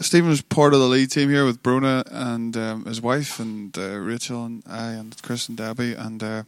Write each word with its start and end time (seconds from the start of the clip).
Stephen 0.00 0.30
was 0.30 0.42
part 0.42 0.74
of 0.74 0.80
the 0.80 0.86
lead 0.86 1.10
team 1.10 1.28
here 1.28 1.44
with 1.44 1.60
Bruna 1.60 2.04
and 2.08 2.56
um, 2.56 2.84
his 2.84 3.00
wife 3.00 3.40
and 3.40 3.76
uh, 3.76 3.98
Rachel 3.98 4.44
and 4.44 4.62
I 4.64 4.92
and 4.92 5.20
Chris 5.22 5.48
and 5.48 5.58
Debbie 5.58 5.94
and 5.94 6.22
uh, 6.22 6.42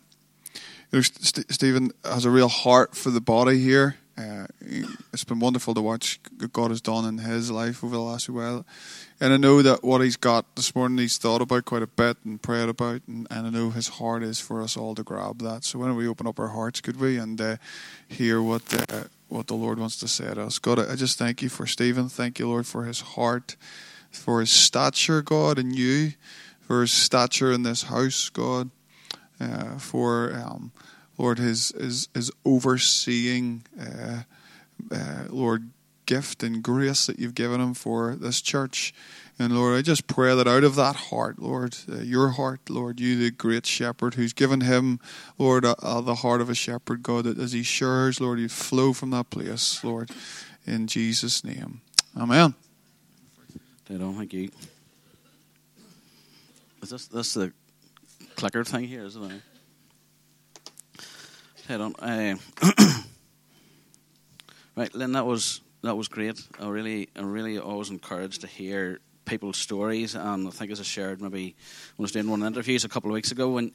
you 0.93 0.99
know, 0.99 1.01
St- 1.01 1.53
Stephen 1.53 1.91
has 2.05 2.25
a 2.25 2.31
real 2.31 2.49
heart 2.49 2.95
for 2.95 3.11
the 3.11 3.21
body 3.21 3.59
here. 3.59 3.97
Uh, 4.17 4.47
it's 5.13 5.25
been 5.25 5.41
wonderful 5.41 5.75
to 5.75 5.81
watch 5.81 6.21
what 6.39 6.53
God 6.53 6.71
has 6.71 6.81
done 6.81 7.05
in 7.05 7.19
his 7.19 7.51
life 7.51 7.83
over 7.83 7.97
the 7.97 8.03
last 8.03 8.29
while, 8.29 8.67
and 9.19 9.33
I 9.33 9.37
know 9.37 9.63
that 9.63 9.83
what 9.83 10.03
he's 10.03 10.17
got 10.17 10.45
this 10.57 10.75
morning 10.75 10.99
he's 10.99 11.17
thought 11.17 11.41
about 11.41 11.65
quite 11.65 11.83
a 11.83 11.87
bit 11.87 12.19
and 12.25 12.41
prayed 12.41 12.69
about, 12.69 13.01
and, 13.09 13.27
and 13.31 13.47
I 13.47 13.51
know 13.51 13.71
his 13.71 13.89
heart 13.89 14.23
is 14.23 14.39
for 14.39 14.63
us 14.63 14.77
all 14.77 14.95
to 14.95 15.03
grab 15.03 15.39
that. 15.41 15.65
So 15.65 15.79
why 15.79 15.87
don't 15.87 15.97
we 15.97 16.07
open 16.07 16.27
up 16.27 16.39
our 16.39 16.49
hearts, 16.49 16.83
could 16.83 17.01
we, 17.01 17.17
and 17.17 17.41
uh, 17.41 17.57
hear 18.09 18.43
what 18.43 18.63
uh, 18.93 19.05
what 19.31 19.47
the 19.47 19.55
Lord 19.55 19.79
wants 19.79 19.97
to 19.99 20.09
say 20.09 20.35
to 20.35 20.43
us. 20.43 20.59
God, 20.59 20.79
I 20.79 20.97
just 20.97 21.19
thank 21.19 21.41
you 21.41 21.49
for 21.49 21.67
Stephen. 21.67 22.09
Thank 22.09 22.39
you, 22.39 22.49
Lord, 22.49 22.67
for 22.67 22.85
his 22.85 23.01
heart, 23.01 23.57
for 24.11 24.41
his 24.41 24.51
stature, 24.51 25.23
God, 25.23 25.59
in 25.59 25.73
you, 25.73 26.13
for 26.61 26.83
his 26.83 26.93
stature 26.93 27.53
in 27.53 27.63
this 27.63 27.85
house, 27.85 28.29
God, 28.29 28.71
uh, 29.41 29.79
for 29.79 30.33
um, 30.35 30.73
Lord 31.17 31.39
his 31.39 31.73
his, 31.79 32.09
his 32.13 32.31
overseeing, 32.45 33.63
uh, 33.81 34.23
uh, 34.91 35.25
Lord, 35.29 35.71
gift 36.07 36.43
and 36.43 36.61
grace 36.63 37.07
that 37.07 37.21
you've 37.21 37.37
given 37.37 37.61
him 37.61 37.75
for 37.75 38.17
this 38.17 38.41
church. 38.41 38.93
And 39.41 39.57
Lord, 39.57 39.79
I 39.79 39.81
just 39.81 40.07
pray 40.07 40.35
that 40.35 40.47
out 40.47 40.65
of 40.65 40.75
that 40.75 40.97
heart, 40.97 41.39
Lord, 41.39 41.75
uh, 41.91 42.01
your 42.01 42.29
heart, 42.29 42.69
Lord, 42.69 43.01
you, 43.01 43.17
the 43.17 43.31
great 43.31 43.65
shepherd 43.65 44.13
who's 44.13 44.35
given 44.35 44.61
him, 44.61 45.01
Lord, 45.39 45.65
uh, 45.65 45.75
uh, 45.83 46.03
the 46.03 46.17
heart 46.17 46.43
of 46.43 46.51
a 46.51 46.55
shepherd, 46.55 47.03
God, 47.03 47.25
that 47.25 47.39
as 47.39 47.53
he 47.53 47.63
shares, 47.63 48.21
Lord, 48.21 48.39
you 48.39 48.51
flow 48.51 48.93
from 48.93 49.09
that 49.13 49.31
place, 49.31 49.83
Lord, 49.83 50.11
in 50.67 50.87
Jesus' 50.87 51.43
name. 51.43 51.81
Amen. 52.15 52.55
Dead 53.89 54.03
on, 54.03 54.15
thank 54.19 54.35
you. 54.35 54.51
Is 56.83 56.91
this 56.91 57.07
this 57.07 57.33
the 57.33 57.51
clicker 58.37 58.63
thing 58.63 58.85
here, 58.85 59.05
isn't 59.05 59.25
it? 59.25 59.43
Head 61.67 61.81
on. 61.81 61.95
Uh, 61.95 62.35
right, 64.77 64.95
Lynn, 64.95 65.13
that 65.13 65.25
was 65.25 65.63
that 65.81 65.97
was 65.97 66.09
great. 66.09 66.39
I 66.61 66.69
really, 66.69 67.09
I 67.17 67.23
really 67.23 67.59
always 67.59 67.89
encouraged 67.89 68.43
to 68.43 68.47
hear 68.47 69.01
people's 69.31 69.57
stories, 69.57 70.17
and 70.17 70.49
I 70.49 70.51
think 70.51 70.73
as 70.73 70.81
I 70.81 70.83
shared 70.83 71.23
maybe 71.23 71.55
when 71.97 72.03
I 72.03 72.05
was 72.05 72.13
doing 72.13 72.29
one 72.29 72.43
of 72.43 72.45
the 72.45 72.59
interviews 72.59 72.85
a 72.85 72.89
couple 72.89 73.11
of 73.11 73.15
weeks 73.15 73.31
ago, 73.31 73.49
when 73.51 73.73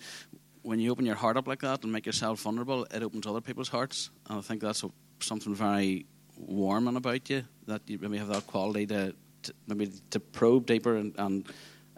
when 0.64 0.80
you 0.80 0.92
open 0.92 1.06
your 1.06 1.16
heart 1.16 1.38
up 1.38 1.47
like 1.47 1.62
that 1.62 1.84
and 1.84 1.92
make 1.92 2.06
yourself 2.06 2.42
vulnerable, 2.42 2.86
it 2.92 3.03
opens 3.03 3.25
other 3.25 3.42
people's 3.42 3.70
hearts, 3.70 4.09
and 4.30 4.39
I 4.39 4.42
think 4.42 4.62
that's 4.62 4.84
a, 4.84 4.89
something 5.20 5.56
very 5.56 6.06
warming 6.38 6.97
about 6.97 7.30
you 7.30 7.44
that 7.67 7.81
you 7.88 7.97
maybe 8.00 8.17
have 8.17 8.28
that 8.28 8.45
quality 8.47 8.86
to, 8.88 9.16
to 9.44 9.53
maybe 9.67 9.92
to 10.09 10.20
probe 10.20 10.66
deeper 10.66 10.97
and, 10.97 11.16
and 11.17 11.47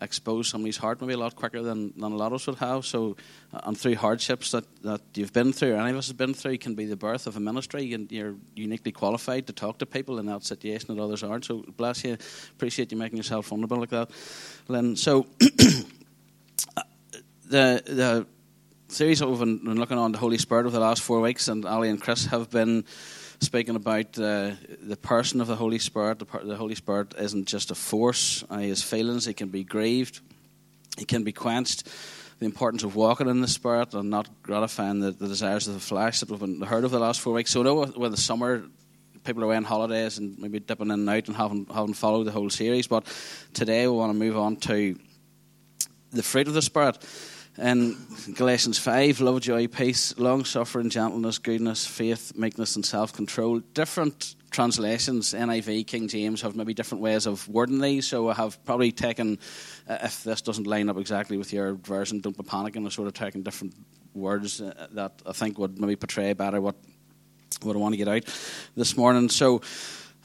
expose 0.01 0.47
somebody's 0.47 0.77
heart 0.77 1.01
maybe 1.01 1.13
a 1.13 1.17
lot 1.17 1.35
quicker 1.35 1.61
than, 1.61 1.93
than 1.97 2.11
a 2.11 2.15
lot 2.15 2.27
of 2.27 2.33
us 2.33 2.47
would 2.47 2.57
have. 2.57 2.85
So, 2.85 3.17
uh, 3.53 3.61
and 3.63 3.77
through 3.77 3.95
hardships 3.95 4.51
that, 4.51 4.65
that 4.83 5.01
you've 5.15 5.33
been 5.33 5.53
through, 5.53 5.73
or 5.73 5.77
any 5.77 5.91
of 5.91 5.97
us 5.97 6.07
have 6.07 6.17
been 6.17 6.33
through, 6.33 6.57
can 6.59 6.75
be 6.75 6.85
the 6.85 6.95
birth 6.95 7.27
of 7.27 7.35
a 7.35 7.39
ministry, 7.39 7.93
and 7.93 8.11
you're 8.11 8.35
uniquely 8.55 8.91
qualified 8.91 9.47
to 9.47 9.53
talk 9.53 9.79
to 9.79 9.85
people 9.85 10.19
in 10.19 10.25
that 10.27 10.43
situation 10.43 10.95
that 10.95 11.01
others 11.01 11.23
aren't. 11.23 11.45
So, 11.45 11.65
bless 11.77 12.03
you. 12.03 12.17
Appreciate 12.51 12.91
you 12.91 12.97
making 12.97 13.17
yourself 13.17 13.47
vulnerable 13.47 13.77
like 13.77 13.89
that, 13.89 14.09
Lynn. 14.67 14.95
So, 14.95 15.27
uh, 16.77 16.83
the 17.45 17.83
the 17.85 18.27
series 18.89 19.19
that 19.19 19.27
we've 19.27 19.39
been 19.39 19.75
looking 19.75 19.97
on 19.97 20.11
the 20.11 20.17
Holy 20.17 20.37
Spirit 20.37 20.61
over 20.61 20.71
the 20.71 20.79
last 20.79 21.01
four 21.01 21.19
weeks, 21.21 21.47
and 21.47 21.65
Ali 21.65 21.89
and 21.89 22.01
Chris 22.01 22.25
have 22.25 22.49
been 22.49 22.85
speaking 23.39 23.75
about 23.75 24.17
uh, 24.17 24.51
the 24.81 24.97
person 25.01 25.41
of 25.41 25.47
the 25.47 25.55
Holy 25.55 25.79
Spirit. 25.79 26.19
The, 26.19 26.25
the, 26.43 26.55
Holy 26.55 26.75
Spirit 26.75 27.13
isn't 27.17 27.47
just 27.47 27.71
a 27.71 27.75
force. 27.75 28.43
Uh, 28.49 28.57
his 28.57 28.83
feelings, 28.83 29.25
he 29.25 29.33
can 29.33 29.49
be 29.49 29.63
grieved, 29.63 30.21
he 30.97 31.05
can 31.05 31.23
be 31.23 31.31
quenched. 31.31 31.87
The 32.39 32.45
importance 32.45 32.83
of 32.83 32.95
walking 32.95 33.27
in 33.29 33.41
the 33.41 33.47
Spirit 33.47 33.95
and 33.95 34.11
not 34.11 34.29
gratifying 34.43 34.99
the, 34.99 35.11
the 35.11 35.27
desires 35.27 35.67
of 35.67 35.73
the 35.73 35.79
flesh 35.79 36.19
that 36.19 36.29
we've 36.29 36.39
been 36.39 36.61
heard 36.61 36.83
of 36.83 36.91
the 36.91 36.99
last 36.99 37.19
four 37.19 37.33
weeks. 37.33 37.51
So, 37.51 37.61
I 37.61 37.63
know 37.63 37.91
with 37.97 38.11
the 38.11 38.17
summer, 38.17 38.63
people 39.23 39.41
are 39.41 39.45
away 39.45 39.55
on 39.55 39.63
holidays 39.63 40.19
and 40.19 40.37
maybe 40.37 40.59
dipping 40.59 40.87
in 40.87 40.91
and 40.91 41.09
out 41.09 41.27
and 41.27 41.35
haven't, 41.35 41.71
haven't 41.71 41.95
followed 41.95 42.25
the 42.25 42.31
whole 42.31 42.49
series, 42.51 42.85
but 42.85 43.05
today 43.53 43.87
we 43.87 43.93
want 43.93 44.11
to 44.11 44.17
move 44.17 44.37
on 44.37 44.55
to 44.57 44.99
the 46.11 46.23
fruit 46.23 46.47
of 46.47 46.53
the 46.53 46.61
Spirit. 46.61 46.97
In 47.57 47.97
Galatians 48.35 48.77
5, 48.77 49.19
love, 49.19 49.41
joy, 49.41 49.65
peace, 49.65 50.15
long 50.19 50.45
suffering, 50.45 50.91
gentleness, 50.91 51.39
goodness, 51.39 51.87
faith, 51.87 52.33
meekness, 52.35 52.75
and 52.75 52.85
self 52.85 53.13
control. 53.13 53.59
Different 53.73 54.35
translations, 54.51 55.33
NIV, 55.33 55.87
King 55.87 56.07
James, 56.07 56.43
have 56.43 56.55
maybe 56.55 56.75
different 56.75 57.01
ways 57.01 57.25
of 57.25 57.47
wording 57.47 57.81
these. 57.81 58.05
So 58.05 58.29
I 58.29 58.35
have 58.35 58.63
probably 58.63 58.91
taken, 58.91 59.39
uh, 59.89 59.97
if 60.03 60.23
this 60.23 60.41
doesn't 60.41 60.67
line 60.67 60.87
up 60.87 60.97
exactly 60.97 61.35
with 61.35 61.51
your 61.51 61.73
version, 61.73 62.19
don't 62.19 62.37
be 62.37 62.43
panicking. 62.43 62.85
I've 62.85 62.93
sort 62.93 63.07
of 63.07 63.15
taken 63.15 63.41
different 63.41 63.73
words 64.13 64.61
uh, 64.61 64.87
that 64.91 65.19
I 65.25 65.31
think 65.31 65.57
would 65.57 65.79
maybe 65.79 65.95
portray 65.95 66.33
better 66.33 66.61
what, 66.61 66.75
what 67.63 67.75
I 67.75 67.79
want 67.79 67.93
to 67.93 67.97
get 67.97 68.07
out 68.07 68.25
this 68.75 68.95
morning. 68.95 69.29
So, 69.29 69.61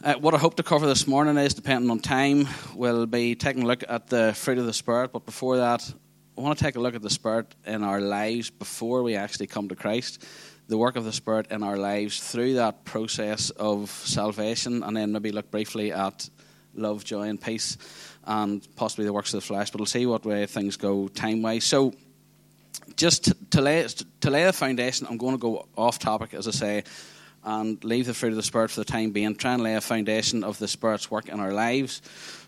uh, 0.05 0.15
what 0.15 0.35
I 0.35 0.39
hope 0.39 0.57
to 0.57 0.65
cover 0.65 0.87
this 0.87 1.07
morning 1.07 1.37
is, 1.39 1.55
depending 1.55 1.89
on 1.89 2.01
time, 2.01 2.49
we'll 2.75 3.07
be 3.07 3.37
taking 3.37 3.63
a 3.63 3.67
look 3.67 3.85
at 3.89 4.09
the 4.09 4.35
fruit 4.35 4.59
of 4.59 4.67
the 4.67 4.73
Spirit. 4.73 5.13
But 5.13 5.25
before 5.25 5.59
that, 5.59 5.95
I 6.37 6.41
want 6.41 6.57
to 6.59 6.65
take 6.65 6.77
a 6.77 6.81
look 6.81 6.95
at 6.95 7.03
the 7.03 7.11
Spirit 7.11 7.55
in 7.67 7.83
our 7.83 8.01
lives 8.01 8.49
before 8.49 9.03
we 9.03 9.17
actually 9.17 9.49
come 9.49 9.69
to 9.69 9.77
Christ, 9.77 10.25
the 10.67 10.79
work 10.79 10.97
of 10.97 11.05
the 11.05 11.13
Spirit 11.13 11.51
in 11.51 11.63
our 11.63 11.77
lives 11.77 12.21
through 12.21 12.55
that 12.55 12.87
process 12.87 13.51
of 13.51 13.91
salvation, 13.91 14.83
and 14.83 14.97
then 14.97 15.13
maybe 15.13 15.31
look 15.31 15.51
briefly 15.51 15.93
at 15.93 16.31
love, 16.75 17.05
joy, 17.05 17.29
and 17.29 17.39
peace, 17.39 17.77
and 18.25 18.67
possibly 18.77 19.05
the 19.05 19.13
works 19.13 19.35
of 19.35 19.43
the 19.43 19.47
flesh. 19.47 19.71
But 19.71 19.83
we'll 19.83 19.87
see 19.87 20.07
what 20.07 20.25
way 20.25 20.47
things 20.47 20.79
go 20.79 21.07
time 21.09 21.43
wise. 21.43 21.65
So, 21.65 21.93
just 22.97 23.51
to 23.51 23.61
lay, 23.61 23.87
to 24.21 24.31
lay 24.31 24.45
a 24.45 24.55
foundation, 24.55 25.07
I'm 25.11 25.19
going 25.19 25.35
to 25.35 25.39
go 25.39 25.69
off 25.77 25.99
topic, 25.99 26.33
as 26.33 26.49
I 26.49 26.53
say, 26.53 26.85
and 27.45 27.83
leave 27.85 28.07
the 28.07 28.15
fruit 28.15 28.31
of 28.31 28.37
the 28.37 28.43
Spirit 28.43 28.71
for 28.71 28.81
the 28.81 28.87
time 28.87 29.11
being, 29.11 29.35
try 29.35 29.53
and 29.53 29.63
lay 29.63 29.75
a 29.75 29.83
foundation 29.83 30.45
of 30.45 30.59
the 30.59 30.69
Spirit's 30.69 31.11
work 31.11 31.29
in 31.29 31.41
our 31.41 31.53
lives. 31.53 32.01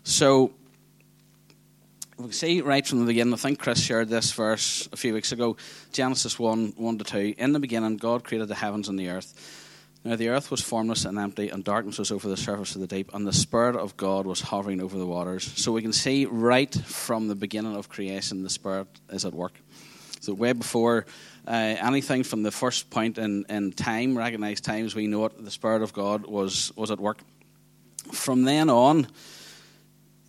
So, 0.03 0.53
we 2.17 2.23
can 2.25 2.31
see 2.31 2.61
right 2.61 2.85
from 2.85 2.99
the 2.99 3.05
beginning, 3.05 3.33
I 3.33 3.37
think 3.37 3.59
Chris 3.59 3.81
shared 3.81 4.07
this 4.07 4.31
verse 4.31 4.87
a 4.93 4.97
few 4.97 5.13
weeks 5.13 5.31
ago, 5.31 5.57
Genesis 5.91 6.39
1 6.39 6.73
1 6.77 6.97
to 6.99 7.03
2. 7.03 7.35
In 7.37 7.51
the 7.51 7.59
beginning, 7.59 7.97
God 7.97 8.23
created 8.23 8.47
the 8.47 8.55
heavens 8.55 8.87
and 8.87 8.97
the 8.97 9.09
earth. 9.09 9.61
Now 10.05 10.15
the 10.15 10.29
earth 10.29 10.49
was 10.49 10.61
formless 10.61 11.03
and 11.03 11.17
empty, 11.17 11.49
and 11.49 11.63
darkness 11.63 11.97
was 11.97 12.11
over 12.11 12.29
the 12.29 12.37
surface 12.37 12.75
of 12.75 12.81
the 12.81 12.87
deep, 12.87 13.13
and 13.13 13.27
the 13.27 13.33
Spirit 13.33 13.75
of 13.75 13.97
God 13.97 14.25
was 14.25 14.39
hovering 14.39 14.81
over 14.81 14.97
the 14.97 15.05
waters. 15.05 15.51
So 15.57 15.71
we 15.71 15.81
can 15.81 15.91
see 15.91 16.25
right 16.25 16.73
from 16.73 17.27
the 17.27 17.35
beginning 17.35 17.75
of 17.75 17.89
creation, 17.89 18.43
the 18.43 18.49
Spirit 18.49 18.87
is 19.09 19.25
at 19.25 19.33
work. 19.33 19.59
So 20.21 20.33
way 20.33 20.53
before 20.53 21.05
uh, 21.47 21.51
anything 21.51 22.23
from 22.23 22.43
the 22.43 22.51
first 22.51 22.89
point 22.89 23.17
in, 23.17 23.45
in 23.49 23.73
time, 23.73 24.17
recognized 24.17 24.63
times, 24.63 24.95
we 24.95 25.07
know 25.07 25.25
it, 25.25 25.43
the 25.43 25.51
Spirit 25.51 25.81
of 25.81 25.91
God 25.91 26.25
was, 26.27 26.71
was 26.77 26.91
at 26.91 26.99
work. 26.99 27.19
From 28.11 28.43
then 28.43 28.69
on, 28.69 29.07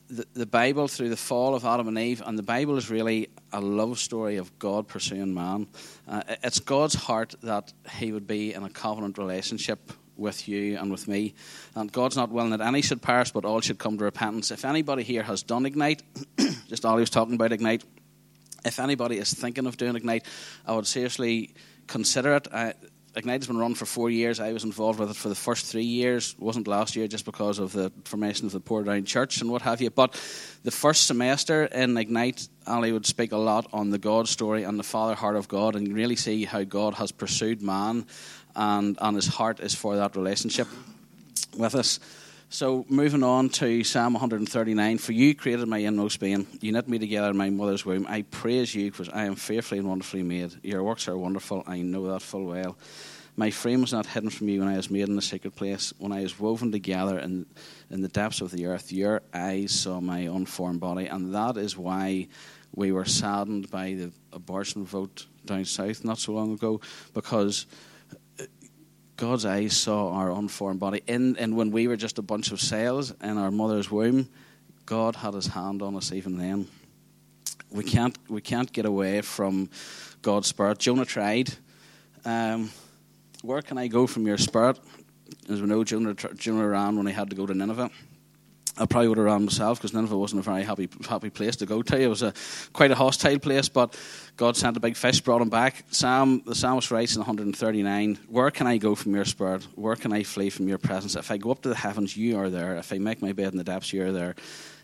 the, 0.08 0.46
Bible 0.46 0.88
through 0.88 1.08
the 1.08 1.16
fall 1.16 1.54
of 1.54 1.64
Adam 1.64 1.88
and 1.88 1.98
Eve, 1.98 2.22
and 2.24 2.38
the 2.38 2.42
Bible 2.42 2.76
is 2.76 2.90
really 2.90 3.28
a 3.52 3.60
love 3.60 3.98
story 3.98 4.36
of 4.36 4.58
God 4.58 4.88
pursuing 4.88 5.34
man. 5.34 5.66
Uh, 6.08 6.22
it's 6.42 6.60
God's 6.60 6.94
heart 6.94 7.34
that 7.42 7.72
He 7.98 8.12
would 8.12 8.26
be 8.26 8.54
in 8.54 8.62
a 8.62 8.70
covenant 8.70 9.18
relationship 9.18 9.92
with 10.16 10.48
you 10.48 10.78
and 10.78 10.90
with 10.90 11.08
me. 11.08 11.34
And 11.74 11.92
God's 11.92 12.16
not 12.16 12.30
willing 12.30 12.50
that 12.50 12.60
any 12.60 12.82
should 12.82 13.02
perish, 13.02 13.32
but 13.32 13.44
all 13.44 13.60
should 13.60 13.78
come 13.78 13.98
to 13.98 14.04
repentance. 14.04 14.50
If 14.50 14.64
anybody 14.64 15.02
here 15.02 15.22
has 15.22 15.42
done 15.42 15.66
Ignite, 15.66 16.02
just 16.68 16.84
all 16.84 16.96
he 16.96 17.00
was 17.00 17.10
talking 17.10 17.34
about 17.34 17.52
Ignite, 17.52 17.84
if 18.64 18.80
anybody 18.80 19.18
is 19.18 19.32
thinking 19.32 19.66
of 19.66 19.76
doing 19.76 19.96
Ignite, 19.96 20.24
I 20.66 20.74
would 20.74 20.86
seriously 20.86 21.54
consider 21.86 22.36
it. 22.36 22.48
Ignite 23.16 23.40
has 23.40 23.46
been 23.46 23.56
run 23.56 23.74
for 23.74 23.86
four 23.86 24.10
years. 24.10 24.40
I 24.40 24.52
was 24.52 24.64
involved 24.64 24.98
with 24.98 25.10
it 25.10 25.16
for 25.16 25.30
the 25.30 25.34
first 25.34 25.64
three 25.64 25.84
years. 25.84 26.34
It 26.34 26.38
wasn't 26.38 26.68
last 26.68 26.94
year 26.94 27.08
just 27.08 27.24
because 27.24 27.58
of 27.58 27.72
the 27.72 27.90
formation 28.04 28.44
of 28.44 28.52
the 28.52 28.60
Poor 28.60 28.84
Portadown 28.84 29.06
Church 29.06 29.40
and 29.40 29.50
what 29.50 29.62
have 29.62 29.80
you. 29.80 29.88
But 29.88 30.12
the 30.64 30.70
first 30.70 31.06
semester 31.06 31.64
in 31.64 31.96
Ignite, 31.96 32.46
Ali 32.66 32.92
would 32.92 33.06
speak 33.06 33.32
a 33.32 33.38
lot 33.38 33.68
on 33.72 33.88
the 33.88 33.96
God 33.96 34.28
story 34.28 34.64
and 34.64 34.78
the 34.78 34.82
Father 34.82 35.14
heart 35.14 35.36
of 35.36 35.48
God 35.48 35.76
and 35.76 35.94
really 35.94 36.16
see 36.16 36.44
how 36.44 36.62
God 36.64 36.94
has 36.94 37.10
pursued 37.10 37.62
man 37.62 38.06
and, 38.54 38.98
and 39.00 39.16
his 39.16 39.28
heart 39.28 39.60
is 39.60 39.74
for 39.74 39.96
that 39.96 40.14
relationship 40.14 40.68
with 41.56 41.74
us. 41.74 42.00
So, 42.48 42.86
moving 42.88 43.24
on 43.24 43.48
to 43.50 43.82
Psalm 43.82 44.12
139 44.12 44.98
For 44.98 45.10
you 45.10 45.34
created 45.34 45.66
my 45.66 45.78
inmost 45.78 46.20
being, 46.20 46.46
you 46.60 46.70
knit 46.70 46.88
me 46.88 46.96
together 46.96 47.30
in 47.30 47.36
my 47.36 47.50
mother's 47.50 47.84
womb. 47.84 48.06
I 48.08 48.22
praise 48.22 48.72
you 48.72 48.88
because 48.88 49.08
I 49.08 49.24
am 49.24 49.34
fearfully 49.34 49.80
and 49.80 49.88
wonderfully 49.88 50.22
made. 50.22 50.54
Your 50.62 50.84
works 50.84 51.08
are 51.08 51.18
wonderful, 51.18 51.64
I 51.66 51.82
know 51.82 52.06
that 52.12 52.22
full 52.22 52.44
well. 52.44 52.78
My 53.34 53.50
frame 53.50 53.80
was 53.80 53.92
not 53.92 54.06
hidden 54.06 54.30
from 54.30 54.48
you 54.48 54.60
when 54.60 54.68
I 54.68 54.76
was 54.76 54.90
made 54.90 55.08
in 55.08 55.16
the 55.16 55.22
secret 55.22 55.56
place, 55.56 55.92
when 55.98 56.12
I 56.12 56.22
was 56.22 56.38
woven 56.38 56.70
together 56.70 57.18
in, 57.18 57.46
in 57.90 58.00
the 58.00 58.08
depths 58.08 58.40
of 58.40 58.52
the 58.52 58.66
earth. 58.66 58.92
Your 58.92 59.22
eyes 59.34 59.72
saw 59.72 60.00
my 60.00 60.20
unformed 60.20 60.80
body, 60.80 61.06
and 61.06 61.34
that 61.34 61.56
is 61.56 61.76
why 61.76 62.28
we 62.74 62.92
were 62.92 63.04
saddened 63.04 63.72
by 63.72 63.94
the 63.94 64.12
abortion 64.32 64.84
vote 64.84 65.26
down 65.44 65.64
south 65.64 66.04
not 66.04 66.18
so 66.18 66.32
long 66.32 66.52
ago, 66.52 66.80
because 67.12 67.66
God's 69.16 69.46
eyes 69.46 69.76
saw 69.76 70.12
our 70.12 70.30
unformed 70.30 70.80
body. 70.80 71.02
And, 71.08 71.38
and 71.38 71.56
when 71.56 71.70
we 71.70 71.88
were 71.88 71.96
just 71.96 72.18
a 72.18 72.22
bunch 72.22 72.52
of 72.52 72.60
cells 72.60 73.12
in 73.22 73.38
our 73.38 73.50
mother's 73.50 73.90
womb, 73.90 74.28
God 74.84 75.16
had 75.16 75.34
his 75.34 75.46
hand 75.46 75.82
on 75.82 75.96
us 75.96 76.12
even 76.12 76.36
then. 76.36 76.68
We 77.70 77.82
can't, 77.82 78.16
we 78.28 78.40
can't 78.40 78.72
get 78.72 78.84
away 78.84 79.22
from 79.22 79.70
God's 80.22 80.48
Spirit. 80.48 80.78
Jonah 80.78 81.04
tried. 81.04 81.52
Um, 82.24 82.70
where 83.42 83.62
can 83.62 83.78
I 83.78 83.88
go 83.88 84.06
from 84.06 84.26
your 84.26 84.38
Spirit? 84.38 84.78
As 85.48 85.60
we 85.60 85.66
know, 85.66 85.82
Jonah, 85.82 86.14
Jonah 86.14 86.68
ran 86.68 86.96
when 86.96 87.06
he 87.06 87.12
had 87.12 87.30
to 87.30 87.36
go 87.36 87.46
to 87.46 87.54
Nineveh. 87.54 87.90
I 88.78 88.84
probably 88.84 89.08
would 89.08 89.16
have 89.16 89.26
ran 89.26 89.44
myself 89.44 89.78
because 89.78 89.94
Nineveh 89.94 90.18
wasn't 90.18 90.40
a 90.40 90.42
very 90.42 90.62
happy 90.62 90.88
happy 91.08 91.30
place 91.30 91.56
to 91.56 91.66
go 91.66 91.80
to. 91.80 91.98
It 91.98 92.08
was 92.08 92.22
a 92.22 92.34
quite 92.74 92.90
a 92.90 92.94
hostile 92.94 93.38
place, 93.38 93.70
but 93.70 93.98
God 94.36 94.54
sent 94.56 94.76
a 94.76 94.80
big 94.80 94.96
fish, 94.96 95.20
brought 95.22 95.40
him 95.40 95.48
back. 95.48 95.84
Sam, 95.90 96.42
the 96.44 96.54
psalmist 96.54 96.90
writes 96.90 97.16
in 97.16 97.20
139, 97.20 98.18
"Where 98.28 98.50
can 98.50 98.66
I 98.66 98.76
go 98.76 98.94
from 98.94 99.14
your 99.14 99.24
spirit? 99.24 99.66
Where 99.76 99.96
can 99.96 100.12
I 100.12 100.24
flee 100.24 100.50
from 100.50 100.68
your 100.68 100.76
presence? 100.76 101.16
If 101.16 101.30
I 101.30 101.38
go 101.38 101.50
up 101.50 101.62
to 101.62 101.70
the 101.70 101.74
heavens, 101.74 102.18
you 102.18 102.36
are 102.36 102.50
there. 102.50 102.76
If 102.76 102.92
I 102.92 102.98
make 102.98 103.22
my 103.22 103.32
bed 103.32 103.52
in 103.52 103.58
the 103.58 103.64
depths, 103.64 103.94
you 103.94 104.02
are 104.02 104.12
there. 104.12 104.34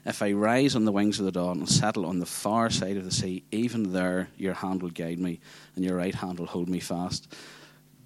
If 0.07 0.23
I 0.23 0.33
rise 0.33 0.75
on 0.75 0.87
the 0.87 0.93
wings 0.93 1.19
of 1.19 1.27
the 1.27 1.33
dawn 1.33 1.59
and 1.59 1.69
settle 1.69 2.07
on 2.07 2.19
the 2.19 2.27
far 2.27 2.71
side 2.71 2.97
of 2.97 3.05
the 3.05 3.13
sea, 3.13 3.45
even 3.53 3.93
there 3.93 4.31
your 4.39 4.55
hand 4.55 4.83
will 4.83 4.91
guide 4.91 5.19
me, 5.19 5.39
and 5.77 5.85
your 5.85 5.97
right 5.97 6.15
hand 6.15 6.39
will 6.39 6.47
hold 6.47 6.69
me 6.69 6.81
fast." 6.81 7.29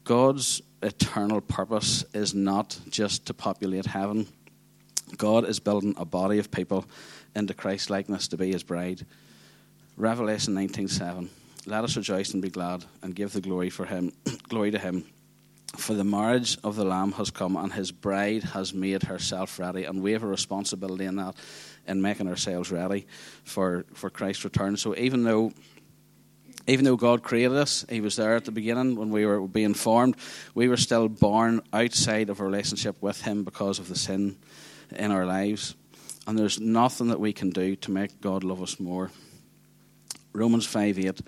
God's 0.03 0.63
eternal 0.83 1.41
purpose 1.41 2.05
is 2.13 2.35
not 2.35 2.79
just 2.91 3.27
to 3.27 3.35
populate 3.35 3.87
heaven 3.87 4.29
God 5.17 5.49
is 5.49 5.61
building 5.61 5.95
a 5.97 6.05
body 6.05 6.39
of 6.39 6.51
people 6.51 6.85
into 7.35 7.55
Christ 7.55 7.91
likeness 7.91 8.29
to 8.29 8.37
be 8.37 8.53
his 8.53 8.63
bride. 8.63 9.07
Revelation 9.97 10.55
19:7. 10.55 11.29
Let 11.67 11.85
us 11.85 11.97
rejoice 11.97 12.33
and 12.33 12.43
be 12.43 12.51
glad 12.51 12.85
and 13.03 13.15
give 13.15 13.33
the 13.33 13.41
glory 13.41 13.71
for 13.71 13.87
him, 13.87 14.13
glory 14.49 14.71
to 14.71 14.79
him. 14.79 15.05
For 15.77 15.95
the 15.95 16.05
marriage 16.05 16.59
of 16.63 16.77
the 16.77 16.85
Lamb 16.85 17.13
has 17.13 17.31
come, 17.31 17.57
and 17.57 17.73
his 17.73 17.93
bride 17.93 18.45
has 18.45 18.73
made 18.73 19.03
herself 19.03 19.59
ready. 19.59 19.85
And 19.85 20.03
we 20.03 20.13
have 20.13 20.23
a 20.23 20.29
responsibility 20.29 21.05
in 21.05 21.17
that, 21.17 21.35
in 21.87 22.01
making 22.01 22.29
ourselves 22.29 22.71
ready 22.71 23.07
for, 23.45 23.85
for 23.95 24.09
Christ's 24.09 24.45
return. 24.45 24.77
So 24.77 24.97
even 24.97 25.25
though 25.25 25.53
even 26.69 26.85
though 26.85 26.97
God 26.97 27.23
created 27.23 27.57
us, 27.57 27.85
He 27.89 28.01
was 28.01 28.17
there 28.17 28.35
at 28.35 28.45
the 28.45 28.51
beginning 28.51 28.97
when 28.97 29.11
we 29.11 29.25
were 29.25 29.47
being 29.47 29.75
formed, 29.75 30.17
we 30.55 30.67
were 30.67 30.77
still 30.77 31.09
born 31.09 31.63
outside 31.73 32.29
of 32.29 32.41
a 32.41 32.45
relationship 32.45 33.01
with 33.01 33.23
Him 33.23 33.45
because 33.45 33.79
of 33.79 33.89
the 33.89 33.95
sin 33.95 34.37
in 34.91 35.11
our 35.11 35.27
lives. 35.27 35.75
And 36.27 36.39
there's 36.39 36.61
nothing 36.61 37.09
that 37.09 37.21
we 37.21 37.33
can 37.33 37.51
do 37.51 37.77
to 37.77 37.91
make 37.91 38.21
God 38.21 38.43
love 38.43 38.63
us 38.63 38.81
more. 38.81 39.11
Romans 40.33 40.67
5 40.67 40.99
8. 40.99 41.21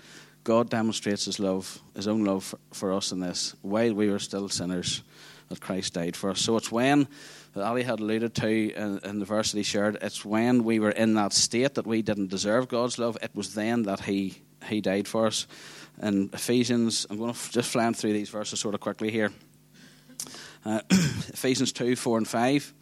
God 0.43 0.69
demonstrates 0.69 1.25
his 1.25 1.39
love, 1.39 1.81
his 1.95 2.07
own 2.07 2.23
love 2.23 2.55
for, 2.73 2.93
us 2.93 3.11
in 3.11 3.19
this. 3.19 3.55
While 3.61 3.93
we 3.93 4.09
were 4.09 4.19
still 4.19 4.49
sinners, 4.49 5.03
that 5.49 5.61
Christ 5.61 5.93
died 5.93 6.15
for 6.15 6.29
us. 6.29 6.41
So 6.41 6.57
it's 6.57 6.71
when 6.71 7.07
that 7.53 7.63
Ali 7.63 7.83
had 7.83 7.99
alluded 7.99 8.35
to 8.35 8.73
in, 8.73 8.99
in, 9.03 9.19
the 9.19 9.25
verse 9.25 9.51
that 9.51 9.57
he 9.57 9.63
shared, 9.63 9.97
it's 10.01 10.23
when 10.23 10.63
we 10.63 10.79
were 10.79 10.91
in 10.91 11.15
that 11.15 11.33
state 11.33 11.75
that 11.75 11.87
we 11.87 12.01
didn't 12.01 12.29
deserve 12.29 12.67
God's 12.67 12.99
love, 12.99 13.17
it 13.21 13.31
was 13.33 13.53
then 13.53 13.83
that 13.83 14.01
he, 14.01 14.41
he 14.65 14.81
died 14.81 15.07
for 15.07 15.27
us. 15.27 15.47
In 16.01 16.29
Ephesians, 16.33 17.05
I'm 17.09 17.17
going 17.17 17.33
to 17.33 17.51
just 17.51 17.71
fly 17.71 17.91
through 17.91 18.13
these 18.13 18.29
verses 18.29 18.59
sort 18.59 18.75
of 18.75 18.79
quickly 18.79 19.11
here. 19.11 19.31
Uh, 20.63 20.81
Ephesians 20.89 21.71
2 21.73 21.95
4 21.95 22.17
and 22.19 22.27
5. 22.27 22.73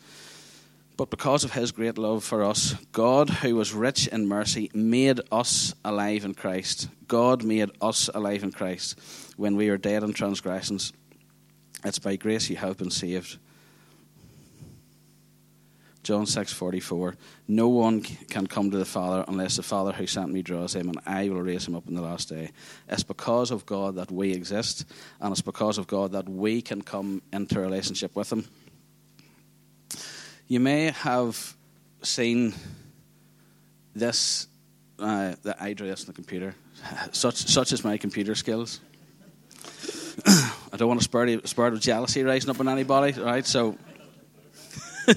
But 0.97 1.11
because 1.11 1.43
of 1.43 1.53
his 1.53 1.71
great 1.71 1.99
love 1.99 2.23
for 2.23 2.43
us, 2.43 2.73
God, 2.91 3.29
who 3.29 3.55
was 3.55 3.71
rich 3.71 4.07
in 4.07 4.27
mercy, 4.27 4.71
made 4.73 5.21
us 5.31 5.75
alive 5.85 6.25
in 6.25 6.33
Christ. 6.33 6.89
God 7.07 7.43
made 7.43 7.69
us 7.79 8.09
alive 8.15 8.43
in 8.43 8.51
Christ 8.51 8.99
when 9.37 9.55
we 9.55 9.69
were 9.69 9.77
dead 9.77 10.01
in 10.01 10.11
transgressions. 10.11 10.91
It's 11.85 11.99
by 11.99 12.15
grace 12.15 12.49
you 12.49 12.55
have 12.55 12.77
been 12.77 12.89
saved. 12.89 13.37
John 16.01 16.25
6:44 16.25 17.15
No 17.47 17.67
one 17.67 18.01
can 18.01 18.47
come 18.47 18.71
to 18.71 18.77
the 18.77 18.85
Father 18.85 19.23
unless 19.27 19.57
the 19.57 19.63
Father 19.63 19.91
who 19.91 20.07
sent 20.07 20.31
me 20.31 20.41
draws 20.41 20.73
him 20.73 20.87
and 20.87 20.99
I 21.05 21.29
will 21.29 21.41
raise 21.41 21.67
him 21.67 21.75
up 21.75 21.87
in 21.87 21.95
the 21.95 22.01
last 22.01 22.29
day. 22.29 22.51
It's 22.89 23.03
because 23.03 23.51
of 23.51 23.65
God 23.65 23.95
that 23.95 24.09
we 24.09 24.31
exist 24.31 24.85
and 25.19 25.31
it's 25.31 25.41
because 25.41 25.77
of 25.77 25.85
God 25.85 26.13
that 26.13 26.27
we 26.27 26.61
can 26.61 26.81
come 26.81 27.21
into 27.31 27.59
relationship 27.59 28.15
with 28.15 28.31
him. 28.31 28.45
You 30.49 30.61
may 30.61 30.91
have 30.91 31.55
seen 32.01 32.53
this 33.93 34.47
uh, 34.97 35.35
that 35.43 35.61
I 35.61 35.73
this 35.73 36.01
on 36.01 36.07
the 36.07 36.13
computer. 36.13 36.55
Such 37.11 37.35
such 37.35 37.73
is 37.73 37.83
my 37.83 37.97
computer 37.97 38.33
skills. 38.33 38.79
I 40.25 40.77
don't 40.77 40.87
want 40.87 41.01
to 41.01 41.03
spur, 41.03 41.41
spur 41.45 41.67
of 41.67 41.81
jealousy 41.81 42.23
rising 42.23 42.49
up 42.49 42.59
in 42.59 42.67
anybody, 42.67 43.19
right? 43.19 43.45
So, 43.45 43.77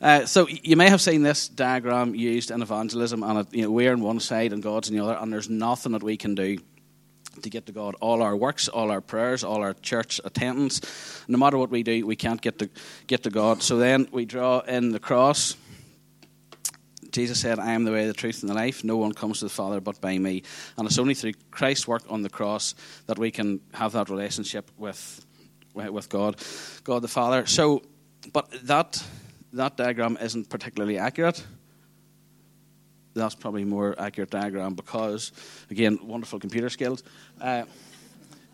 uh, 0.00 0.26
so 0.26 0.48
you 0.48 0.76
may 0.76 0.88
have 0.88 1.00
seen 1.00 1.22
this 1.22 1.48
diagram 1.48 2.14
used 2.14 2.50
in 2.50 2.62
evangelism, 2.62 3.22
and 3.22 3.40
it, 3.40 3.54
you 3.54 3.62
know, 3.62 3.70
we're 3.70 3.92
on 3.92 4.00
one 4.00 4.20
side 4.20 4.52
and 4.52 4.62
God's 4.62 4.88
on 4.88 4.96
the 4.96 5.04
other, 5.04 5.18
and 5.20 5.32
there's 5.32 5.50
nothing 5.50 5.92
that 5.92 6.02
we 6.02 6.16
can 6.16 6.34
do 6.34 6.58
to 7.42 7.50
get 7.50 7.66
to 7.66 7.72
God. 7.72 7.94
All 8.00 8.22
our 8.22 8.36
works, 8.36 8.68
all 8.68 8.90
our 8.90 9.00
prayers, 9.00 9.44
all 9.44 9.62
our 9.62 9.74
church 9.74 10.20
attendance, 10.24 10.80
no 11.28 11.38
matter 11.38 11.58
what 11.58 11.70
we 11.70 11.82
do, 11.82 12.06
we 12.06 12.16
can't 12.16 12.40
get 12.40 12.58
to 12.58 12.70
get 13.06 13.22
to 13.24 13.30
God. 13.30 13.62
So 13.62 13.76
then 13.76 14.08
we 14.12 14.24
draw 14.24 14.60
in 14.60 14.92
the 14.92 14.98
cross. 14.98 15.56
Jesus 17.10 17.40
said, 17.40 17.60
I 17.60 17.72
am 17.72 17.84
the 17.84 17.92
way, 17.92 18.06
the 18.06 18.12
truth, 18.12 18.42
and 18.42 18.50
the 18.50 18.54
life. 18.54 18.82
No 18.82 18.96
one 18.96 19.12
comes 19.12 19.38
to 19.38 19.44
the 19.44 19.50
Father 19.50 19.80
but 19.80 20.00
by 20.00 20.18
me. 20.18 20.42
And 20.76 20.86
it's 20.86 20.98
only 20.98 21.14
through 21.14 21.34
Christ's 21.52 21.86
work 21.86 22.02
on 22.08 22.22
the 22.22 22.30
cross 22.30 22.74
that 23.06 23.18
we 23.18 23.30
can 23.30 23.60
have 23.72 23.92
that 23.92 24.10
relationship 24.10 24.70
with, 24.76 25.24
with 25.74 26.08
God, 26.08 26.36
God 26.82 27.02
the 27.02 27.08
Father. 27.08 27.46
So, 27.46 27.82
but 28.32 28.50
that, 28.64 29.00
that 29.52 29.76
diagram 29.76 30.18
isn't 30.20 30.48
particularly 30.48 30.98
accurate 30.98 31.44
that's 33.14 33.34
probably 33.34 33.64
more 33.64 33.94
accurate 33.98 34.30
diagram 34.30 34.74
because, 34.74 35.32
again, 35.70 35.98
wonderful 36.02 36.38
computer 36.38 36.68
skills. 36.68 37.02
Uh, 37.40 37.64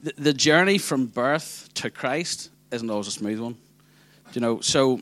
the, 0.03 0.13
the, 0.17 0.33
journey 0.33 0.79
from 0.79 1.07
birth 1.07 1.69
to 1.75 1.91
Christ 1.91 2.51
isn't 2.71 2.89
always 2.89 3.07
a 3.07 3.11
smooth 3.11 3.41
one. 3.41 3.57
You 4.33 4.41
know, 4.41 4.61
so 4.61 5.01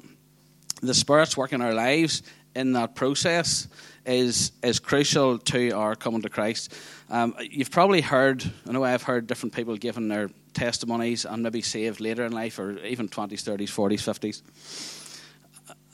the 0.81 0.95
Spirit's 0.95 1.37
work 1.37 1.53
in 1.53 1.61
our 1.61 1.75
lives 1.75 2.23
in 2.55 2.73
that 2.73 2.95
process 2.95 3.69
is 4.07 4.53
is 4.63 4.79
crucial 4.81 5.39
to 5.39 5.71
our 5.73 5.95
coming 5.95 6.23
to 6.23 6.31
Christ. 6.31 6.75
Um, 7.11 7.35
you've 7.39 7.71
probably 7.71 8.01
heard, 8.01 8.43
I 8.67 8.73
know 8.73 8.83
I've 8.83 9.03
heard 9.03 9.27
different 9.27 9.55
people 9.55 9.77
giving 9.77 10.09
their 10.09 10.31
testimonies 10.55 11.25
and 11.25 11.43
maybe 11.43 11.63
saved 11.63 12.01
later 12.01 12.25
in 12.25 12.33
life 12.33 12.59
or 12.59 12.79
even 12.79 13.09
20s, 13.09 13.43
30s, 13.43 13.69
40s, 13.69 14.43
50s 14.43 14.98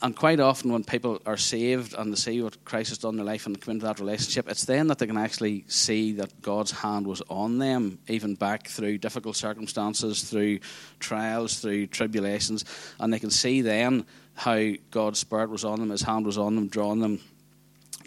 and 0.05 0.15
quite 0.15 0.39
often 0.39 0.71
when 0.71 0.83
people 0.83 1.19
are 1.25 1.35
saved 1.35 1.95
and 1.95 2.11
they 2.11 2.15
see 2.15 2.39
what 2.39 2.63
Christ 2.63 2.89
has 2.89 2.99
done 2.99 3.13
in 3.13 3.17
their 3.17 3.25
life 3.25 3.47
and 3.47 3.59
come 3.59 3.71
into 3.71 3.87
that 3.87 3.99
relationship, 3.99 4.47
it's 4.47 4.65
then 4.65 4.85
that 4.85 4.99
they 4.99 5.07
can 5.07 5.17
actually 5.17 5.65
see 5.67 6.11
that 6.13 6.43
God's 6.43 6.69
hand 6.69 7.07
was 7.07 7.23
on 7.27 7.57
them, 7.57 7.97
even 8.07 8.35
back 8.35 8.67
through 8.67 8.99
difficult 8.99 9.35
circumstances, 9.35 10.21
through 10.21 10.59
trials, 10.99 11.59
through 11.59 11.87
tribulations, 11.87 12.65
and 12.99 13.11
they 13.11 13.17
can 13.17 13.31
see 13.31 13.61
then 13.61 14.05
how 14.35 14.73
God's 14.91 15.17
Spirit 15.17 15.49
was 15.49 15.65
on 15.65 15.79
them, 15.79 15.89
His 15.89 16.03
hand 16.03 16.27
was 16.27 16.37
on 16.37 16.53
them, 16.53 16.67
drawing 16.67 16.99
them, 16.99 17.19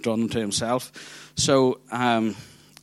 drawing 0.01 0.21
them 0.21 0.29
to 0.31 0.41
Himself. 0.41 1.33
So. 1.37 1.81
Um, 1.91 2.37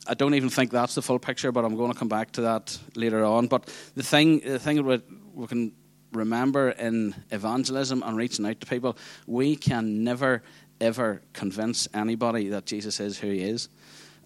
I 0.08 0.14
don't 0.14 0.34
even 0.34 0.50
think 0.50 0.70
that's 0.70 0.94
the 0.94 1.02
full 1.02 1.18
picture, 1.18 1.50
but 1.50 1.64
I'm 1.64 1.74
going 1.74 1.92
to 1.92 1.98
come 1.98 2.06
back 2.06 2.30
to 2.34 2.42
that 2.42 2.78
later 2.94 3.24
on. 3.24 3.48
But 3.48 3.64
the 3.96 4.04
thing, 4.04 4.38
the 4.38 4.60
thing 4.60 4.76
that 4.76 5.02
we 5.34 5.46
can 5.48 5.72
remember 6.16 6.70
in 6.70 7.14
evangelism 7.30 8.02
and 8.04 8.16
reaching 8.16 8.46
out 8.46 8.60
to 8.60 8.66
people, 8.66 8.96
we 9.26 9.56
can 9.56 10.04
never, 10.04 10.42
ever 10.80 11.22
convince 11.32 11.88
anybody 11.94 12.48
that 12.48 12.66
Jesus 12.66 13.00
is 13.00 13.18
who 13.18 13.30
he 13.30 13.42
is. 13.42 13.68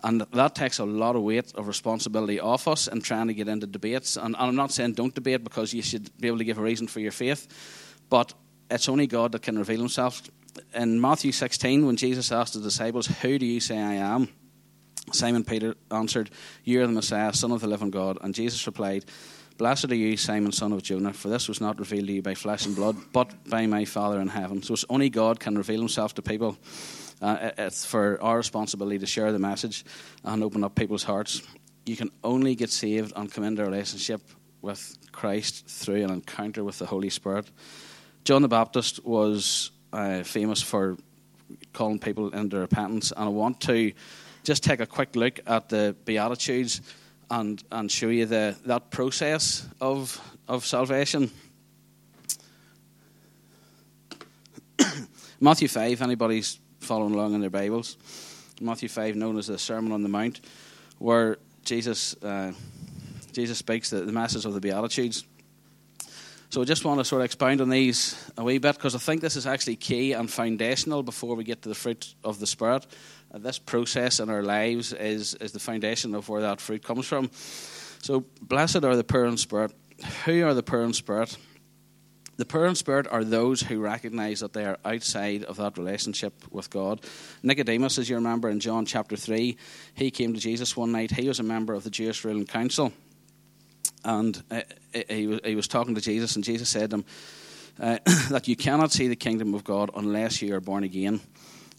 And 0.03 0.23
that 0.33 0.55
takes 0.55 0.79
a 0.79 0.85
lot 0.85 1.15
of 1.15 1.23
weight 1.23 1.53
of 1.55 1.67
responsibility 1.67 2.41
off 2.41 2.67
us 2.67 2.89
in 2.89 3.03
trying 3.03 3.27
to 3.27 3.35
get 3.35 3.49
into 3.49 3.67
debates. 3.67 4.17
And, 4.17 4.35
I'm 4.37 4.57
not 4.57 4.73
saying 4.73 4.95
don't 4.95 5.15
debate 5.15 5.45
because 5.45 5.75
you 5.75 5.83
should 5.83 6.11
be 6.19 6.29
able 6.29 6.39
to 6.39 6.45
give 6.45 6.59
a 6.59 6.63
reason 6.63 6.87
for 6.87 7.01
your 7.01 7.13
faith, 7.13 7.97
but 8.09 8.33
it's 8.71 8.89
only 8.89 9.07
God 9.07 9.33
that 9.33 9.43
can 9.43 9.59
reveal 9.59 9.81
himself. 9.81 10.23
In 10.75 11.01
Matthew 11.01 11.33
16, 11.33 11.87
when 11.87 11.97
Jesus 11.97 12.33
asked 12.33 12.55
the 12.55 12.61
disciples, 12.61 13.07
Who 13.07 13.39
do 13.39 13.47
you 13.47 13.61
say 13.61 13.79
I 13.79 13.95
am? 13.95 14.29
Simon 15.13 15.45
Peter 15.45 15.75
answered, 15.91 16.31
You 16.65 16.83
are 16.83 16.87
the 16.87 16.93
Messiah, 16.93 17.33
Son 17.33 17.53
of 17.53 17.61
the 17.61 17.67
living 17.67 17.91
God. 17.91 18.19
And 18.23 18.35
Jesus 18.35 18.67
replied, 18.67 19.05
Blessed 19.61 19.93
are 19.93 19.95
you, 19.95 20.17
Simon, 20.17 20.53
son 20.53 20.73
of 20.73 20.83
Jonah, 20.83 21.13
for 21.13 21.29
this 21.29 21.47
was 21.47 21.61
not 21.61 21.79
revealed 21.79 22.07
to 22.07 22.15
you 22.15 22.23
by 22.23 22.35
flesh 22.35 22.65
and 22.65 22.75
blood, 22.75 22.97
but 23.13 23.31
by 23.45 23.67
my 23.67 23.85
Father 23.85 24.19
in 24.19 24.29
heaven. 24.29 24.63
So 24.63 24.73
it's 24.73 24.87
only 24.89 25.11
God 25.11 25.39
can 25.39 25.55
reveal 25.55 25.81
himself 25.81 26.15
to 26.15 26.23
people. 26.23 26.57
Uh, 27.21 27.51
it's 27.59 27.85
for 27.85 28.19
our 28.23 28.39
responsibility 28.39 28.99
to 29.01 29.05
share 29.05 29.33
the 29.33 29.39
message 29.39 29.85
and 30.25 30.43
open 30.43 30.65
up 30.65 30.75
people's 30.75 31.03
hearts. 31.03 31.43
You 31.85 31.95
can 31.95 32.11
only 32.25 32.55
get 32.55 32.71
saved 32.71 33.13
and 33.15 33.31
come 33.31 33.45
into 33.45 33.61
a 33.61 33.67
relationship 33.67 34.23
with 34.63 34.97
Christ 35.13 35.67
through 35.67 36.05
an 36.05 36.11
encounter 36.11 36.65
with 36.65 36.79
the 36.79 36.87
Holy 36.87 37.11
Spirit. 37.11 37.45
John 38.25 38.41
the 38.41 38.49
Baptist 38.49 39.05
was 39.05 39.73
uh, 39.93 40.23
famous 40.23 40.63
for 40.63 40.97
calling 41.75 41.99
people 41.99 42.31
into 42.31 42.57
repentance, 42.57 43.13
and 43.15 43.27
I 43.27 43.29
want 43.29 43.61
to 43.61 43.93
just 44.43 44.65
take 44.65 44.81
a 44.81 44.87
quick 44.87 45.17
look 45.17 45.39
at 45.47 45.69
the 45.69 45.95
Beatitudes 46.07 46.81
and, 47.31 47.63
and 47.71 47.91
show 47.91 48.09
you 48.09 48.27
the, 48.27 48.57
that 48.67 48.91
process 48.91 49.67
of, 49.81 50.21
of 50.49 50.67
salvation. 50.67 51.31
Matthew 55.41 55.69
5, 55.69 56.03
anybody's 56.03 56.59
following 56.81 57.15
along 57.15 57.35
in 57.35 57.41
their 57.41 57.51
Bibles, 57.51 57.97
Matthew 58.61 58.89
5, 58.89 59.17
known 59.17 59.39
as 59.39 59.47
the 59.47 59.59
Sermon 59.59 59.93
on 59.93 60.03
the 60.03 60.09
Mount, 60.09 60.41
where 60.99 61.39
Jesus, 61.65 62.15
uh, 62.23 62.53
Jesus 63.33 63.59
speaks 63.59 63.91
the, 63.91 64.01
the 64.01 64.13
message 64.13 64.45
of 64.45 64.55
the 64.55 64.61
Beatitudes. 64.61 65.25
So 66.51 66.63
I 66.63 66.65
just 66.65 66.85
want 66.85 66.99
to 66.99 67.05
sort 67.05 67.23
of 67.23 67.27
expound 67.27 67.61
on 67.61 67.71
these 67.71 68.29
a 68.37 68.43
wee 68.43 68.59
bit 68.59 68.75
because 68.75 68.97
I 68.97 68.99
think 68.99 69.21
this 69.21 69.37
is 69.37 69.47
actually 69.47 69.77
key 69.77 70.15
and 70.15 70.29
foundational 70.29 71.05
before 71.05 71.37
we 71.37 71.45
get 71.45 71.63
to 71.63 71.69
the 71.69 71.77
fruit 71.77 72.13
of 72.25 72.41
the 72.41 72.47
Spirit. 72.47 72.89
This 73.33 73.59
process 73.59 74.21
in 74.21 74.29
our 74.29 74.43
lives 74.43 74.93
is, 74.93 75.35
is 75.35 75.53
the 75.53 75.61
foundation 75.61 76.15
of 76.15 76.29
where 76.29 76.43
that 76.43 76.61
fruit 76.61 76.83
comes 76.83 77.07
from. 77.07 77.31
So, 78.03 78.25
blessed 78.43 78.85
are 78.85 78.97
the 78.97 79.05
poor 79.05 79.25
in 79.25 79.37
spirit. 79.37 79.73
Who 80.25 80.45
are 80.45 80.55
the 80.55 80.63
poor 80.63 80.83
in 80.83 80.93
spirit? 80.93 81.37
The 82.39 82.47
poor 82.47 82.65
in 82.67 82.75
spirit 82.75 83.07
are 83.11 83.23
those 83.23 83.61
who 83.61 83.81
recognize 83.81 84.41
that 84.41 84.55
they 84.55 84.65
are 84.65 84.79
outside 84.85 85.45
of 85.45 85.59
that 85.59 85.77
relationship 85.77 86.33
with 86.51 86.71
God. 86.71 87.01
Nicodemus, 87.43 87.99
as 87.99 88.09
you 88.09 88.17
remember 88.17 88.49
in 88.49 88.61
John 88.61 88.87
chapter 88.87 89.17
3, 89.17 89.57
he 89.95 90.11
came 90.11 90.33
to 90.33 90.41
Jesus 90.41 90.77
one 90.77 90.91
night. 90.91 91.11
He 91.11 91.29
was 91.29 91.39
a 91.39 91.45
member 91.45 91.75
of 91.75 91.85
the 91.85 91.91
Jewish 91.91 92.25
ruling 92.25 92.47
council 92.47 92.93
and 94.05 94.43
uh, 94.51 94.63
he, 94.93 95.39
he 95.45 95.55
was 95.55 95.69
talking 95.69 95.95
to 95.95 96.01
Jesus, 96.01 96.37
and 96.37 96.45
Jesus 96.45 96.69
said 96.69 96.91
to 96.91 96.97
him 96.97 97.05
uh, 97.79 97.99
that 98.31 98.49
you 98.49 98.57
cannot 98.57 98.93
see 98.93 99.09
the 99.09 99.17
kingdom 99.17 99.55
of 99.55 99.65
God 99.65 99.91
unless 99.95 100.43
you 100.43 100.55
are 100.55 100.61
born 100.61 100.85
again. 100.85 101.21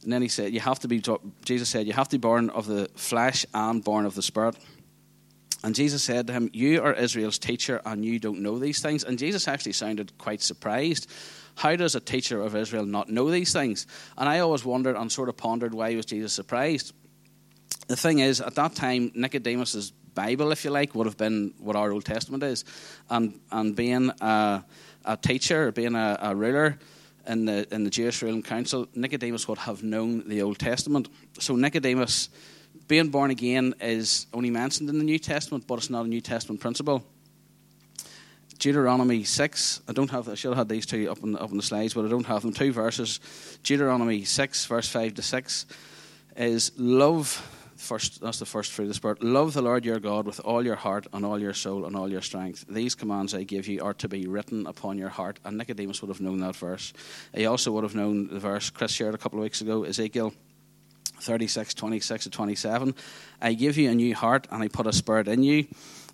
And 0.04 0.12
then 0.12 0.22
he 0.22 0.28
said, 0.28 0.54
"You 0.54 0.60
have 0.62 0.80
to 0.80 0.88
be." 0.88 1.02
Jesus 1.46 1.70
said, 1.70 1.88
"You 1.88 1.94
have 1.94 2.10
to 2.10 2.18
be 2.18 2.22
born 2.22 2.50
of 2.50 2.66
the 2.66 2.90
flesh 2.96 3.46
and 3.54 3.84
born 3.84 4.06
of 4.06 4.16
the 4.16 4.22
spirit." 4.22 4.56
And 5.64 5.76
Jesus 5.76 6.02
said 6.02 6.28
to 6.28 6.34
him, 6.34 6.50
"You 6.54 6.82
are 6.82 6.94
Israel's 6.94 7.38
teacher, 7.38 7.82
and 7.86 8.04
you 8.04 8.18
don't 8.18 8.42
know 8.42 8.58
these 8.58 8.82
things." 8.82 9.04
And 9.04 9.20
Jesus 9.20 9.48
actually 9.48 9.74
sounded 9.74 10.18
quite 10.18 10.42
surprised. 10.42 11.08
How 11.56 11.76
does 11.76 11.96
a 11.96 12.00
teacher 12.00 12.42
of 12.42 12.56
Israel 12.56 12.86
not 12.86 13.10
know 13.10 13.30
these 13.30 13.54
things? 13.54 13.86
And 14.18 14.28
I 14.28 14.40
always 14.40 14.66
wondered 14.66 14.96
and 14.96 15.12
sort 15.12 15.30
of 15.30 15.38
pondered 15.38 15.74
why 15.74 15.96
was 15.96 16.06
Jesus 16.06 16.34
surprised. 16.34 16.94
The 17.88 17.96
thing 17.96 18.20
is, 18.20 18.42
at 18.42 18.56
that 18.56 18.74
time, 18.74 19.12
Nicodemus's 19.14 19.92
Bible, 20.16 20.52
if 20.52 20.66
you 20.66 20.72
like, 20.72 20.96
would 20.96 21.08
have 21.08 21.18
been 21.18 21.54
what 21.60 21.76
our 21.76 21.92
Old 21.92 22.06
Testament 22.06 22.44
is. 22.44 22.64
And, 23.10 23.40
and 23.52 23.76
being 23.76 24.12
a, 24.22 24.64
a 25.06 25.18
teacher, 25.18 25.72
being 25.72 25.96
a, 25.96 26.18
a 26.22 26.36
ruler 26.36 26.80
in 27.28 27.46
the, 27.46 27.68
in 27.74 27.84
the 27.84 27.90
Jewish 27.90 28.22
ruling 28.22 28.44
council, 28.44 28.88
Nicodemus 28.96 29.48
would 29.48 29.60
have 29.60 29.84
known 29.84 30.28
the 30.28 30.42
Old 30.42 30.60
Testament. 30.60 31.10
So 31.40 31.56
Nicodemus, 31.56 32.30
being 32.88 33.10
born 33.10 33.32
again, 33.32 33.76
is 33.80 34.28
only 34.34 34.50
mentioned 34.50 34.90
in 34.90 34.98
the 34.98 35.04
New 35.04 35.20
Testament, 35.20 35.66
but 35.68 35.76
it's 35.76 35.90
not 35.90 36.06
a 36.06 36.08
New 36.08 36.22
Testament 36.22 36.62
principle. 36.62 37.04
Deuteronomy 38.60 39.24
6, 39.24 39.82
I 39.88 39.94
don't 39.94 40.12
have, 40.12 40.30
I 40.30 40.36
should 40.36 40.50
have 40.50 40.58
had 40.58 40.70
these 40.70 40.86
two 40.86 41.10
up 41.10 41.24
on, 41.24 41.36
up 41.36 41.50
on 41.50 41.58
the 41.58 41.64
slides, 41.64 41.96
but 41.96 42.06
I 42.06 42.10
don't 42.10 42.28
have 42.28 42.44
them. 42.44 42.54
Two 42.54 42.72
verses. 42.72 43.20
Deuteronomy 43.64 44.24
6, 44.24 44.66
verse 44.68 44.88
5 44.88 45.16
to 45.16 45.22
6, 45.24 45.66
is 46.38 46.72
love 46.78 47.61
First, 47.82 48.22
that's 48.22 48.38
the 48.38 48.46
first 48.46 48.72
fruit 48.72 48.84
of 48.84 48.90
the 48.90 48.94
Spirit. 48.94 49.24
Love 49.24 49.54
the 49.54 49.64
Lord 49.64 49.86
your 49.86 50.00
God 50.00 50.28
with 50.28 50.40
all 50.42 50.64
your 50.64 50.76
heart 50.76 51.08
and 51.14 51.26
all 51.26 51.40
your 51.40 51.56
soul 51.56 51.86
and 51.86 51.96
all 51.96 52.12
your 52.12 52.22
strength. 52.22 52.64
These 52.70 52.94
commands 52.94 53.34
I 53.34 53.42
give 53.42 53.68
you 53.68 53.84
are 53.84 53.96
to 53.96 54.08
be 54.08 54.28
written 54.28 54.68
upon 54.68 55.00
your 55.00 55.10
heart. 55.10 55.40
And 55.44 55.58
Nicodemus 55.58 56.00
would 56.02 56.10
have 56.10 56.22
known 56.22 56.42
that 56.42 56.56
verse. 56.56 56.94
He 57.34 57.48
also 57.48 57.72
would 57.72 57.84
have 57.84 57.96
known 57.96 58.28
the 58.28 58.40
verse 58.40 58.70
Chris 58.70 58.92
shared 58.92 59.16
a 59.16 59.18
couple 59.18 59.40
of 59.40 59.44
weeks 59.44 59.62
ago, 59.62 59.84
Ezekiel 59.84 60.32
36, 61.22 61.74
26 61.74 62.26
to 62.26 62.30
27. 62.30 62.94
I 63.42 63.54
give 63.54 63.78
you 63.78 63.90
a 63.90 63.96
new 63.96 64.14
heart 64.14 64.48
and 64.52 64.62
I 64.62 64.68
put 64.68 64.86
a 64.86 64.94
spirit 64.94 65.28
in 65.28 65.42
you. 65.42 65.66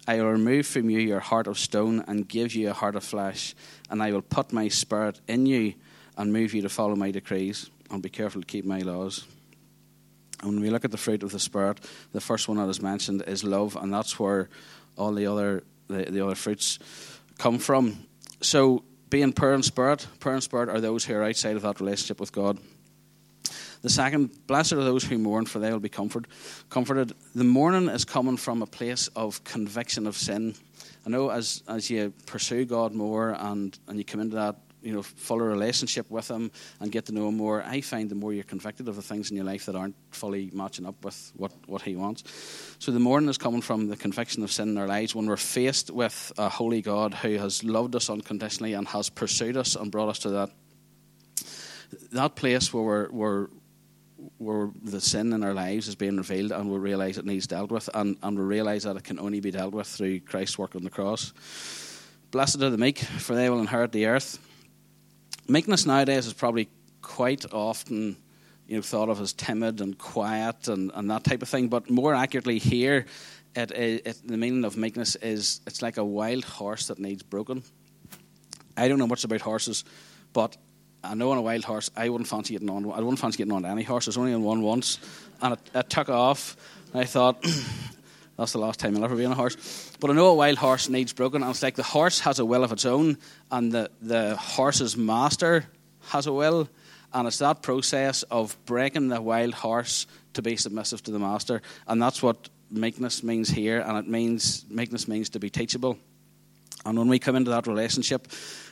I 0.07 0.15
will 0.21 0.31
remove 0.31 0.67
from 0.67 0.89
you 0.89 1.00
your 1.00 1.19
heart 1.19 1.47
of 1.47 1.59
stone 1.59 2.05
and 2.07 2.29
give 2.29 2.55
you 2.55 2.69
a 2.69 2.74
heart 2.74 2.95
of 2.95 3.03
flesh. 3.03 3.53
And 3.89 4.01
I 4.01 4.13
will 4.13 4.21
put 4.21 4.53
my 4.53 4.69
spirit 4.69 5.19
in 5.27 5.45
you 5.45 5.74
and 6.17 6.31
move 6.31 6.53
you 6.53 6.62
to 6.62 6.69
follow 6.69 6.95
my 6.95 7.12
decrees 7.12 7.69
and 7.91 8.01
be 8.01 8.09
careful 8.09 8.41
to 8.41 8.47
keep 8.47 8.63
my 8.63 8.79
laws. 8.79 9.25
And 10.41 10.51
when 10.51 10.62
we 10.62 10.70
look 10.70 10.86
at 10.86 10.91
the 10.91 10.98
fruit 10.98 11.24
of 11.24 11.32
the 11.32 11.39
Spirit, 11.39 11.79
the 12.12 12.22
first 12.22 12.48
one 12.48 12.58
that 12.58 12.70
is 12.70 12.82
mentioned 12.82 13.24
is 13.27 13.44
love, 13.44 13.75
and 13.75 13.94
that's 13.94 14.20
where 14.20 14.50
all 14.96 15.13
the 15.13 15.25
other 15.25 15.63
the, 15.88 16.06
the 16.06 16.24
other 16.24 16.36
fruits 16.36 16.79
come 17.38 17.60
from. 17.60 18.06
So, 18.41 18.84
being 19.10 19.34
poor 19.34 19.53
in 19.53 19.63
spirit, 19.63 20.06
poor 20.20 20.34
in 20.34 20.41
spirit 20.41 20.70
are 20.70 20.82
those 20.82 21.06
who 21.06 21.15
are 21.15 21.24
outside 21.24 21.56
of 21.56 21.62
that 21.62 21.79
relationship 21.79 22.20
with 22.20 22.32
God. 22.32 22.60
The 23.82 23.89
second, 23.89 24.48
blessed 24.48 24.74
are 24.74 24.84
those 24.84 25.03
who 25.03 25.17
mourn, 25.17 25.46
for 25.46 25.60
they 25.60 25.72
will 25.72 25.79
be 25.79 25.88
comfort, 25.88 26.25
comforted. 26.70 27.13
The 27.36 27.44
mourning 27.44 27.88
is 27.89 28.03
coming 28.03 28.36
from 28.36 28.62
a 28.62 28.65
place 28.65 29.08
of 29.15 29.44
conviction 29.44 30.08
of 30.08 30.17
sin. 30.17 30.56
I 31.06 31.10
know 31.10 31.29
as 31.29 31.63
as 31.67 31.89
you 31.89 32.13
pursue 32.25 32.65
God 32.65 32.94
more 32.94 33.36
and, 33.39 33.77
and 33.88 33.98
you 33.98 34.03
come 34.03 34.20
into 34.20 34.36
that 34.36 34.58
you 34.81 34.93
know, 34.93 35.01
fuller 35.01 35.46
relationship 35.46 36.10
with 36.10 36.29
Him 36.29 36.51
and 36.79 36.91
get 36.91 37.05
to 37.07 37.12
know 37.12 37.27
Him 37.27 37.38
more, 37.38 37.63
I 37.63 37.81
find 37.81 38.10
the 38.10 38.15
more 38.15 38.34
you're 38.34 38.43
convicted 38.43 38.88
of 38.88 38.96
the 38.96 39.01
things 39.01 39.29
in 39.29 39.36
your 39.36 39.46
life 39.46 39.65
that 39.65 39.75
aren't 39.75 39.96
fully 40.12 40.50
matching 40.53 40.86
up 40.86 41.03
with 41.03 41.31
what, 41.36 41.51
what 41.65 41.81
He 41.81 41.96
wants. 41.96 42.24
So 42.79 42.91
the 42.91 43.00
mourning 43.00 43.29
is 43.29 43.38
coming 43.38 43.62
from 43.62 43.88
the 43.88 43.98
conviction 43.98 44.43
of 44.43 44.51
sin 44.51 44.69
in 44.69 44.77
our 44.77 44.88
lives 44.88 45.15
when 45.15 45.27
we're 45.27 45.38
faced 45.38 45.91
with 45.91 46.31
a 46.38 46.50
holy 46.50 46.81
God 46.81 47.13
who 47.13 47.38
has 47.38 47.63
loved 47.63 47.96
us 47.96 48.10
unconditionally 48.10 48.74
and 48.74 48.88
has 48.89 49.10
pursued 49.10 49.57
us 49.57 49.75
and 49.75 49.91
brought 49.91 50.10
us 50.10 50.19
to 50.19 50.29
that 50.29 50.50
that 52.12 52.36
place 52.36 52.74
where 52.74 52.84
we're, 52.84 53.10
we're 53.12 53.48
where 54.38 54.69
the 54.84 55.00
sin 55.00 55.31
in 55.31 55.43
our 55.43 55.53
lives 55.53 55.88
is 55.88 55.96
being 55.96 56.17
revealed 56.17 56.51
and 56.51 56.69
we 56.69 56.77
realise 56.77 57.17
it 57.17 57.25
needs 57.25 57.48
dealt 57.48 57.72
with 57.72 57.89
and, 57.93 58.17
and 58.24 58.38
we 58.38 58.43
realise 58.43 58.84
that 58.84 58.98
it 58.98 59.03
can 59.03 59.19
only 59.19 59.39
be 59.39 59.51
dealt 59.51 59.74
with 59.74 59.88
through 59.88 60.19
Christ's 60.19 60.57
work 60.57 60.75
on 60.75 60.84
the 60.84 60.89
cross. 60.89 61.34
Blessed 62.31 62.62
are 62.62 62.69
the 62.69 62.77
meek, 62.77 63.00
for 63.00 63.36
they 63.36 63.50
will 63.50 63.60
inherit 63.60 63.91
the 63.91 64.07
earth 64.07 64.39
meekness 65.48 65.86
nowadays 65.86 66.27
is 66.27 66.34
probably 66.34 66.70
quite 67.01 67.46
often 67.54 68.18
you 68.68 68.75
know, 68.75 68.82
thought 68.82 69.10
of 69.10 69.22
as 69.22 69.34
timid 69.34 69.80
and 69.82 69.98
quiet 69.98 70.68
and, 70.68 70.92
and 70.94 71.10
that 71.10 71.24
type 71.24 71.42
of 71.42 71.50
thing. 71.50 71.70
But 71.70 71.89
more 71.89 72.13
accurately, 72.13 72.60
here, 72.60 73.06
it, 73.56 73.72
it, 73.72 74.22
the 74.25 74.38
meaning 74.38 74.66
of 74.66 74.77
meekness 74.77 75.16
is 75.16 75.62
it's 75.66 75.82
like 75.82 75.98
a 75.98 76.04
wild 76.04 76.44
horse 76.44 76.88
that 76.88 77.00
needs 77.00 77.24
broken. 77.24 77.63
I 78.75 78.88
don't 78.88 79.00
know 79.00 79.08
much 79.08 79.24
about 79.24 79.42
horses, 79.42 79.84
but 80.34 80.58
I 81.04 81.16
know 81.16 81.32
on 81.32 81.38
a 81.38 81.42
wild 81.42 81.63
horse, 81.63 81.89
I 81.96 82.10
wouldn't 82.10 82.27
fancy 82.27 82.54
getting 82.54 82.70
on. 82.70 82.86
I 82.86 83.00
wouldn't 83.00 83.20
fancy 83.20 83.38
getting 83.38 83.54
on 83.54 83.66
any 83.66 83.84
horse. 83.84 84.08
I 84.08 84.10
was 84.10 84.18
only 84.18 84.34
on 84.34 84.44
one 84.44 84.62
once, 84.62 85.00
and 85.42 85.54
it, 85.54 85.60
it 85.74 85.89
took 85.89 86.10
off. 86.10 86.58
I 86.94 87.06
thought, 87.06 87.44
that's 88.38 88.51
the 88.51 88.60
last 88.60 88.79
time 88.79 88.96
I'll 88.96 89.03
ever 89.03 89.15
be 89.15 89.25
on 89.25 89.32
a 89.32 89.36
horse. 89.36 89.96
But 90.00 90.12
I 90.12 90.13
know 90.13 90.27
a 90.27 90.36
wild 90.36 90.58
horse 90.58 90.89
needs 90.89 91.12
broken, 91.12 91.41
and 91.41 91.50
it's 91.50 91.63
like 91.63 91.75
the 91.75 91.84
horse 91.84 92.20
has 92.22 92.39
a 92.39 92.46
will 92.46 92.63
of 92.63 92.72
its 92.72 92.86
own, 92.86 93.17
and 93.51 93.72
the, 93.72 93.89
the 94.01 94.36
horse's 94.36 94.96
master 94.96 95.65
has 96.10 96.27
a 96.27 96.34
will, 96.34 96.70
and 97.13 97.27
it's 97.27 97.39
that 97.39 97.62
process 97.62 98.24
of 98.24 98.58
breaking 98.65 99.08
the 99.08 99.22
wild 99.22 99.56
horse 99.56 100.06
to 100.34 100.41
be 100.41 100.56
submissive 100.56 101.01
to 101.03 101.12
the 101.12 101.20
master, 101.20 101.62
and 101.88 102.01
that's 102.01 102.22
what 102.22 102.50
meekness 102.70 103.24
means 103.24 103.50
here, 103.50 103.79
and 103.79 103.98
it 103.98 104.08
means 104.08 104.65
meekness 104.70 105.08
means 105.08 105.29
to 105.29 105.39
be 105.39 105.50
teachable. 105.50 105.98
And 106.86 106.98
when 106.98 107.08
we 107.08 107.20
come 107.20 107.36
into 107.36 107.51
that 107.51 107.67
relationship 107.67 108.27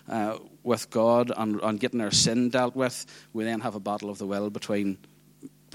uh, 0.07 0.37
with 0.63 0.89
God 0.89 1.31
and, 1.35 1.59
and 1.61 1.79
getting 1.79 2.01
our 2.01 2.11
sin 2.11 2.49
dealt 2.49 2.75
with, 2.75 3.05
we 3.33 3.43
then 3.43 3.61
have 3.61 3.75
a 3.75 3.79
battle 3.79 4.09
of 4.09 4.19
the 4.19 4.27
will 4.27 4.49
between 4.49 4.97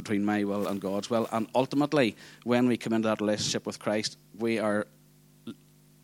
between 0.00 0.24
my 0.24 0.44
will 0.44 0.66
and 0.66 0.80
God's 0.80 1.10
will. 1.10 1.28
And 1.32 1.48
ultimately, 1.54 2.16
when 2.44 2.68
we 2.68 2.76
come 2.76 2.92
into 2.92 3.08
that 3.08 3.20
relationship 3.20 3.66
with 3.66 3.78
Christ, 3.78 4.16
we 4.38 4.58
are 4.58 4.86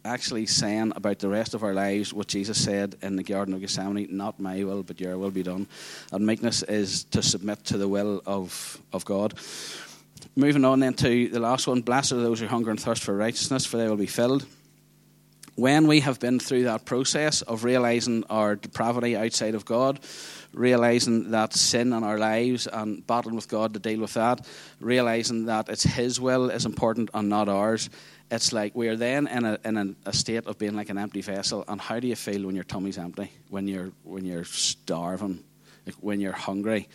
actually 0.05 0.47
saying 0.47 0.93
about 0.95 1.19
the 1.19 1.29
rest 1.29 1.55
of 1.55 1.63
our 1.63 1.75
lives 1.75 2.13
what 2.13 2.29
Jesus 2.29 2.63
said 2.63 2.95
in 3.03 3.17
the 3.17 3.23
Garden 3.23 3.55
of 3.55 3.61
Gethsemane 3.61 4.07
not 4.11 4.39
my 4.39 4.63
will, 4.65 4.83
but 4.83 5.01
your 5.01 5.19
will 5.19 5.31
be 5.31 5.43
done. 5.43 5.67
And 6.13 6.27
meekness 6.27 6.63
is 6.63 7.05
to 7.05 7.23
submit 7.23 7.65
to 7.67 7.79
the 7.79 7.89
will 7.89 8.23
of, 8.25 8.81
of 8.93 9.05
God. 9.05 9.35
Moving 10.37 10.65
on 10.65 10.81
then 10.81 10.95
to 10.95 11.29
the 11.29 11.41
last 11.41 11.67
one 11.67 11.83
Blessed 11.83 12.13
are 12.13 12.23
those 12.23 12.41
who 12.41 12.47
hunger 12.47 12.71
and 12.71 12.81
thirst 12.81 13.03
for 13.03 13.17
righteousness, 13.17 13.67
for 13.67 13.77
they 13.77 13.89
will 13.89 13.97
be 13.97 14.07
filled. 14.07 14.47
When 15.57 15.87
we 15.87 16.01
have 16.01 16.21
been 16.21 16.39
through 16.39 16.65
that 16.65 16.85
process 16.85 17.41
of 17.41 17.65
realizing 17.65 18.25
our 18.29 18.57
depravity 18.57 19.17
outside 19.17 19.55
of 19.55 19.65
God, 19.65 20.01
realizing 20.53 21.31
that 21.31 21.55
sin 21.55 21.95
in 21.95 22.05
our 22.05 22.19
lives 22.19 22.67
and 22.67 23.07
battling 23.07 23.37
with 23.37 23.49
God 23.49 23.73
to 23.73 23.81
deal 23.81 24.01
with 24.01 24.13
that, 24.15 24.47
realizing 24.81 25.47
that 25.47 25.71
it's 25.71 25.83
His 25.83 26.21
will 26.21 26.51
is 26.51 26.67
important 26.67 27.09
and 27.15 27.31
not 27.31 27.49
ours. 27.49 27.89
It's 28.31 28.53
like 28.53 28.75
we 28.75 28.89
are 28.89 28.97
then 28.97 29.27
in 29.29 29.47
a 29.47 29.59
in 29.65 29.97
a, 30.05 30.13
state 30.13 30.47
of 30.47 30.59
being 30.59 30.77
like 30.77 30.91
an 30.91 30.99
empty 30.99 31.23
vessel. 31.23 31.65
And 31.69 31.81
how 31.81 32.01
do 32.01 32.07
you 32.07 32.17
feel 32.17 32.45
when 32.45 32.55
your 32.55 32.65
tummy's 32.65 32.99
empty? 32.99 33.33
When 33.49 33.67
you're 33.67 33.93
when 34.03 34.27
you're 34.27 34.45
starving, 34.45 35.43
like 35.87 35.95
when 36.03 36.21
you're 36.21 36.33
hungry, 36.33 36.87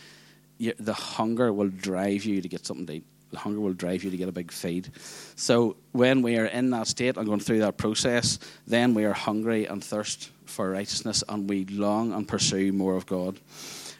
you, 0.58 0.72
the 0.78 0.94
hunger 0.94 1.52
will 1.52 1.68
drive 1.68 2.24
you 2.24 2.40
to 2.40 2.48
get 2.48 2.64
something 2.64 2.86
to 2.86 2.92
eat. 2.92 3.04
Hunger 3.34 3.60
will 3.60 3.72
drive 3.72 4.04
you 4.04 4.10
to 4.10 4.16
get 4.16 4.28
a 4.28 4.32
big 4.32 4.52
feed. 4.52 4.90
So 5.36 5.76
when 5.92 6.22
we 6.22 6.36
are 6.38 6.46
in 6.46 6.70
that 6.70 6.86
state 6.86 7.16
and 7.16 7.26
going 7.26 7.40
through 7.40 7.60
that 7.60 7.76
process, 7.76 8.38
then 8.66 8.94
we 8.94 9.04
are 9.04 9.12
hungry 9.12 9.66
and 9.66 9.82
thirst 9.82 10.30
for 10.44 10.70
righteousness 10.70 11.24
and 11.28 11.48
we 11.48 11.64
long 11.66 12.12
and 12.12 12.26
pursue 12.28 12.72
more 12.72 12.96
of 12.96 13.06
God. 13.06 13.40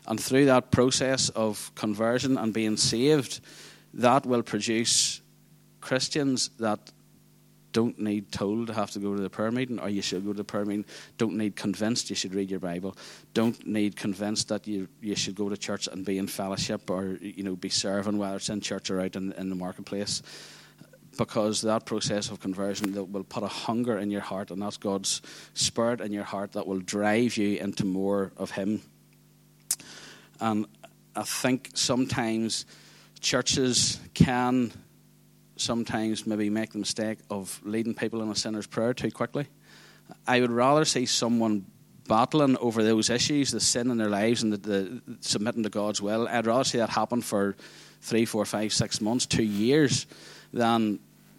And 0.07 0.21
through 0.21 0.47
that 0.47 0.71
process 0.71 1.29
of 1.31 1.73
conversion 1.75 2.37
and 2.37 2.53
being 2.53 2.77
saved, 2.77 3.41
that 3.95 4.27
will 4.27 4.43
produce 4.43 5.21
Christians 5.81 6.51
that 6.59 6.93
don't 7.73 7.99
need 7.99 8.31
told 8.31 8.67
to 8.69 8.75
have 8.75 8.91
to 8.93 8.99
go 8.99 9.15
to 9.15 9.23
the 9.23 9.31
prayer 9.31 9.51
meeting, 9.51 9.79
or 9.79 9.89
you 9.89 10.03
should 10.03 10.25
go 10.25 10.33
to 10.33 10.37
the 10.37 10.45
prayer 10.45 10.65
meeting. 10.65 10.85
Don't 11.19 11.37
need 11.37 11.57
convinced 11.57 12.11
you 12.11 12.17
should 12.17 12.35
read 12.35 12.51
your 12.51 12.61
Bible. 12.61 12.97
Don't 13.35 13.67
need 13.67 13.97
convinced 13.97 14.49
that 14.49 14.67
you 14.67 14.89
you 15.01 15.17
should 15.17 15.35
go 15.35 15.49
to 15.49 15.57
church 15.57 15.89
and 15.89 16.05
be 16.05 16.19
in 16.19 16.27
fellowship, 16.27 16.91
or 16.91 17.19
you 17.21 17.43
know 17.43 17.57
be 17.57 17.69
serving 17.69 18.19
whether 18.19 18.37
it's 18.37 18.49
in 18.49 18.61
church 18.61 18.91
or 18.91 19.01
out 19.01 19.17
in, 19.17 19.33
in 19.33 19.49
the 19.49 19.57
marketplace. 19.57 20.23
Because 21.19 21.61
that 21.61 21.85
process 21.85 22.31
of 22.31 22.41
conversion 22.41 22.93
that 22.93 23.05
will 23.05 23.25
put 23.25 23.43
a 23.43 23.49
hunger 23.49 23.99
in 23.99 24.11
your 24.11 24.23
heart, 24.23 24.51
and 24.51 24.63
that's 24.63 24.79
God's 24.79 25.21
spirit 25.53 26.01
in 26.01 26.11
your 26.11 26.25
heart 26.25 26.53
that 26.53 26.67
will 26.67 26.81
drive 26.81 27.37
you 27.37 27.59
into 27.59 27.85
more 27.85 28.33
of 28.39 28.51
Him. 28.51 28.81
And 30.41 30.67
I 31.15 31.23
think 31.23 31.71
sometimes 31.75 32.65
churches 33.21 34.01
can 34.15 34.73
sometimes 35.63 36.27
maybe 36.27 36.51
make 36.51 36.73
the 36.73 36.79
mistake 36.79 37.19
of 37.31 37.61
leading 37.65 37.95
people 37.95 38.23
in 38.23 38.29
a 38.29 38.35
sinner's 38.35 38.67
prayer 38.67 38.95
too 38.95 39.11
quickly. 39.11 39.47
I 40.27 40.41
would 40.41 40.51
rather 40.51 40.85
see 40.85 41.07
someone 41.07 41.67
battling 42.09 42.57
over 42.59 42.83
those 42.83 43.11
issues, 43.11 43.51
the 43.51 43.61
sin 43.61 43.91
in 43.91 43.97
their 43.97 44.09
lives, 44.09 44.43
and 44.43 44.53
the, 44.53 44.57
the, 44.59 45.03
submitting 45.21 45.63
to 45.63 45.71
God's 45.71 46.03
will. 46.03 46.29
I'd 46.29 46.47
rather 46.47 46.65
see 46.65 46.79
that 46.79 46.91
happen 46.91 47.23
for 47.23 47.57
three, 48.01 48.25
four, 48.25 48.45
five, 48.45 48.73
six 48.73 49.01
months, 49.01 49.27
two 49.27 49.45
years, 49.45 50.07
than 50.53 50.99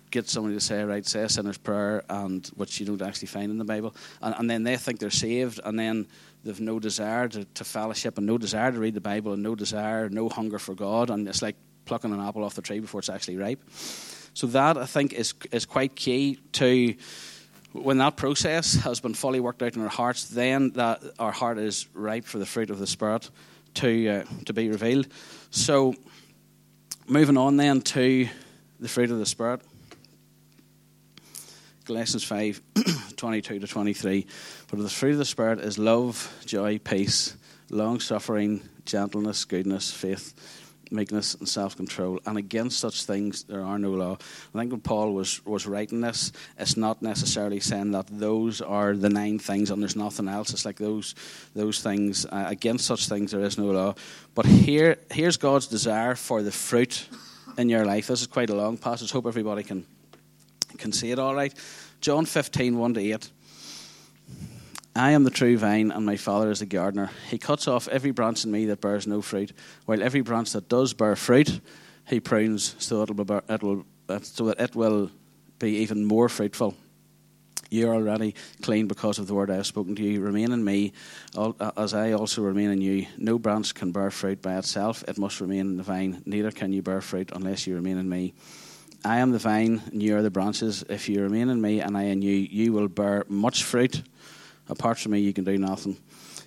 get 0.09 0.29
somebody 0.29 0.55
to 0.55 0.61
say, 0.61 0.83
right, 0.83 1.05
say 1.05 1.23
a 1.23 1.29
sinner's 1.29 1.57
prayer, 1.57 2.03
and 2.09 2.47
which 2.55 2.79
you 2.79 2.85
don't 2.85 3.01
actually 3.01 3.27
find 3.27 3.51
in 3.51 3.57
the 3.57 3.65
Bible, 3.65 3.93
and, 4.21 4.35
and 4.37 4.49
then 4.49 4.63
they 4.63 4.77
think 4.77 4.99
they're 4.99 5.09
saved, 5.09 5.59
and 5.65 5.77
then 5.77 6.07
they've 6.43 6.61
no 6.61 6.79
desire 6.79 7.27
to, 7.27 7.45
to 7.45 7.63
fellowship, 7.63 8.17
and 8.17 8.25
no 8.25 8.37
desire 8.37 8.71
to 8.71 8.79
read 8.79 8.93
the 8.93 9.01
Bible, 9.01 9.33
and 9.33 9.43
no 9.43 9.55
desire, 9.55 10.09
no 10.09 10.29
hunger 10.29 10.59
for 10.59 10.75
God, 10.75 11.09
and 11.09 11.27
it's 11.27 11.41
like 11.41 11.55
plucking 11.85 12.11
an 12.13 12.19
apple 12.19 12.43
off 12.43 12.55
the 12.55 12.61
tree 12.61 12.79
before 12.79 12.99
it's 12.99 13.09
actually 13.09 13.37
ripe. 13.37 13.61
So 14.33 14.47
that 14.47 14.77
I 14.77 14.85
think 14.85 15.13
is 15.13 15.33
is 15.51 15.65
quite 15.65 15.95
key 15.95 16.39
to 16.53 16.95
when 17.73 17.97
that 17.97 18.17
process 18.17 18.75
has 18.75 18.99
been 18.99 19.13
fully 19.13 19.39
worked 19.39 19.61
out 19.61 19.75
in 19.75 19.81
our 19.81 19.89
hearts. 19.89 20.25
Then 20.25 20.71
that 20.71 21.01
our 21.19 21.31
heart 21.31 21.57
is 21.57 21.87
ripe 21.93 22.25
for 22.25 22.39
the 22.39 22.45
fruit 22.45 22.69
of 22.69 22.79
the 22.79 22.87
spirit 22.87 23.29
to 23.75 24.09
uh, 24.09 24.23
to 24.45 24.53
be 24.53 24.69
revealed. 24.69 25.07
So 25.51 25.95
moving 27.07 27.37
on 27.37 27.57
then 27.57 27.81
to 27.81 28.27
the 28.79 28.87
fruit 28.87 29.11
of 29.11 29.19
the 29.19 29.25
spirit. 29.25 29.61
Galatians 31.85 32.23
5 32.23 32.61
22 33.17 33.59
to 33.59 33.67
23. 33.67 34.25
But 34.69 34.79
the 34.79 34.89
fruit 34.89 35.11
of 35.11 35.17
the 35.17 35.25
Spirit 35.25 35.59
is 35.59 35.77
love, 35.77 36.33
joy, 36.45 36.79
peace, 36.79 37.35
long 37.69 37.99
suffering, 37.99 38.61
gentleness, 38.85 39.45
goodness, 39.45 39.91
faith, 39.91 40.33
meekness, 40.93 41.35
and 41.35 41.49
self 41.49 41.75
control. 41.75 42.19
And 42.25 42.37
against 42.37 42.79
such 42.79 43.05
things 43.05 43.43
there 43.43 43.63
are 43.63 43.79
no 43.79 43.91
law. 43.91 44.17
I 44.53 44.59
think 44.59 44.71
when 44.71 44.81
Paul 44.81 45.13
was, 45.13 45.45
was 45.45 45.65
writing 45.65 46.01
this, 46.01 46.31
it's 46.57 46.77
not 46.77 47.01
necessarily 47.01 47.59
saying 47.59 47.91
that 47.91 48.07
those 48.07 48.61
are 48.61 48.95
the 48.95 49.09
nine 49.09 49.39
things 49.39 49.71
and 49.71 49.81
there's 49.81 49.95
nothing 49.95 50.27
else. 50.27 50.51
It's 50.53 50.65
like 50.65 50.77
those, 50.77 51.15
those 51.55 51.81
things. 51.81 52.25
Uh, 52.25 52.45
against 52.47 52.85
such 52.85 53.09
things 53.09 53.31
there 53.31 53.41
is 53.41 53.57
no 53.57 53.65
law. 53.65 53.95
But 54.35 54.45
here, 54.45 54.97
here's 55.11 55.37
God's 55.37 55.67
desire 55.67 56.15
for 56.15 56.41
the 56.41 56.51
fruit 56.51 57.07
in 57.57 57.69
your 57.69 57.85
life. 57.85 58.07
This 58.07 58.21
is 58.21 58.27
quite 58.27 58.49
a 58.49 58.55
long 58.55 58.77
passage. 58.77 59.11
Hope 59.11 59.25
everybody 59.25 59.63
can, 59.63 59.85
can 60.77 60.91
see 60.91 61.11
it 61.11 61.19
all 61.19 61.35
right. 61.35 61.53
John 62.01 62.25
15, 62.25 62.77
1 62.77 62.93
to 62.95 62.99
8. 62.99 63.29
I 64.95 65.11
am 65.11 65.23
the 65.23 65.31
true 65.31 65.57
vine, 65.57 65.89
and 65.89 66.05
my 66.05 66.17
Father 66.17 66.51
is 66.51 66.59
the 66.59 66.67
gardener. 66.67 67.09
He 67.29 67.39
cuts 67.39 67.67
off 67.67 67.87
every 67.87 68.11
branch 68.11 68.45
in 68.45 68.51
me 68.51 68.65
that 68.67 68.81
bears 68.81 69.07
no 69.07 69.23
fruit, 69.23 69.51
while 69.85 70.03
every 70.03 70.21
branch 70.21 70.51
that 70.51 70.69
does 70.69 70.93
bear 70.93 71.15
fruit, 71.15 71.61
he 72.07 72.19
prunes 72.19 72.75
so 72.77 73.03
that 73.03 73.09
it 73.09 73.17
will, 73.17 73.41
it 73.49 73.63
will, 73.63 73.85
so 74.21 74.45
that 74.45 74.59
it 74.59 74.75
will 74.75 75.09
be 75.57 75.77
even 75.77 76.05
more 76.05 76.29
fruitful. 76.29 76.75
You 77.71 77.89
are 77.89 77.95
already 77.95 78.35
clean 78.61 78.87
because 78.87 79.17
of 79.17 79.25
the 79.25 79.33
word 79.33 79.49
I 79.49 79.55
have 79.55 79.65
spoken 79.65 79.95
to 79.95 80.03
you. 80.03 80.21
Remain 80.21 80.51
in 80.51 80.63
me, 80.63 80.93
uh, 81.35 81.71
as 81.75 81.95
I 81.95 82.11
also 82.11 82.43
remain 82.43 82.69
in 82.69 82.81
you. 82.81 83.07
No 83.17 83.39
branch 83.39 83.73
can 83.73 83.91
bear 83.91 84.11
fruit 84.11 84.43
by 84.43 84.59
itself, 84.59 85.03
it 85.07 85.17
must 85.17 85.41
remain 85.41 85.61
in 85.61 85.77
the 85.77 85.83
vine. 85.83 86.21
Neither 86.27 86.51
can 86.51 86.71
you 86.71 86.83
bear 86.83 87.01
fruit 87.01 87.31
unless 87.33 87.65
you 87.65 87.73
remain 87.73 87.97
in 87.97 88.07
me. 88.07 88.35
I 89.03 89.17
am 89.17 89.31
the 89.31 89.39
vine, 89.39 89.81
and 89.91 90.03
you 90.03 90.15
are 90.17 90.21
the 90.21 90.29
branches. 90.29 90.83
If 90.87 91.09
you 91.09 91.23
remain 91.23 91.49
in 91.49 91.59
me, 91.59 91.79
and 91.79 91.97
I 91.97 92.03
in 92.03 92.21
you, 92.21 92.35
you 92.35 92.73
will 92.73 92.87
bear 92.87 93.25
much 93.27 93.63
fruit 93.63 94.03
Apart 94.69 94.97
from 94.99 95.11
me, 95.11 95.19
you 95.19 95.33
can 95.33 95.43
do 95.43 95.57
nothing. 95.57 95.97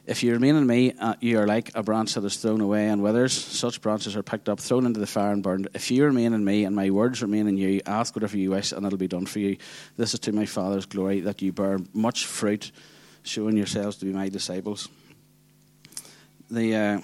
If 0.07 0.23
you 0.23 0.33
remain 0.33 0.55
in 0.55 0.67
me, 0.67 0.93
uh, 1.01 1.15
you 1.21 1.39
are 1.41 1.47
like 1.47 1.73
a 1.75 1.83
branch 1.83 2.15
that 2.15 2.25
is 2.25 2.37
thrown 2.37 2.61
away 2.61 2.89
and 2.89 3.03
withers. 3.03 3.33
Such 3.33 3.81
branches 3.81 4.17
are 4.17 4.23
picked 4.23 4.49
up, 4.49 4.61
thrown 4.61 4.87
into 4.87 5.01
the 5.01 5.07
fire, 5.07 5.33
and 5.33 5.43
burned. 5.43 5.69
If 5.75 5.91
you 5.91 6.05
remain 6.05 6.33
in 6.33 6.45
me, 6.45 6.65
and 6.65 6.77
my 6.77 6.91
words 6.91 7.23
remain 7.23 7.49
in 7.49 7.57
you, 7.57 7.81
ask 7.87 8.15
whatever 8.15 8.39
you 8.39 8.53
wish, 8.53 8.71
and 8.73 8.87
it'll 8.87 8.99
be 8.99 9.09
done 9.09 9.27
for 9.27 9.41
you. 9.41 9.57
This 9.97 10.15
is 10.15 10.21
to 10.21 10.33
my 10.33 10.47
Father's 10.47 10.87
glory, 10.87 11.21
that 11.21 11.43
you 11.43 11.53
bear 11.53 11.81
much 11.93 12.25
fruit, 12.25 12.71
showing 13.25 13.57
yourselves 13.57 13.97
to 13.97 14.05
be 14.05 14.13
my 14.13 14.29
disciples. 14.29 14.89
The 16.51 16.77
uh, 16.77 17.01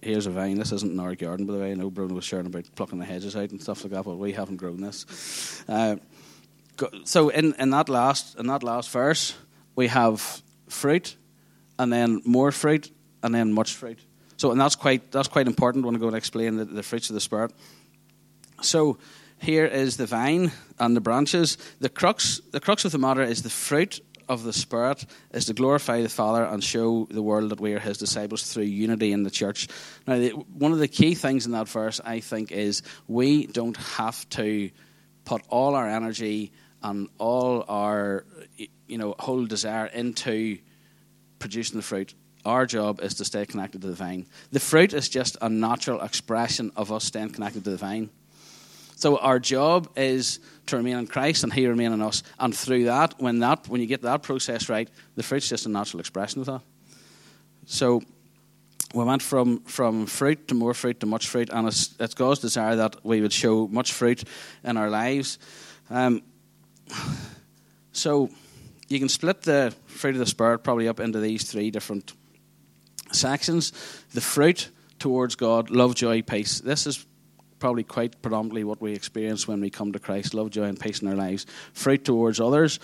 here's 0.00 0.26
a 0.26 0.30
vine. 0.30 0.58
This 0.58 0.72
isn't 0.72 0.92
in 0.92 1.00
our 1.00 1.14
garden, 1.14 1.46
by 1.46 1.52
the 1.52 1.58
way. 1.58 1.70
I 1.70 1.74
know 1.74 1.90
Bruno 1.90 2.14
was 2.14 2.24
sharing 2.24 2.46
about 2.46 2.64
plucking 2.74 2.98
the 2.98 3.04
hedges 3.04 3.36
out 3.36 3.50
and 3.50 3.60
stuff 3.60 3.84
like 3.84 3.92
that, 3.92 4.04
but 4.04 4.16
we 4.16 4.32
haven't 4.32 4.56
grown 4.56 4.80
this. 4.80 5.62
Uh, 5.68 5.96
so 7.04 7.28
in, 7.28 7.54
in 7.58 7.70
that 7.70 7.88
last 7.88 8.38
in 8.38 8.46
that 8.46 8.62
last 8.62 8.90
verse, 8.90 9.34
we 9.76 9.88
have 9.88 10.42
fruit, 10.68 11.16
and 11.78 11.92
then 11.92 12.22
more 12.24 12.52
fruit, 12.52 12.90
and 13.22 13.34
then 13.34 13.52
much 13.52 13.74
fruit. 13.74 13.98
So 14.36 14.50
and 14.50 14.60
that's 14.60 14.76
quite 14.76 15.10
that's 15.10 15.28
quite 15.28 15.46
important 15.46 15.84
when 15.84 15.94
I 15.94 15.98
go 15.98 16.08
and 16.08 16.16
explain 16.16 16.56
the, 16.56 16.64
the 16.64 16.82
fruits 16.82 17.10
of 17.10 17.14
the 17.14 17.20
spirit. 17.20 17.52
So 18.62 18.98
here 19.38 19.66
is 19.66 19.96
the 19.96 20.06
vine 20.06 20.52
and 20.78 20.96
the 20.96 21.00
branches. 21.00 21.58
The 21.80 21.88
crux 21.88 22.40
the 22.52 22.60
crux 22.60 22.84
of 22.84 22.92
the 22.92 22.98
matter 22.98 23.22
is 23.22 23.42
the 23.42 23.50
fruit 23.50 24.00
of 24.28 24.42
the 24.42 24.52
Spirit 24.52 25.04
is 25.32 25.46
to 25.46 25.52
glorify 25.52 26.02
the 26.02 26.08
Father 26.08 26.44
and 26.44 26.62
show 26.62 27.06
the 27.10 27.22
world 27.22 27.50
that 27.50 27.60
we 27.60 27.74
are 27.74 27.78
His 27.78 27.98
disciples 27.98 28.42
through 28.42 28.64
unity 28.64 29.12
in 29.12 29.22
the 29.22 29.30
church. 29.30 29.68
Now, 30.06 30.18
the, 30.18 30.30
one 30.30 30.72
of 30.72 30.78
the 30.78 30.88
key 30.88 31.14
things 31.14 31.46
in 31.46 31.52
that 31.52 31.68
verse, 31.68 32.00
I 32.04 32.20
think, 32.20 32.52
is 32.52 32.82
we 33.06 33.46
don't 33.46 33.76
have 33.76 34.28
to 34.30 34.70
put 35.24 35.42
all 35.48 35.74
our 35.74 35.88
energy 35.88 36.52
and 36.84 37.08
all 37.18 37.64
our 37.68 38.24
you 38.86 38.98
know 38.98 39.14
whole 39.18 39.44
desire 39.46 39.86
into 39.86 40.58
producing 41.40 41.76
the 41.76 41.82
fruit. 41.82 42.14
Our 42.44 42.66
job 42.66 43.00
is 43.00 43.14
to 43.14 43.24
stay 43.24 43.46
connected 43.46 43.80
to 43.80 43.88
the 43.88 43.94
vine. 43.94 44.26
The 44.52 44.60
fruit 44.60 44.92
is 44.92 45.08
just 45.08 45.38
a 45.40 45.48
natural 45.48 46.02
expression 46.02 46.70
of 46.76 46.92
us 46.92 47.04
staying 47.04 47.30
connected 47.30 47.64
to 47.64 47.70
the 47.70 47.78
vine. 47.78 48.10
So 48.96 49.16
our 49.16 49.40
job 49.40 49.88
is 49.96 50.40
to 50.66 50.76
remain 50.76 50.98
in 50.98 51.06
Christ 51.06 51.42
and 51.42 51.52
He 51.52 51.66
remain 51.66 51.92
in 51.92 52.02
us. 52.02 52.22
And 52.38 52.54
through 52.54 52.84
that, 52.84 53.14
when 53.18 53.40
that 53.40 53.66
when 53.66 53.80
you 53.80 53.86
get 53.86 54.02
that 54.02 54.22
process 54.22 54.68
right, 54.68 54.88
the 55.16 55.22
fruit's 55.22 55.48
just 55.48 55.66
a 55.66 55.70
natural 55.70 56.00
expression 56.00 56.40
of 56.40 56.46
that. 56.46 56.60
So 57.66 58.02
we 58.92 59.04
went 59.04 59.22
from, 59.22 59.60
from 59.60 60.06
fruit 60.06 60.48
to 60.48 60.54
more 60.54 60.74
fruit 60.74 61.00
to 61.00 61.06
much 61.06 61.28
fruit, 61.28 61.50
and 61.50 61.66
it's, 61.66 61.94
it's 61.98 62.14
God's 62.14 62.40
desire 62.40 62.76
that 62.76 63.04
we 63.04 63.20
would 63.20 63.32
show 63.32 63.66
much 63.66 63.92
fruit 63.92 64.22
in 64.62 64.76
our 64.76 64.88
lives. 64.88 65.38
Um, 65.90 66.22
so 67.92 68.30
you 68.88 68.98
can 68.98 69.08
split 69.08 69.42
the 69.42 69.74
fruit 69.86 70.14
of 70.14 70.18
the 70.18 70.26
Spirit 70.26 70.58
probably 70.58 70.88
up 70.88 71.00
into 71.00 71.20
these 71.20 71.44
three 71.44 71.70
different 71.70 72.12
sections. 73.12 73.72
The 74.12 74.20
fruit 74.20 74.70
towards 74.98 75.34
God, 75.34 75.70
love, 75.70 75.94
joy, 75.94 76.22
peace. 76.22 76.60
This 76.60 76.86
is 76.86 77.04
probably 77.58 77.84
quite 77.84 78.20
predominantly 78.20 78.64
what 78.64 78.80
we 78.80 78.92
experience 78.92 79.48
when 79.48 79.60
we 79.60 79.70
come 79.70 79.92
to 79.92 79.98
Christ 79.98 80.34
love, 80.34 80.50
joy, 80.50 80.64
and 80.64 80.78
peace 80.78 81.00
in 81.00 81.08
our 81.08 81.14
lives. 81.14 81.46
Fruit 81.72 82.04
towards 82.04 82.40
others, 82.40 82.78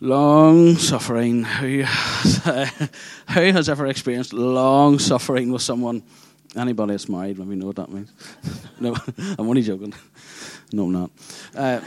long 0.00 0.76
suffering. 0.76 1.44
Who, 1.44 1.82
who 1.84 3.52
has 3.52 3.68
ever 3.68 3.86
experienced 3.86 4.32
long 4.32 4.98
suffering 4.98 5.52
with 5.52 5.62
someone? 5.62 6.02
Anybody 6.54 6.92
that's 6.92 7.08
married, 7.08 7.38
let 7.38 7.48
me 7.48 7.56
know 7.56 7.66
what 7.66 7.76
that 7.76 7.90
means. 7.90 8.12
no, 8.80 8.94
I'm 9.38 9.48
only 9.48 9.62
joking. 9.62 9.94
No, 10.72 10.84
I'm 10.84 10.92
not. 10.92 11.10
Uh, 11.54 11.80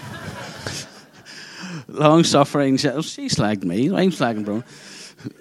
long 1.87 2.23
suffering. 2.23 2.77
She 2.77 2.87
slagged 3.27 3.63
me. 3.63 3.87
I'm 3.87 4.11
slagging, 4.11 4.45
bro. 4.45 4.63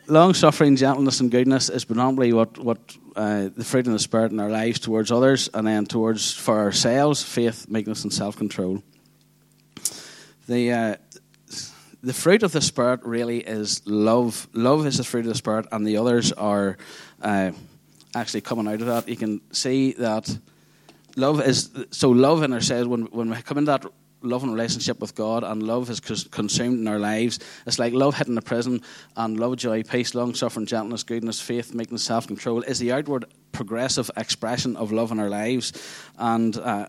Long 0.06 0.34
suffering, 0.34 0.76
gentleness, 0.76 1.20
and 1.20 1.30
goodness 1.30 1.68
is 1.68 1.84
predominantly 1.84 2.32
what 2.32 2.58
what 2.58 2.78
uh, 3.16 3.48
the 3.54 3.64
fruit 3.64 3.86
of 3.86 3.92
the 3.92 3.98
spirit 3.98 4.32
in 4.32 4.40
our 4.40 4.50
lives 4.50 4.78
towards 4.78 5.10
others, 5.10 5.48
and 5.52 5.66
then 5.66 5.84
towards 5.84 6.32
for 6.32 6.58
ourselves, 6.58 7.22
faith, 7.22 7.68
meekness, 7.68 8.04
and 8.04 8.12
self 8.12 8.36
control. 8.36 8.82
The 10.46 10.72
uh, 10.72 10.96
the 12.02 12.12
fruit 12.12 12.42
of 12.42 12.52
the 12.52 12.60
spirit 12.60 13.00
really 13.02 13.38
is 13.38 13.82
love. 13.86 14.46
Love 14.52 14.86
is 14.86 14.98
the 14.98 15.04
fruit 15.04 15.26
of 15.26 15.32
the 15.32 15.34
spirit, 15.34 15.66
and 15.72 15.86
the 15.86 15.96
others 15.96 16.32
are 16.32 16.76
uh, 17.22 17.52
actually 18.14 18.42
coming 18.42 18.68
out 18.68 18.80
of 18.80 18.86
that. 18.86 19.08
You 19.08 19.16
can 19.16 19.40
see 19.52 19.92
that 19.92 20.38
love 21.16 21.40
is 21.40 21.70
so 21.90 22.10
love 22.10 22.42
in 22.42 22.52
ourselves 22.52 22.86
when 22.86 23.02
when 23.06 23.30
we 23.30 23.36
come 23.42 23.58
into 23.58 23.70
that 23.70 23.86
love 24.24 24.42
and 24.42 24.52
relationship 24.52 25.00
with 25.00 25.14
God, 25.14 25.44
and 25.44 25.62
love 25.62 25.90
is 25.90 26.00
consumed 26.00 26.80
in 26.80 26.88
our 26.88 26.98
lives. 26.98 27.38
It's 27.66 27.78
like 27.78 27.92
love 27.92 28.16
hitting 28.16 28.34
the 28.34 28.42
prism, 28.42 28.80
and 29.16 29.38
love, 29.38 29.56
joy, 29.56 29.82
peace, 29.82 30.14
long 30.14 30.34
suffering, 30.34 30.66
gentleness, 30.66 31.02
goodness, 31.02 31.40
faith, 31.40 31.74
meekness, 31.74 32.04
self 32.04 32.26
control 32.26 32.62
is 32.62 32.78
the 32.78 32.92
outward 32.92 33.26
progressive 33.52 34.10
expression 34.16 34.76
of 34.76 34.92
love 34.92 35.12
in 35.12 35.20
our 35.20 35.30
lives. 35.30 35.72
And 36.18 36.56
uh, 36.56 36.88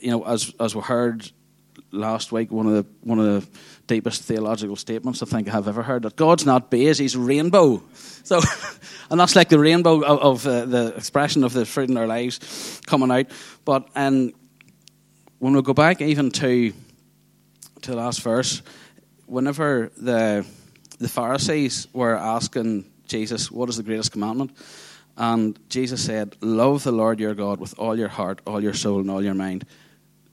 you 0.00 0.10
know, 0.10 0.24
as 0.24 0.52
as 0.58 0.74
we 0.74 0.82
heard 0.82 1.30
last 1.92 2.32
week, 2.32 2.50
one 2.50 2.66
of 2.66 2.72
the 2.72 2.86
one 3.02 3.18
of 3.18 3.24
the 3.26 3.48
deepest 3.86 4.22
theological 4.22 4.76
statements 4.76 5.22
I 5.22 5.26
think 5.26 5.48
I 5.48 5.52
have 5.52 5.68
ever 5.68 5.82
heard 5.82 6.02
that 6.02 6.16
God's 6.16 6.46
not 6.46 6.70
beige, 6.70 6.98
He's 6.98 7.16
rainbow. 7.16 7.82
So, 8.24 8.40
and 9.10 9.20
that's 9.20 9.36
like 9.36 9.48
the 9.48 9.58
rainbow 9.58 10.02
of, 10.02 10.18
of 10.18 10.46
uh, 10.46 10.64
the 10.64 10.94
expression 10.96 11.44
of 11.44 11.52
the 11.52 11.64
fruit 11.64 11.90
in 11.90 11.96
our 11.96 12.06
lives 12.06 12.80
coming 12.86 13.10
out. 13.10 13.26
But 13.64 13.88
and 13.94 14.32
when 15.38 15.54
we 15.54 15.62
go 15.62 15.74
back 15.74 16.00
even 16.00 16.30
to 16.30 16.72
to 17.82 17.90
the 17.90 17.96
last 17.96 18.22
verse, 18.22 18.62
whenever 19.26 19.90
the 19.96 20.44
the 20.98 21.08
Pharisees 21.08 21.88
were 21.92 22.16
asking 22.16 22.84
Jesus, 23.06 23.50
"What 23.50 23.68
is 23.68 23.76
the 23.76 23.82
greatest 23.82 24.12
commandment?" 24.12 24.52
and 25.16 25.58
Jesus 25.68 26.04
said, 26.04 26.36
"Love 26.40 26.84
the 26.84 26.92
Lord 26.92 27.20
your 27.20 27.34
God 27.34 27.60
with 27.60 27.78
all 27.78 27.98
your 27.98 28.08
heart, 28.08 28.40
all 28.46 28.62
your 28.62 28.74
soul, 28.74 29.00
and 29.00 29.10
all 29.10 29.22
your 29.22 29.34
mind." 29.34 29.64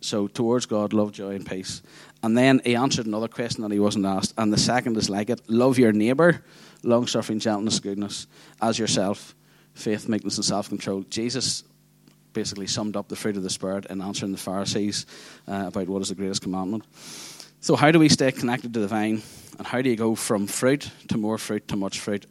So 0.01 0.27
towards 0.27 0.65
God, 0.65 0.91
love, 0.93 1.13
joy, 1.13 1.35
and 1.35 1.45
peace. 1.45 1.81
And 2.21 2.37
then 2.37 2.61
he 2.65 2.75
answered 2.75 3.05
another 3.05 3.29
question 3.29 3.61
that 3.63 3.71
he 3.71 3.79
wasn't 3.79 4.05
asked, 4.05 4.33
and 4.37 4.51
the 4.51 4.57
second 4.57 4.97
is 4.97 5.09
like 5.09 5.29
it: 5.29 5.41
love 5.49 5.77
your 5.77 5.91
neighbor, 5.91 6.43
long 6.83 7.07
suffering, 7.07 7.39
gentleness, 7.39 7.79
goodness, 7.79 8.27
as 8.61 8.79
yourself, 8.79 9.35
faith, 9.73 10.07
meekness, 10.07 10.37
and 10.37 10.45
self 10.45 10.69
control. 10.69 11.03
Jesus 11.09 11.63
basically 12.33 12.67
summed 12.67 12.97
up 12.97 13.07
the 13.07 13.15
fruit 13.15 13.37
of 13.37 13.43
the 13.43 13.49
Spirit 13.49 13.85
in 13.85 14.01
answering 14.01 14.31
the 14.31 14.37
Pharisees 14.37 15.05
uh, 15.47 15.65
about 15.67 15.87
what 15.87 16.01
is 16.01 16.09
the 16.09 16.15
greatest 16.15 16.41
commandment. 16.41 16.83
So, 17.59 17.75
how 17.75 17.91
do 17.91 17.99
we 17.99 18.09
stay 18.09 18.31
connected 18.31 18.73
to 18.73 18.79
the 18.79 18.87
vine? 18.87 19.21
And 19.57 19.67
how 19.67 19.81
do 19.81 19.89
you 19.89 19.95
go 19.95 20.15
from 20.15 20.47
fruit 20.47 20.89
to 21.09 21.17
more 21.17 21.37
fruit 21.37 21.67
to 21.69 21.75
much 21.75 21.99
fruit? 21.99 22.25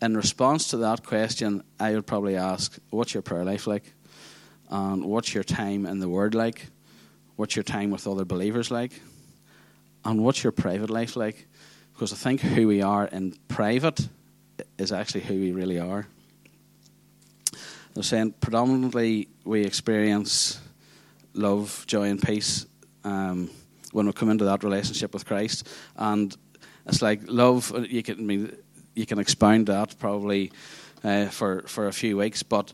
In 0.00 0.16
response 0.16 0.68
to 0.68 0.78
that 0.78 1.04
question, 1.04 1.62
I 1.78 1.92
would 1.92 2.06
probably 2.06 2.36
ask, 2.36 2.76
What's 2.90 3.14
your 3.14 3.22
prayer 3.22 3.44
life 3.44 3.66
like? 3.66 3.92
And 4.68 5.04
what's 5.04 5.34
your 5.34 5.44
time 5.44 5.86
in 5.86 6.00
the 6.00 6.08
Word 6.08 6.34
like? 6.34 6.66
What's 7.36 7.54
your 7.54 7.62
time 7.62 7.90
with 7.90 8.06
other 8.06 8.24
believers 8.24 8.70
like? 8.70 9.00
And 10.04 10.24
what's 10.24 10.42
your 10.42 10.52
private 10.52 10.90
life 10.90 11.14
like? 11.14 11.46
Because 11.92 12.12
I 12.12 12.16
think 12.16 12.40
who 12.40 12.66
we 12.66 12.82
are 12.82 13.06
in 13.06 13.36
private 13.48 14.08
is 14.78 14.92
actually 14.92 15.22
who 15.22 15.34
we 15.34 15.52
really 15.52 15.78
are. 15.78 16.06
They're 17.94 18.02
saying 18.02 18.34
predominantly 18.40 19.28
we 19.44 19.64
experience 19.64 20.60
love, 21.34 21.84
joy, 21.86 22.08
and 22.08 22.22
peace 22.22 22.66
um, 23.04 23.50
when 23.92 24.06
we 24.06 24.12
come 24.12 24.30
into 24.30 24.44
that 24.44 24.64
relationship 24.64 25.12
with 25.12 25.26
Christ, 25.26 25.68
and 25.96 26.34
it's 26.86 27.02
like 27.02 27.20
love. 27.26 27.72
You 27.90 28.02
can 28.02 28.18
I 28.18 28.22
mean, 28.22 28.56
you 28.94 29.04
can 29.04 29.18
expound 29.18 29.66
that 29.66 29.98
probably 29.98 30.52
uh, 31.04 31.26
for 31.26 31.64
for 31.66 31.88
a 31.88 31.92
few 31.92 32.16
weeks, 32.16 32.42
but 32.42 32.72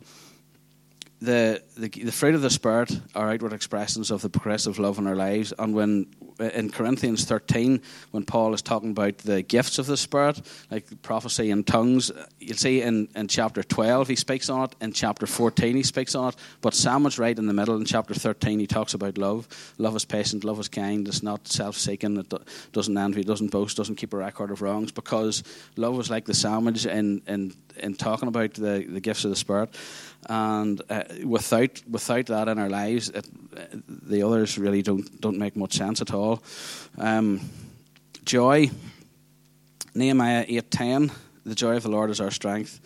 the, 1.21 1.63
the 1.77 1.89
the 1.89 2.13
fruit 2.13 2.35
of 2.35 2.43
the 2.43 2.51
spirit 2.51 3.01
are 3.15 3.31
outward 3.31 3.53
expressions 3.53 4.11
of 4.11 4.23
the 4.23 4.31
progressive 4.31 4.79
love 4.79 4.99
in 4.99 5.07
our 5.07 5.17
lives, 5.17 5.53
and 5.59 5.75
when 5.75 6.07
in 6.39 6.71
Corinthians 6.71 7.25
13, 7.25 7.81
when 8.13 8.25
Paul 8.25 8.55
is 8.55 8.63
talking 8.63 8.91
about 8.91 9.19
the 9.19 9.43
gifts 9.43 9.79
of 9.79 9.87
the 9.87 9.97
Spirit, 9.97 10.41
like 10.71 11.03
prophecy 11.03 11.51
and 11.51 11.67
tongues, 11.67 12.13
you'll 12.39 12.57
see 12.57 12.83
in, 12.83 13.09
in 13.17 13.29
chapter 13.29 13.63
12 13.63 14.09
he 14.09 14.17
speaks 14.17 14.49
on 14.49 14.65
it, 14.65 14.77
in 14.81 14.93
chapter 14.93 15.27
14 15.27 15.75
he 15.77 15.83
speaks 15.83 16.15
on 16.15 16.29
it, 16.29 16.37
but 16.61 16.75
Samuel's 16.75 17.19
right 17.19 17.37
in 17.37 17.47
the 17.47 17.53
middle. 17.53 17.77
In 17.77 17.85
chapter 17.85 18.15
13 18.15 18.61
he 18.61 18.67
talks 18.67 18.95
about 18.95 19.19
love. 19.19 19.49
Love 19.79 19.97
is 19.97 20.05
patient, 20.05 20.45
love 20.45 20.61
is 20.61 20.69
kind, 20.69 21.09
it's 21.09 21.23
not 21.23 21.49
self 21.49 21.77
seeking, 21.77 22.17
it 22.17 22.33
doesn't 22.73 22.97
envy, 22.97 23.25
doesn't 23.25 23.51
boast, 23.51 23.77
doesn't 23.77 23.97
keep 23.97 24.13
a 24.13 24.17
record 24.17 24.51
of 24.51 24.63
wrongs, 24.63 24.93
because 24.93 25.43
love 25.77 25.99
is 25.99 26.11
like 26.11 26.25
the 26.25 26.35
sandwich 26.35 26.87
in, 26.87 27.21
in, 27.27 27.53
in 27.79 27.95
talking 27.95 28.29
about 28.29 28.55
the, 28.55 28.87
the 28.89 29.01
gifts 29.01 29.25
of 29.25 29.31
the 29.31 29.37
Spirit. 29.37 29.75
And 30.27 30.83
uh, 30.91 31.05
without, 31.25 31.81
without 31.89 32.27
that 32.27 32.49
in 32.49 32.59
our 32.59 32.69
lives, 32.69 33.09
it, 33.09 33.27
the 33.89 34.23
others 34.23 34.59
really 34.59 34.83
don't, 34.83 35.21
don't 35.21 35.39
make 35.39 35.57
much 35.57 35.75
sense 35.75 36.01
at 36.01 36.13
all. 36.13 36.43
Um, 36.99 37.41
joy, 38.25 38.71
Nehemiah 39.95 40.47
8.10, 40.47 41.13
the 41.45 41.55
joy 41.55 41.77
of 41.77 41.83
the 41.83 41.91
Lord 41.91 42.11
is 42.11 42.21
our 42.21 42.31
strength. 42.31 42.81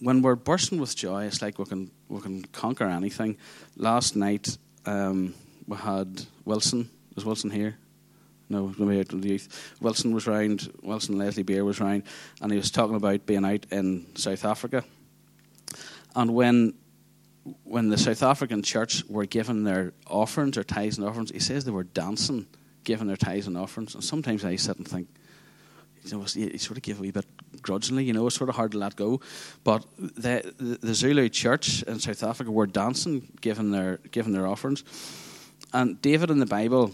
When 0.00 0.22
we're 0.22 0.36
bursting 0.36 0.80
with 0.80 0.94
joy, 0.94 1.24
it's 1.24 1.40
like 1.40 1.58
we 1.58 1.64
can, 1.64 1.90
we 2.08 2.20
can 2.20 2.44
conquer 2.46 2.84
anything. 2.84 3.36
Last 3.76 4.16
night, 4.16 4.58
um, 4.86 5.34
we 5.66 5.76
had 5.76 6.22
Wilson. 6.44 6.90
Is 7.16 7.24
Wilson 7.24 7.50
here? 7.50 7.76
No, 8.48 8.74
maybe 8.78 9.00
out 9.00 9.12
with 9.12 9.22
the 9.22 9.28
youth. 9.28 9.76
Wilson 9.80 10.14
was 10.14 10.26
round. 10.26 10.72
Wilson 10.82 11.18
Leslie 11.18 11.42
Beer 11.42 11.64
was 11.64 11.80
round, 11.80 12.04
and 12.40 12.50
he 12.50 12.56
was 12.56 12.70
talking 12.70 12.96
about 12.96 13.26
being 13.26 13.44
out 13.44 13.66
in 13.70 14.06
South 14.14 14.44
Africa. 14.44 14.84
And 16.14 16.34
when 16.34 16.74
when 17.64 17.88
the 17.88 17.98
South 17.98 18.22
African 18.22 18.62
church 18.62 19.04
were 19.08 19.26
given 19.26 19.64
their 19.64 19.92
offerings, 20.06 20.54
their 20.54 20.64
tithes 20.64 20.98
and 20.98 21.06
offerings, 21.06 21.30
he 21.30 21.38
says 21.38 21.64
they 21.64 21.70
were 21.70 21.84
dancing, 21.84 22.46
giving 22.84 23.06
their 23.06 23.16
tithes 23.16 23.46
and 23.46 23.56
offerings. 23.56 23.94
And 23.94 24.04
sometimes 24.04 24.44
I 24.44 24.56
sit 24.56 24.76
and 24.76 24.86
think, 24.86 25.08
you 26.04 26.16
know, 26.16 26.26
you 26.34 26.58
sort 26.58 26.76
of 26.76 26.82
give 26.82 26.98
a 26.98 27.02
wee 27.02 27.10
bit 27.10 27.26
grudgingly, 27.62 28.04
you 28.04 28.12
know, 28.12 28.26
it's 28.26 28.36
sort 28.36 28.50
of 28.50 28.56
hard 28.56 28.72
to 28.72 28.78
let 28.78 28.96
go. 28.96 29.20
But 29.64 29.84
the, 29.98 30.52
the, 30.58 30.78
the 30.86 30.94
Zulu 30.94 31.28
church 31.28 31.82
in 31.82 31.98
South 31.98 32.22
Africa 32.22 32.50
were 32.50 32.66
dancing, 32.66 33.32
giving 33.40 33.70
their, 33.70 33.98
giving 34.10 34.32
their 34.32 34.46
offerings. 34.46 34.84
And 35.72 36.00
David 36.00 36.30
in 36.30 36.38
the 36.38 36.46
Bible 36.46 36.92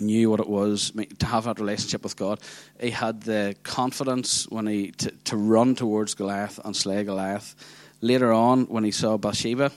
knew 0.00 0.30
what 0.30 0.40
it 0.40 0.48
was 0.48 0.92
to 1.18 1.26
have 1.26 1.44
that 1.44 1.60
relationship 1.60 2.02
with 2.02 2.16
God. 2.16 2.40
He 2.80 2.90
had 2.90 3.22
the 3.22 3.54
confidence 3.62 4.48
when 4.48 4.66
he 4.66 4.90
to, 4.92 5.10
to 5.10 5.36
run 5.36 5.74
towards 5.74 6.14
Goliath 6.14 6.58
and 6.64 6.74
slay 6.74 7.04
Goliath 7.04 7.54
Later 8.04 8.32
on, 8.32 8.64
when 8.64 8.82
he 8.82 8.90
saw 8.90 9.16
Bathsheba, 9.16 9.70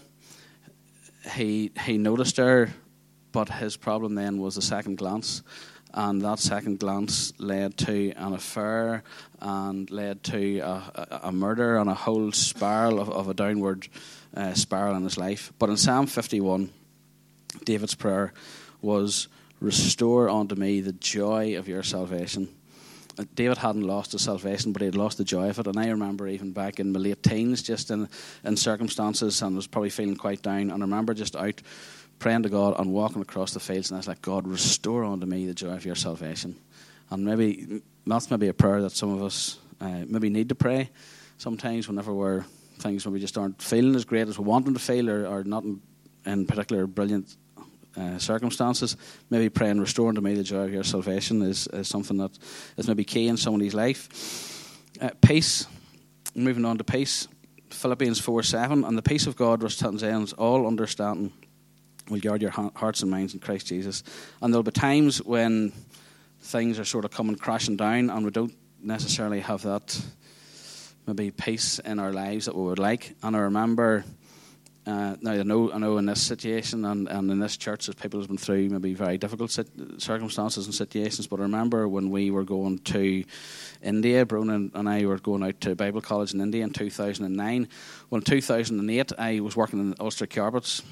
he 1.36 1.72
he 1.86 2.00
noticed 2.00 2.38
her, 2.38 2.74
but 3.32 3.50
his 3.50 3.78
problem 3.78 4.16
then 4.16 4.40
was 4.40 4.56
the 4.56 4.64
second 4.64 4.98
glance, 4.98 5.44
and 5.94 6.24
that 6.24 6.40
second 6.40 6.80
glance 6.80 7.34
led 7.38 7.78
to 7.78 8.14
an 8.14 8.34
affair 8.34 9.04
and 9.40 9.92
led 9.92 10.24
to 10.24 10.58
a, 10.58 10.70
a, 10.96 11.20
a 11.26 11.32
murder 11.32 11.78
and 11.78 11.88
a 11.88 11.94
whole 11.94 12.32
spiral 12.32 13.00
of, 13.00 13.12
of 13.12 13.30
a 13.30 13.36
downward 13.36 13.88
uh, 14.36 14.56
spiral 14.56 14.96
in 14.96 15.04
his 15.04 15.20
life. 15.20 15.54
But 15.60 15.70
in 15.70 15.78
Psalm 15.78 16.08
51, 16.08 16.72
David's 17.64 17.94
prayer 17.94 18.34
was, 18.82 19.28
"Restore 19.60 20.30
unto 20.30 20.56
me 20.56 20.82
the 20.82 20.94
joy 20.94 21.60
of 21.60 21.68
your 21.68 21.84
salvation." 21.84 22.55
David 23.34 23.58
hadn't 23.58 23.84
lost 23.84 24.12
his 24.12 24.22
salvation, 24.22 24.74
but 24.74 24.82
he 24.82 24.86
had 24.86 24.96
lost 24.96 25.18
the 25.18 25.24
joy 25.24 25.50
of 25.50 25.60
it. 25.60 25.68
And 25.68 25.80
I 25.80 25.90
remember 25.90 26.28
even 26.28 26.52
back 26.52 26.80
in 26.80 26.92
my 26.92 27.00
late 27.00 27.24
teens, 27.24 27.62
just 27.62 27.92
in, 27.92 28.10
in 28.44 28.58
circumstances, 28.58 29.42
and 29.42 29.56
was 29.56 29.68
probably 29.68 29.90
feeling 29.90 30.16
quite 30.16 30.42
down. 30.42 30.72
And 30.72 30.74
I 30.74 30.86
remember 30.86 31.14
just 31.14 31.36
out 31.36 31.62
praying 32.20 32.44
to 32.44 32.50
God 32.50 32.76
and 32.80 32.92
walking 32.92 33.22
across 33.22 33.54
the 33.54 33.60
fields, 33.60 33.90
and 33.90 33.98
I 33.98 34.00
was 34.00 34.08
like, 34.08 34.22
God, 34.22 34.48
restore 34.48 35.04
unto 35.04 35.26
me 35.26 35.46
the 35.46 35.54
joy 35.54 35.74
of 35.74 35.86
your 35.86 35.96
salvation. 35.96 36.56
And 37.10 37.26
maybe 37.26 37.82
that's 38.06 38.32
maybe 38.32 38.48
a 38.48 38.54
prayer 38.54 38.82
that 38.82 38.92
some 38.92 39.14
of 39.14 39.22
us 39.22 39.60
uh, 39.82 40.04
maybe 40.08 40.30
need 40.30 40.50
to 40.50 40.56
pray 40.56 40.90
sometimes 41.38 41.88
whenever 41.88 42.14
we're 42.14 42.46
things 42.80 43.06
maybe 43.06 43.20
just 43.20 43.38
aren't 43.38 43.62
feeling 43.62 43.96
as 43.96 44.06
great 44.06 44.28
as 44.28 44.38
we 44.38 44.46
want 44.46 44.66
them 44.66 44.74
to 44.74 44.80
feel 44.80 45.10
or, 45.10 45.26
or 45.26 45.44
not 45.44 45.64
in, 45.64 45.82
in 46.26 46.46
particular 46.46 46.88
brilliant 46.88 47.36
uh, 47.98 48.18
circumstances. 48.18 48.98
Maybe 49.30 49.50
praying, 49.50 49.80
restoring 49.80 50.16
to 50.16 50.22
me 50.22 50.34
the 50.34 50.44
joy 50.44 50.66
of 50.66 50.74
your 50.74 50.84
salvation 50.84 51.42
is, 51.42 51.68
is 51.68 51.88
something 51.88 52.18
that 52.18 52.38
is 52.78 52.88
maybe 52.88 53.04
key 53.04 53.28
in 53.28 53.38
somebody's 53.38 53.74
life. 53.74 54.80
Uh, 55.02 55.10
peace, 55.22 55.68
moving 56.34 56.66
on 56.66 56.78
to 56.78 56.84
peace. 56.84 57.28
Philippians 57.70 58.20
4 58.20 58.44
7, 58.44 58.84
and 58.84 58.98
the 58.98 59.02
peace 59.02 59.28
of 59.28 59.36
God 59.36 59.62
which 59.62 59.80
transcends 59.80 60.34
all 60.34 60.68
understanding 60.68 61.34
will 62.10 62.20
guard 62.20 62.42
your 62.42 62.52
hearts 62.52 63.02
and 63.02 63.10
minds 63.10 63.34
in 63.34 63.40
Christ 63.40 63.68
Jesus. 63.68 64.04
And 64.42 64.54
there'll 64.54 64.64
be 64.64 64.72
times 64.72 65.22
when 65.24 65.74
things 66.42 66.80
are 66.80 66.86
sort 66.86 67.06
of 67.06 67.12
coming 67.12 67.36
crashing 67.36 67.76
down 67.76 68.10
and 68.10 68.24
we 68.24 68.32
don't 68.32 68.56
necessarily 68.82 69.40
have 69.40 69.64
that 69.64 70.00
maybe 71.08 71.32
peace 71.32 71.80
in 71.80 72.00
our 72.00 72.14
lives 72.14 72.46
that 72.46 72.56
we 72.56 72.64
would 72.64 72.80
like. 72.80 73.16
And 73.24 73.36
I 73.36 73.40
remember 73.40 74.06
uh, 74.86 75.16
now 75.20 75.32
I 75.32 75.44
know, 75.44 75.72
I 75.72 75.80
know 75.80 75.98
in 75.98 76.06
this 76.06 76.22
situation 76.22 76.86
and, 76.86 77.08
and 77.08 77.32
in 77.32 77.40
this 77.40 77.58
church 77.58 77.88
that 77.88 78.00
people 78.00 78.20
have 78.20 78.28
been 78.28 78.38
through 78.38 78.70
maybe 78.70 78.94
very 78.94 79.18
difficult 79.18 79.50
sit- 79.50 79.70
circumstances 79.98 80.66
and 80.66 80.76
situations. 80.76 81.26
But 81.26 81.40
I 81.40 81.44
remember 81.44 81.88
when 81.88 82.12
we 82.12 82.30
were 82.30 82.44
going 82.44 82.80
to 82.80 83.24
India, 83.82 84.26
Brona 84.26 84.70
and 84.76 84.90
I 84.90 85.06
were 85.06 85.18
going 85.18 85.44
out 85.44 85.60
to 85.62 85.76
Bible 85.76 86.02
College 86.02 86.34
in 86.34 86.42
India 86.42 86.64
in 86.64 86.70
2009. 86.70 87.68
Well, 88.10 88.20
in 88.20 88.24
2008, 88.24 89.12
I 89.18 89.40
was 89.40 89.56
working 89.56 89.80
in 89.80 89.96
Ulster 90.00 90.28
Carpets 90.28 90.84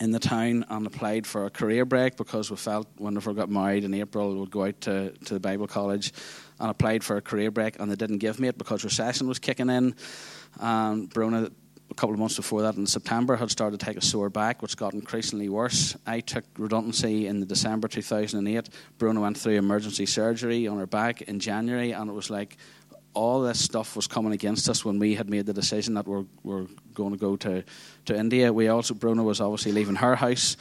in 0.00 0.10
the 0.10 0.18
town 0.18 0.64
and 0.68 0.86
applied 0.86 1.26
for 1.26 1.46
a 1.46 1.50
career 1.50 1.84
break 1.84 2.16
because 2.16 2.50
we 2.50 2.56
felt 2.56 2.88
we 2.98 3.10
got 3.34 3.50
married 3.50 3.84
in 3.84 3.94
April, 3.94 4.32
we 4.32 4.40
would 4.40 4.50
go 4.50 4.64
out 4.64 4.80
to, 4.82 5.10
to 5.24 5.34
the 5.34 5.40
Bible 5.40 5.66
College 5.66 6.12
and 6.60 6.70
applied 6.70 7.04
for 7.04 7.16
a 7.16 7.22
career 7.22 7.50
break, 7.50 7.78
and 7.78 7.90
they 7.90 7.96
didn't 7.96 8.18
give 8.18 8.40
me 8.40 8.48
it 8.48 8.58
because 8.58 8.84
recession 8.84 9.28
was 9.28 9.38
kicking 9.38 9.70
in. 9.70 9.94
And 10.60 11.10
Brona 11.10 11.52
a 11.90 11.94
couple 11.94 12.12
of 12.12 12.18
months 12.18 12.36
before 12.36 12.62
that 12.62 12.76
in 12.76 12.86
September 12.86 13.36
had 13.36 13.50
started 13.50 13.80
to 13.80 13.86
take 13.86 13.96
a 13.96 14.04
sore 14.04 14.30
back, 14.30 14.60
which 14.62 14.76
got 14.76 14.94
increasingly 14.94 15.48
worse. 15.48 15.96
I 16.06 16.20
took 16.20 16.44
redundancy 16.58 17.26
in 17.26 17.40
the 17.40 17.46
December 17.46 17.88
2008. 17.88 18.68
Bruna 18.98 19.20
went 19.20 19.38
through 19.38 19.54
emergency 19.54 20.06
surgery 20.06 20.66
on 20.66 20.78
her 20.78 20.86
back 20.86 21.22
in 21.22 21.40
January, 21.40 21.92
and 21.92 22.10
it 22.10 22.12
was 22.12 22.30
like 22.30 22.56
all 23.14 23.40
this 23.40 23.62
stuff 23.62 23.96
was 23.96 24.06
coming 24.06 24.32
against 24.32 24.68
us 24.68 24.84
when 24.84 24.98
we 24.98 25.14
had 25.14 25.28
made 25.28 25.46
the 25.46 25.52
decision 25.52 25.94
that 25.94 26.06
we're, 26.06 26.24
we're 26.42 26.66
going 26.94 27.12
to 27.12 27.18
go 27.18 27.36
to, 27.36 27.64
to 28.04 28.16
India. 28.16 28.52
We 28.52 28.68
also, 28.68 28.94
Bruna 28.94 29.22
was 29.22 29.40
obviously 29.40 29.72
leaving 29.72 29.96
her 29.96 30.14
house 30.14 30.56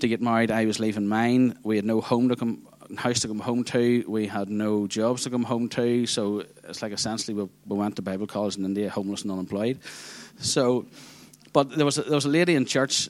to 0.00 0.08
get 0.08 0.20
married. 0.20 0.50
I 0.50 0.64
was 0.64 0.80
leaving 0.80 1.06
mine. 1.06 1.58
We 1.62 1.76
had 1.76 1.84
no 1.84 2.00
home 2.00 2.28
to 2.30 2.36
come, 2.36 2.66
house 2.96 3.20
to 3.20 3.28
come 3.28 3.40
home 3.40 3.64
to. 3.64 4.04
We 4.08 4.26
had 4.26 4.48
no 4.48 4.86
jobs 4.86 5.24
to 5.24 5.30
come 5.30 5.44
home 5.44 5.68
to. 5.70 6.06
So 6.06 6.44
it's 6.68 6.82
like 6.82 6.92
essentially 6.92 7.34
we, 7.34 7.48
we 7.66 7.76
went 7.76 7.96
to 7.96 8.02
Bible 8.02 8.26
college 8.26 8.56
in 8.56 8.64
India, 8.64 8.90
homeless 8.90 9.22
and 9.22 9.32
unemployed. 9.32 9.80
So, 10.38 10.86
but 11.52 11.76
there 11.76 11.84
was 11.84 11.98
a, 11.98 12.02
there 12.02 12.14
was 12.14 12.24
a 12.24 12.30
lady 12.30 12.54
in 12.54 12.64
church 12.64 13.08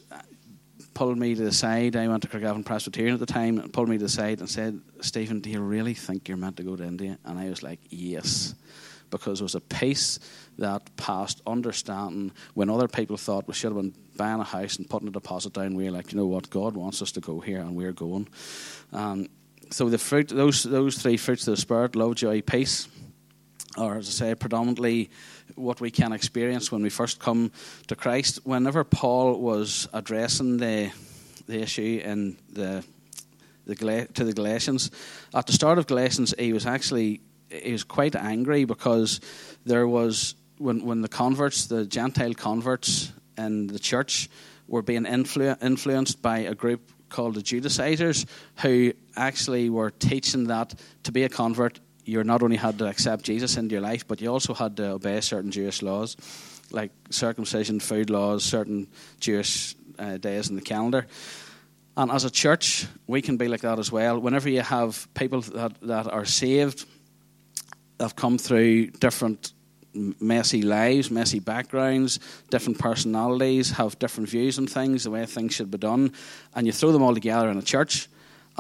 pulled 0.95 1.19
me 1.19 1.35
to 1.35 1.43
the 1.43 1.53
side. 1.53 1.97
I 1.97 2.09
went 2.09 2.23
to 2.23 2.29
Craigavon 2.29 2.65
Presbyterian 2.65 3.15
at 3.15 3.21
the 3.21 3.27
time 3.27 3.59
and 3.59 3.73
pulled 3.73 3.89
me 3.89 3.97
to 3.97 4.05
the 4.05 4.09
side 4.11 4.41
and 4.41 4.49
said, 4.51 4.81
Stephen, 5.01 5.41
do 5.41 5.49
you 5.49 5.61
really 5.61 5.95
think 5.95 6.29
you're 6.29 6.37
meant 6.37 6.57
to 6.59 6.63
go 6.63 6.77
to 6.77 6.85
India? 6.85 7.19
And 7.25 7.39
I 7.39 7.49
was 7.49 7.63
like, 7.63 7.81
yes. 7.89 8.55
Because 9.09 9.41
it 9.41 9.45
was 9.45 9.55
a 9.55 9.61
peace 9.61 10.21
that 10.59 10.95
passed 10.97 11.41
understanding 11.47 12.33
when 12.55 12.69
other 12.69 12.87
people 12.87 13.17
thought 13.17 13.49
we 13.49 13.55
should 13.55 13.73
have 13.73 13.81
been 13.81 13.95
buying 14.17 14.41
a 14.41 14.45
house 14.45 14.77
and 14.77 14.89
putting 14.91 15.09
a 15.09 15.11
deposit 15.11 15.55
down. 15.55 15.75
We 15.75 15.85
were 15.85 15.91
like, 15.91 16.13
you 16.13 16.19
know 16.19 16.27
what? 16.27 16.51
God 16.51 16.77
wants 16.77 17.01
us 17.01 17.13
to 17.13 17.21
go 17.21 17.41
here 17.41 17.61
and 17.61 17.75
we're 17.75 17.93
going. 17.93 18.29
Um, 18.93 19.29
so 19.71 19.89
the 19.89 19.99
fruit, 19.99 20.29
those, 20.29 20.63
those 20.63 20.99
three 20.99 21.17
fruits 21.17 21.47
of 21.47 21.55
the 21.55 21.61
Spirit 21.61 21.97
love, 21.97 22.17
joy, 22.17 22.43
peace 22.43 22.89
are 23.77 23.99
as 23.99 24.09
I 24.09 24.11
say, 24.11 24.35
predominantly 24.35 25.11
what 25.55 25.81
we 25.81 25.91
can 25.91 26.13
experience 26.13 26.73
when 26.73 26.83
we 26.83 26.91
first 26.91 27.21
come 27.21 27.53
to 27.87 27.95
Christ. 27.95 28.41
Whenever 28.45 28.85
Paul 28.85 29.41
was 29.41 29.89
addressing 29.93 30.57
the 30.59 30.91
the 31.47 31.61
issue 31.61 32.01
in 32.05 32.37
the 32.53 32.85
the 33.67 34.07
to 34.15 34.25
the 34.25 34.33
Galatians, 34.33 34.91
at 35.35 35.47
the 35.47 35.53
start 35.53 35.79
of 35.79 35.87
Galatians, 35.87 36.35
he 36.39 36.53
was 36.53 36.67
actually 36.67 37.21
he 37.49 37.73
was 37.73 37.85
quite 37.85 38.17
angry 38.17 38.65
because 38.65 39.21
there 39.65 39.87
was 39.87 40.35
when 40.59 40.85
when 40.85 41.03
the 41.03 41.09
converts, 41.09 41.67
the 41.67 41.87
Gentile 41.87 42.35
converts 42.35 43.13
in 43.39 43.69
the 43.69 43.79
church, 43.79 44.29
were 44.67 44.83
being 44.83 45.05
influ- 45.05 45.63
influenced 45.63 46.23
by 46.23 46.39
a 46.39 46.55
group 46.55 46.91
called 47.11 47.35
the 47.35 47.43
Judaizers, 47.43 48.27
who 48.63 48.93
actually 49.17 49.69
were 49.69 49.91
teaching 49.91 50.45
that 50.45 50.75
to 51.03 51.13
be 51.13 51.25
a 51.25 51.29
convert 51.29 51.81
you 52.05 52.25
not 52.25 52.43
only 52.43 52.57
had 52.57 52.79
to 52.79 52.87
accept 52.87 53.25
Jesus 53.25 53.57
into 53.57 53.75
your 53.75 53.83
life, 53.83 54.07
but 54.07 54.21
you 54.21 54.33
also 54.33 54.55
had 54.55 54.77
to 54.79 54.91
obey 54.93 55.21
certain 55.21 55.51
Jewish 55.51 55.83
laws, 55.83 56.17
like 56.71 56.91
circumcision, 57.11 57.81
food 57.81 58.11
laws, 58.11 58.45
certain 58.45 58.89
Jewish 59.21 59.77
uh, 59.99 60.17
days 60.17 60.51
in 60.51 60.57
the 60.57 60.63
calendar. 60.63 61.07
And 61.97 62.11
as 62.11 62.25
a 62.25 62.31
church, 62.31 62.87
we 63.07 63.23
can 63.23 63.37
be 63.37 63.49
like 63.49 63.61
that 63.61 63.79
as 63.79 63.93
well. 63.93 64.19
Whenever 64.19 64.49
you 64.49 64.63
have 64.63 65.13
people 65.15 65.41
that, 65.43 65.81
that 65.83 66.07
are 66.07 66.25
saved, 66.25 66.87
have 67.99 68.17
come 68.17 68.39
through 68.39 68.87
different 68.93 69.53
messy 69.95 70.63
lives, 70.63 71.11
messy 71.11 71.41
backgrounds, 71.41 72.21
different 72.51 72.79
personalities, 72.79 73.73
have 73.73 73.99
different 73.99 74.29
views 74.29 74.59
on 74.59 74.67
things, 74.67 75.05
the 75.05 75.11
way 75.11 75.27
things 75.27 75.55
should 75.55 75.71
be 75.71 75.79
done, 75.79 76.13
and 76.55 76.67
you 76.67 76.73
throw 76.73 76.93
them 76.93 77.03
all 77.03 77.15
together 77.15 77.49
in 77.49 77.59
a 77.59 77.63
church 77.63 78.09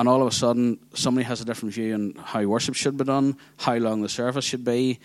and 0.00 0.08
all 0.08 0.22
of 0.22 0.28
a 0.28 0.32
sudden 0.32 0.78
somebody 0.94 1.24
has 1.24 1.42
a 1.42 1.44
different 1.44 1.74
view 1.74 1.92
on 1.92 2.14
how 2.16 2.42
worship 2.44 2.74
should 2.74 2.96
be 2.96 3.04
done, 3.04 3.36
how 3.58 3.74
long 3.76 4.00
the 4.00 4.08
service 4.08 4.46
should 4.46 4.64
be, 4.64 4.98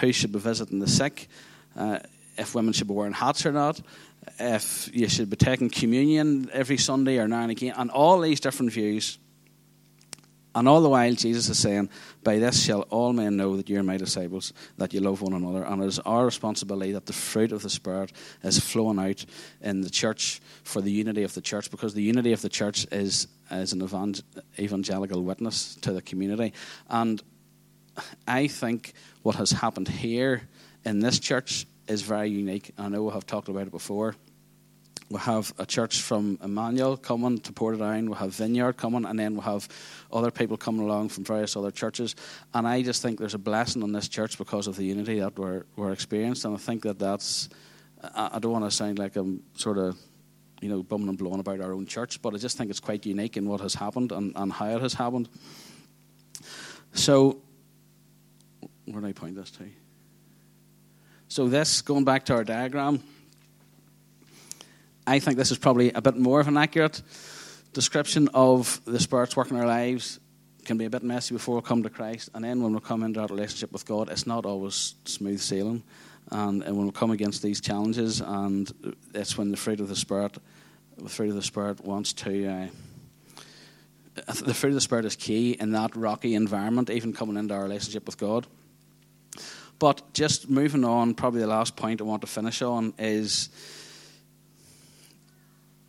who 0.00 0.12
should 0.12 0.32
be 0.32 0.38
visiting 0.38 0.80
the 0.80 0.86
sick, 0.86 1.28
uh, 1.76 1.98
if 2.36 2.54
women 2.54 2.72
should 2.72 2.88
be 2.88 2.92
wearing 2.92 3.14
hats 3.14 3.46
or 3.46 3.52
not, 3.52 3.80
if 4.38 4.90
you 4.94 5.08
should 5.08 5.30
be 5.30 5.36
taking 5.36 5.70
communion 5.70 6.50
every 6.52 6.76
Sunday 6.76 7.18
or 7.18 7.28
now 7.28 7.40
and 7.40 7.52
again, 7.52 7.72
and 7.76 7.90
all 7.90 8.20
these 8.20 8.38
different 8.38 8.70
views 8.70 9.18
and 10.54 10.68
all 10.68 10.80
the 10.80 10.88
while, 10.88 11.12
Jesus 11.12 11.48
is 11.48 11.58
saying, 11.58 11.90
By 12.22 12.38
this 12.38 12.62
shall 12.62 12.82
all 12.82 13.12
men 13.12 13.36
know 13.36 13.56
that 13.56 13.68
you're 13.68 13.82
my 13.82 13.96
disciples, 13.96 14.52
that 14.78 14.94
you 14.94 15.00
love 15.00 15.20
one 15.20 15.32
another. 15.32 15.64
And 15.64 15.82
it 15.82 15.86
is 15.86 15.98
our 16.00 16.24
responsibility 16.24 16.92
that 16.92 17.06
the 17.06 17.12
fruit 17.12 17.50
of 17.50 17.62
the 17.62 17.70
Spirit 17.70 18.12
is 18.42 18.60
flowing 18.60 18.98
out 18.98 19.24
in 19.60 19.80
the 19.80 19.90
church 19.90 20.40
for 20.62 20.80
the 20.80 20.92
unity 20.92 21.24
of 21.24 21.34
the 21.34 21.40
church, 21.40 21.70
because 21.70 21.94
the 21.94 22.02
unity 22.02 22.32
of 22.32 22.42
the 22.42 22.48
church 22.48 22.86
is, 22.92 23.26
is 23.50 23.72
an 23.72 24.14
evangelical 24.58 25.22
witness 25.22 25.74
to 25.76 25.92
the 25.92 26.02
community. 26.02 26.52
And 26.88 27.20
I 28.26 28.46
think 28.46 28.92
what 29.22 29.34
has 29.36 29.50
happened 29.50 29.88
here 29.88 30.48
in 30.84 31.00
this 31.00 31.18
church 31.18 31.66
is 31.88 32.02
very 32.02 32.30
unique. 32.30 32.72
I 32.78 32.88
know 32.88 33.02
we 33.02 33.12
have 33.12 33.26
talked 33.26 33.48
about 33.48 33.66
it 33.66 33.72
before. 33.72 34.14
We 35.14 35.20
have 35.20 35.54
a 35.58 35.64
church 35.64 36.00
from 36.00 36.40
Emmanuel 36.42 36.96
coming 36.96 37.38
to 37.38 37.52
Portadown. 37.52 38.08
We 38.08 38.16
have 38.16 38.34
Vineyard 38.34 38.72
coming, 38.76 39.04
and 39.04 39.16
then 39.16 39.36
we 39.36 39.42
have 39.42 39.68
other 40.12 40.32
people 40.32 40.56
coming 40.56 40.80
along 40.80 41.10
from 41.10 41.22
various 41.22 41.56
other 41.56 41.70
churches. 41.70 42.16
And 42.52 42.66
I 42.66 42.82
just 42.82 43.00
think 43.00 43.20
there's 43.20 43.34
a 43.34 43.38
blessing 43.38 43.84
on 43.84 43.92
this 43.92 44.08
church 44.08 44.36
because 44.38 44.66
of 44.66 44.74
the 44.74 44.82
unity 44.82 45.20
that 45.20 45.38
we're, 45.38 45.66
we're 45.76 45.92
experienced. 45.92 46.44
And 46.44 46.52
I 46.52 46.58
think 46.58 46.82
that 46.82 46.98
that's, 46.98 47.48
I, 48.02 48.30
I 48.32 48.38
don't 48.40 48.50
want 48.50 48.64
to 48.64 48.72
sound 48.72 48.98
like 48.98 49.14
I'm 49.14 49.44
sort 49.54 49.78
of, 49.78 49.96
you 50.60 50.68
know, 50.68 50.82
bumming 50.82 51.08
and 51.08 51.16
blowing 51.16 51.38
about 51.38 51.60
our 51.60 51.74
own 51.74 51.86
church, 51.86 52.20
but 52.20 52.34
I 52.34 52.38
just 52.38 52.58
think 52.58 52.70
it's 52.70 52.80
quite 52.80 53.06
unique 53.06 53.36
in 53.36 53.48
what 53.48 53.60
has 53.60 53.74
happened 53.74 54.10
and, 54.10 54.32
and 54.34 54.52
how 54.52 54.66
it 54.66 54.82
has 54.82 54.94
happened. 54.94 55.28
So, 56.92 57.40
where 58.86 59.00
do 59.00 59.06
I 59.06 59.12
point 59.12 59.36
this 59.36 59.52
to? 59.52 59.64
So, 61.28 61.46
this, 61.46 61.82
going 61.82 62.02
back 62.02 62.24
to 62.24 62.34
our 62.34 62.42
diagram, 62.42 63.00
I 65.06 65.18
think 65.18 65.36
this 65.36 65.50
is 65.50 65.58
probably 65.58 65.92
a 65.92 66.00
bit 66.00 66.16
more 66.16 66.40
of 66.40 66.48
an 66.48 66.56
accurate 66.56 67.02
description 67.72 68.28
of 68.32 68.80
the 68.86 68.98
Spirit's 68.98 69.36
work 69.36 69.50
in 69.50 69.56
our 69.56 69.66
lives. 69.66 70.18
It 70.60 70.64
can 70.64 70.78
be 70.78 70.86
a 70.86 70.90
bit 70.90 71.02
messy 71.02 71.34
before 71.34 71.56
we 71.56 71.62
come 71.62 71.82
to 71.82 71.90
Christ, 71.90 72.30
and 72.34 72.42
then 72.42 72.62
when 72.62 72.72
we 72.72 72.80
come 72.80 73.02
into 73.02 73.20
our 73.20 73.26
relationship 73.26 73.70
with 73.70 73.84
God, 73.84 74.08
it's 74.08 74.26
not 74.26 74.46
always 74.46 74.94
smooth 75.04 75.40
sailing. 75.40 75.82
And, 76.30 76.62
and 76.62 76.76
when 76.76 76.86
we 76.86 76.92
come 76.92 77.10
against 77.10 77.42
these 77.42 77.60
challenges, 77.60 78.22
and 78.22 78.72
that's 79.12 79.36
when 79.36 79.50
the 79.50 79.58
fruit 79.58 79.80
of 79.80 79.88
the 79.88 79.96
Spirit, 79.96 80.38
the 80.96 81.08
fruit 81.10 81.28
of 81.28 81.34
the 81.34 81.42
Spirit 81.42 81.84
wants 81.84 82.14
to. 82.14 82.46
Uh, 82.46 82.66
the 84.44 84.54
fruit 84.54 84.70
of 84.70 84.74
the 84.74 84.80
Spirit 84.80 85.04
is 85.04 85.16
key 85.16 85.52
in 85.52 85.72
that 85.72 85.94
rocky 85.96 86.34
environment, 86.34 86.88
even 86.88 87.12
coming 87.12 87.36
into 87.36 87.52
our 87.52 87.64
relationship 87.64 88.06
with 88.06 88.16
God. 88.16 88.46
But 89.78 90.14
just 90.14 90.48
moving 90.48 90.84
on, 90.84 91.14
probably 91.14 91.40
the 91.40 91.46
last 91.46 91.76
point 91.76 92.00
I 92.00 92.04
want 92.04 92.22
to 92.22 92.28
finish 92.28 92.62
on 92.62 92.94
is 92.96 93.50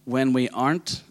when 0.05 0.33
we 0.33 0.49
aren't 0.49 1.03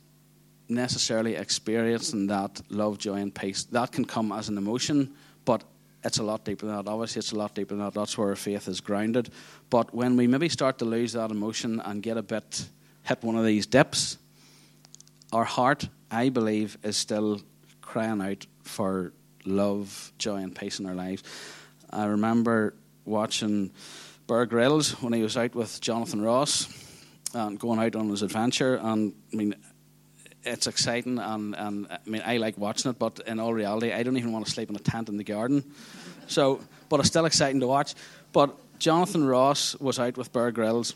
necessarily 0.68 1.34
experiencing 1.34 2.28
that 2.28 2.60
love, 2.70 2.98
joy, 2.98 3.16
and 3.16 3.34
peace, 3.34 3.64
that 3.64 3.92
can 3.92 4.04
come 4.04 4.32
as 4.32 4.48
an 4.48 4.56
emotion, 4.56 5.12
but 5.44 5.62
it's 6.02 6.18
a 6.18 6.22
lot 6.22 6.44
deeper 6.44 6.66
than 6.66 6.76
that. 6.76 6.88
Obviously, 6.88 7.20
it's 7.20 7.32
a 7.32 7.36
lot 7.36 7.54
deeper 7.54 7.74
than 7.74 7.84
that. 7.84 7.94
That's 7.94 8.16
where 8.16 8.28
our 8.28 8.36
faith 8.36 8.68
is 8.68 8.80
grounded. 8.80 9.30
But 9.70 9.94
when 9.94 10.16
we 10.16 10.26
maybe 10.26 10.48
start 10.48 10.78
to 10.78 10.84
lose 10.84 11.12
that 11.12 11.30
emotion 11.30 11.80
and 11.80 12.02
get 12.02 12.16
a 12.16 12.22
bit, 12.22 12.66
hit 13.02 13.22
one 13.22 13.36
of 13.36 13.44
these 13.44 13.66
dips, 13.66 14.18
our 15.32 15.44
heart, 15.44 15.88
I 16.10 16.28
believe, 16.28 16.78
is 16.82 16.96
still 16.96 17.40
crying 17.80 18.20
out 18.20 18.46
for 18.62 19.12
love, 19.44 20.12
joy, 20.18 20.36
and 20.36 20.54
peace 20.54 20.78
in 20.78 20.86
our 20.86 20.94
lives. 20.94 21.22
I 21.90 22.06
remember 22.06 22.74
watching 23.04 23.72
Bear 24.26 24.46
Grylls 24.46 25.02
when 25.02 25.12
he 25.12 25.22
was 25.22 25.36
out 25.36 25.54
with 25.54 25.80
Jonathan 25.80 26.22
Ross 26.22 26.83
and 27.34 27.58
going 27.58 27.78
out 27.78 27.96
on 27.96 28.08
his 28.08 28.22
adventure. 28.22 28.76
And 28.76 29.14
I 29.32 29.36
mean, 29.36 29.54
it's 30.42 30.66
exciting, 30.66 31.18
and, 31.18 31.54
and 31.56 31.86
I 31.90 31.98
mean, 32.06 32.22
I 32.24 32.36
like 32.36 32.58
watching 32.58 32.90
it, 32.90 32.98
but 32.98 33.20
in 33.26 33.40
all 33.40 33.54
reality, 33.54 33.92
I 33.92 34.02
don't 34.02 34.16
even 34.16 34.32
want 34.32 34.44
to 34.44 34.52
sleep 34.52 34.68
in 34.68 34.76
a 34.76 34.80
tent 34.80 35.08
in 35.08 35.16
the 35.16 35.24
garden. 35.24 35.64
So, 36.26 36.60
but 36.88 37.00
it's 37.00 37.08
still 37.08 37.24
exciting 37.24 37.60
to 37.60 37.66
watch. 37.66 37.94
But 38.32 38.54
Jonathan 38.78 39.24
Ross 39.26 39.74
was 39.80 39.98
out 39.98 40.16
with 40.16 40.32
Bear 40.32 40.52
Grylls, 40.52 40.94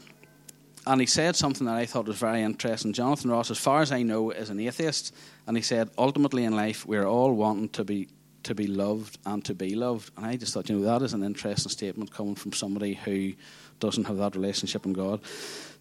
and 0.87 1.01
he 1.01 1.07
said 1.07 1.35
something 1.37 1.67
that 1.67 1.77
I 1.77 1.87
thought 1.87 2.07
was 2.07 2.19
very 2.19 2.43
interesting. 2.43 2.93
Jonathan 2.93 3.31
Ross, 3.31 3.51
as 3.51 3.59
far 3.59 3.81
as 3.81 3.91
I 3.91 4.03
know, 4.03 4.31
is 4.31 4.51
an 4.51 4.61
atheist, 4.61 5.15
and 5.47 5.57
he 5.57 5.63
said, 5.63 5.91
ultimately 5.97 6.45
in 6.45 6.55
life, 6.55 6.87
we're 6.87 7.07
all 7.07 7.33
wanting 7.33 7.71
to 7.71 7.85
be 7.85 8.09
to 8.45 8.55
be 8.55 8.67
loved 8.67 9.19
and 9.27 9.45
to 9.45 9.55
be 9.55 9.75
loved. 9.75 10.11
And 10.17 10.27
I 10.27 10.37
just 10.37 10.55
thought, 10.55 10.69
you 10.69 10.79
know, 10.79 10.85
that 10.85 11.05
is 11.05 11.13
an 11.13 11.23
interesting 11.23 11.71
statement 11.71 12.13
coming 12.13 12.35
from 12.35 12.53
somebody 12.53 12.95
who 12.95 13.35
doesn't 13.81 14.05
have 14.05 14.19
that 14.19 14.35
relationship 14.35 14.87
in 14.87 14.93
God. 14.93 15.21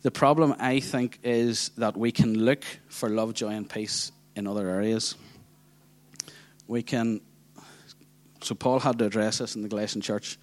The 0.02 0.12
problem, 0.12 0.56
I 0.60 0.80
think, 0.80 1.20
is 1.24 1.70
that 1.78 1.98
we 1.98 2.12
can 2.12 2.46
look 2.46 2.64
for 2.88 3.10
love, 3.10 3.34
joy, 3.34 3.50
and 3.50 3.70
peace 3.70 4.12
in 4.36 4.48
other 4.48 4.70
areas. 4.70 5.16
We 6.68 6.84
can. 6.84 7.22
So 8.42 8.54
Paul 8.54 8.80
had 8.80 9.00
to 9.00 9.06
address 9.06 9.40
this 9.40 9.56
in 9.56 9.64
the 9.64 9.68
Galatian 9.68 10.02
church. 10.02 10.38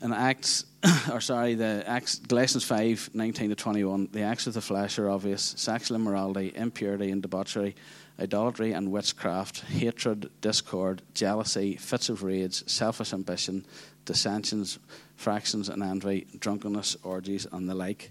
In 0.00 0.12
Acts, 0.12 0.64
or 1.12 1.20
sorry, 1.20 1.54
the 1.54 1.84
Acts, 1.86 2.18
Galatians 2.18 2.64
5, 2.64 3.10
19 3.14 3.50
to 3.50 3.54
21, 3.54 4.08
the 4.10 4.22
acts 4.22 4.48
of 4.48 4.54
the 4.54 4.60
flesh 4.60 4.98
are 4.98 5.08
obvious 5.08 5.54
sexual 5.56 5.96
immorality, 5.96 6.52
impurity 6.56 7.10
and 7.12 7.22
debauchery, 7.22 7.76
idolatry 8.18 8.72
and 8.72 8.90
witchcraft, 8.90 9.60
hatred, 9.62 10.30
discord, 10.40 11.02
jealousy, 11.14 11.76
fits 11.76 12.08
of 12.08 12.22
rage, 12.22 12.68
selfish 12.68 13.12
ambition, 13.12 13.64
dissensions, 14.04 14.78
fractions 15.16 15.68
and 15.68 15.82
envy, 15.82 16.26
drunkenness, 16.38 16.96
orgies, 17.02 17.46
and 17.52 17.68
the 17.68 17.74
like. 17.74 18.10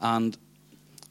And 0.00 0.36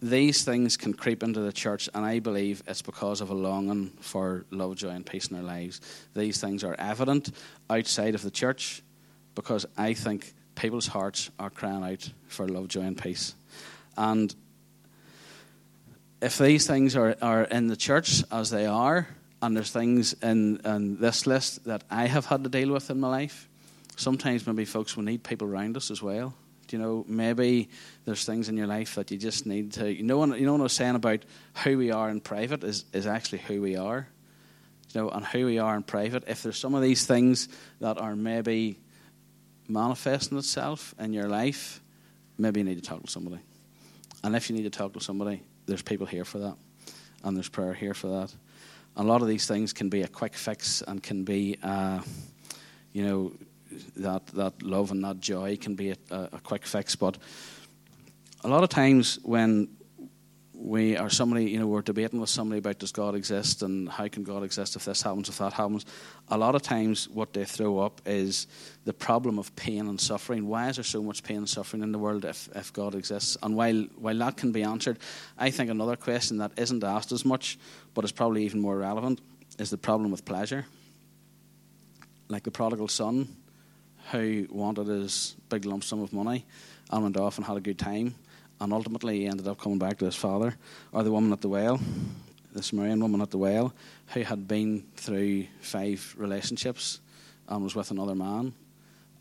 these 0.01 0.43
things 0.43 0.77
can 0.77 0.93
creep 0.93 1.23
into 1.23 1.39
the 1.39 1.51
church, 1.51 1.89
and 1.93 2.05
I 2.05 2.19
believe 2.19 2.61
it's 2.67 2.81
because 2.81 3.19
of 3.19 3.29
a 3.29 3.33
longing 3.33 3.89
for 3.99 4.45
love, 4.51 4.75
joy, 4.75 4.89
and 4.89 5.05
peace 5.05 5.27
in 5.27 5.37
our 5.37 5.43
lives. 5.43 5.81
These 6.15 6.39
things 6.39 6.63
are 6.63 6.75
evident 6.77 7.31
outside 7.69 8.15
of 8.15 8.21
the 8.21 8.31
church, 8.31 8.83
because 9.35 9.65
I 9.75 9.93
think 9.93 10.33
people's 10.55 10.87
hearts 10.87 11.29
are 11.39 11.49
crying 11.49 11.83
out 11.83 12.09
for 12.27 12.47
love, 12.47 12.67
joy, 12.67 12.81
and 12.81 12.97
peace. 12.97 13.35
And 13.97 14.35
if 16.21 16.37
these 16.37 16.65
things 16.65 16.95
are, 16.95 17.15
are 17.21 17.43
in 17.43 17.67
the 17.67 17.75
church 17.75 18.23
as 18.31 18.49
they 18.49 18.65
are, 18.65 19.07
and 19.41 19.55
there's 19.55 19.71
things 19.71 20.13
in, 20.23 20.59
in 20.65 20.99
this 20.99 21.27
list 21.27 21.65
that 21.65 21.83
I 21.91 22.07
have 22.07 22.25
had 22.25 22.43
to 22.43 22.49
deal 22.49 22.71
with 22.71 22.89
in 22.89 22.99
my 22.99 23.09
life, 23.09 23.47
sometimes 23.95 24.47
maybe 24.47 24.65
folks 24.65 24.95
will 24.95 25.03
need 25.03 25.23
people 25.23 25.47
around 25.47 25.77
us 25.77 25.91
as 25.91 26.01
well. 26.01 26.33
Do 26.67 26.75
You 26.75 26.83
know, 26.83 27.05
maybe 27.07 27.69
there's 28.05 28.25
things 28.25 28.49
in 28.49 28.57
your 28.57 28.67
life 28.67 28.95
that 28.95 29.11
you 29.11 29.17
just 29.17 29.45
need 29.45 29.73
to. 29.73 29.93
You 29.93 30.03
know, 30.03 30.25
you 30.35 30.45
know 30.45 30.53
what 30.53 30.61
I 30.61 30.63
was 30.63 30.73
saying 30.73 30.95
about 30.95 31.23
who 31.63 31.77
we 31.77 31.91
are 31.91 32.09
in 32.09 32.19
private 32.19 32.63
is, 32.63 32.85
is 32.93 33.07
actually 33.07 33.39
who 33.39 33.61
we 33.61 33.77
are. 33.77 34.07
You 34.93 35.01
know, 35.01 35.09
and 35.09 35.25
who 35.25 35.45
we 35.45 35.59
are 35.59 35.75
in 35.75 35.83
private. 35.83 36.23
If 36.27 36.43
there's 36.43 36.57
some 36.57 36.73
of 36.73 36.81
these 36.81 37.05
things 37.05 37.47
that 37.79 37.97
are 37.97 38.15
maybe 38.15 38.79
manifesting 39.67 40.37
itself 40.37 40.95
in 40.97 41.13
your 41.13 41.29
life, 41.29 41.81
maybe 42.37 42.61
you 42.61 42.65
need 42.65 42.81
to 42.81 42.89
talk 42.89 43.03
to 43.03 43.11
somebody. 43.11 43.41
And 44.23 44.35
if 44.35 44.49
you 44.49 44.55
need 44.55 44.63
to 44.63 44.69
talk 44.69 44.93
to 44.93 44.99
somebody, 44.99 45.43
there's 45.67 45.83
people 45.83 46.07
here 46.07 46.25
for 46.25 46.39
that, 46.39 46.55
and 47.23 47.35
there's 47.35 47.49
prayer 47.49 47.73
here 47.73 47.93
for 47.93 48.07
that. 48.07 48.33
And 48.95 49.07
a 49.07 49.11
lot 49.11 49.21
of 49.21 49.27
these 49.27 49.45
things 49.45 49.73
can 49.73 49.89
be 49.89 50.01
a 50.01 50.07
quick 50.07 50.33
fix 50.33 50.81
and 50.81 51.03
can 51.03 51.23
be, 51.23 51.57
uh, 51.61 52.01
you 52.93 53.03
know, 53.03 53.33
that 53.97 54.25
that 54.27 54.63
love 54.63 54.91
and 54.91 55.03
that 55.03 55.19
joy 55.19 55.57
can 55.57 55.75
be 55.75 55.91
a, 55.91 55.97
a 56.09 56.39
quick 56.43 56.65
fix. 56.65 56.95
But 56.95 57.17
a 58.43 58.47
lot 58.47 58.63
of 58.63 58.69
times 58.69 59.19
when 59.23 59.76
we 60.59 60.97
are 60.97 61.09
somebody, 61.09 61.45
you 61.45 61.59
know, 61.59 61.67
we're 61.67 61.81
debating 61.83 62.19
with 62.19 62.29
somebody 62.29 62.57
about 62.59 62.79
does 62.79 62.91
God 62.91 63.13
exist 63.13 63.61
and 63.61 63.87
how 63.87 64.07
can 64.07 64.23
God 64.23 64.43
exist 64.43 64.75
if 64.75 64.85
this 64.85 65.03
happens, 65.03 65.29
if 65.29 65.37
that 65.37 65.53
happens. 65.53 65.85
A 66.29 66.37
lot 66.37 66.55
of 66.55 66.63
times, 66.63 67.07
what 67.09 67.33
they 67.33 67.45
throw 67.45 67.79
up 67.79 68.01
is 68.05 68.47
the 68.83 68.93
problem 68.93 69.37
of 69.37 69.55
pain 69.55 69.87
and 69.87 70.01
suffering. 70.01 70.47
Why 70.47 70.69
is 70.69 70.77
there 70.77 70.83
so 70.83 71.03
much 71.03 71.23
pain 71.23 71.37
and 71.37 71.49
suffering 71.49 71.83
in 71.83 71.91
the 71.91 71.99
world 71.99 72.25
if, 72.25 72.49
if 72.55 72.73
God 72.73 72.95
exists? 72.95 73.37
And 73.43 73.55
while 73.55 73.85
while 73.97 74.17
that 74.17 74.37
can 74.37 74.51
be 74.51 74.63
answered, 74.63 74.97
I 75.37 75.51
think 75.51 75.69
another 75.69 75.95
question 75.95 76.37
that 76.39 76.51
isn't 76.57 76.83
asked 76.83 77.11
as 77.11 77.23
much, 77.23 77.59
but 77.93 78.03
is 78.03 78.11
probably 78.11 78.43
even 78.43 78.59
more 78.59 78.77
relevant, 78.77 79.21
is 79.59 79.69
the 79.69 79.77
problem 79.77 80.09
with 80.09 80.25
pleasure. 80.25 80.65
Like 82.29 82.43
the 82.43 82.51
prodigal 82.51 82.87
son, 82.87 83.35
who 84.11 84.47
wanted 84.49 84.87
his 84.87 85.35
big 85.49 85.65
lump 85.65 85.83
sum 85.83 86.01
of 86.01 86.13
money 86.13 86.45
and 86.91 87.03
went 87.03 87.17
off 87.17 87.37
and 87.37 87.45
had 87.45 87.57
a 87.57 87.61
good 87.61 87.77
time 87.77 88.15
and 88.59 88.73
ultimately 88.73 89.19
he 89.19 89.27
ended 89.27 89.47
up 89.47 89.59
coming 89.59 89.79
back 89.79 89.97
to 89.99 90.05
his 90.05 90.15
father, 90.15 90.55
or 90.91 91.03
the 91.03 91.11
woman 91.11 91.31
at 91.31 91.41
the 91.41 91.49
well, 91.49 91.79
the 92.53 92.63
Samaritan 92.63 93.01
woman 93.01 93.21
at 93.21 93.31
the 93.31 93.37
well, 93.37 93.73
who 94.07 94.21
had 94.21 94.47
been 94.47 94.85
through 94.95 95.45
five 95.61 96.15
relationships 96.17 96.99
and 97.47 97.63
was 97.63 97.75
with 97.75 97.91
another 97.91 98.15
man. 98.15 98.53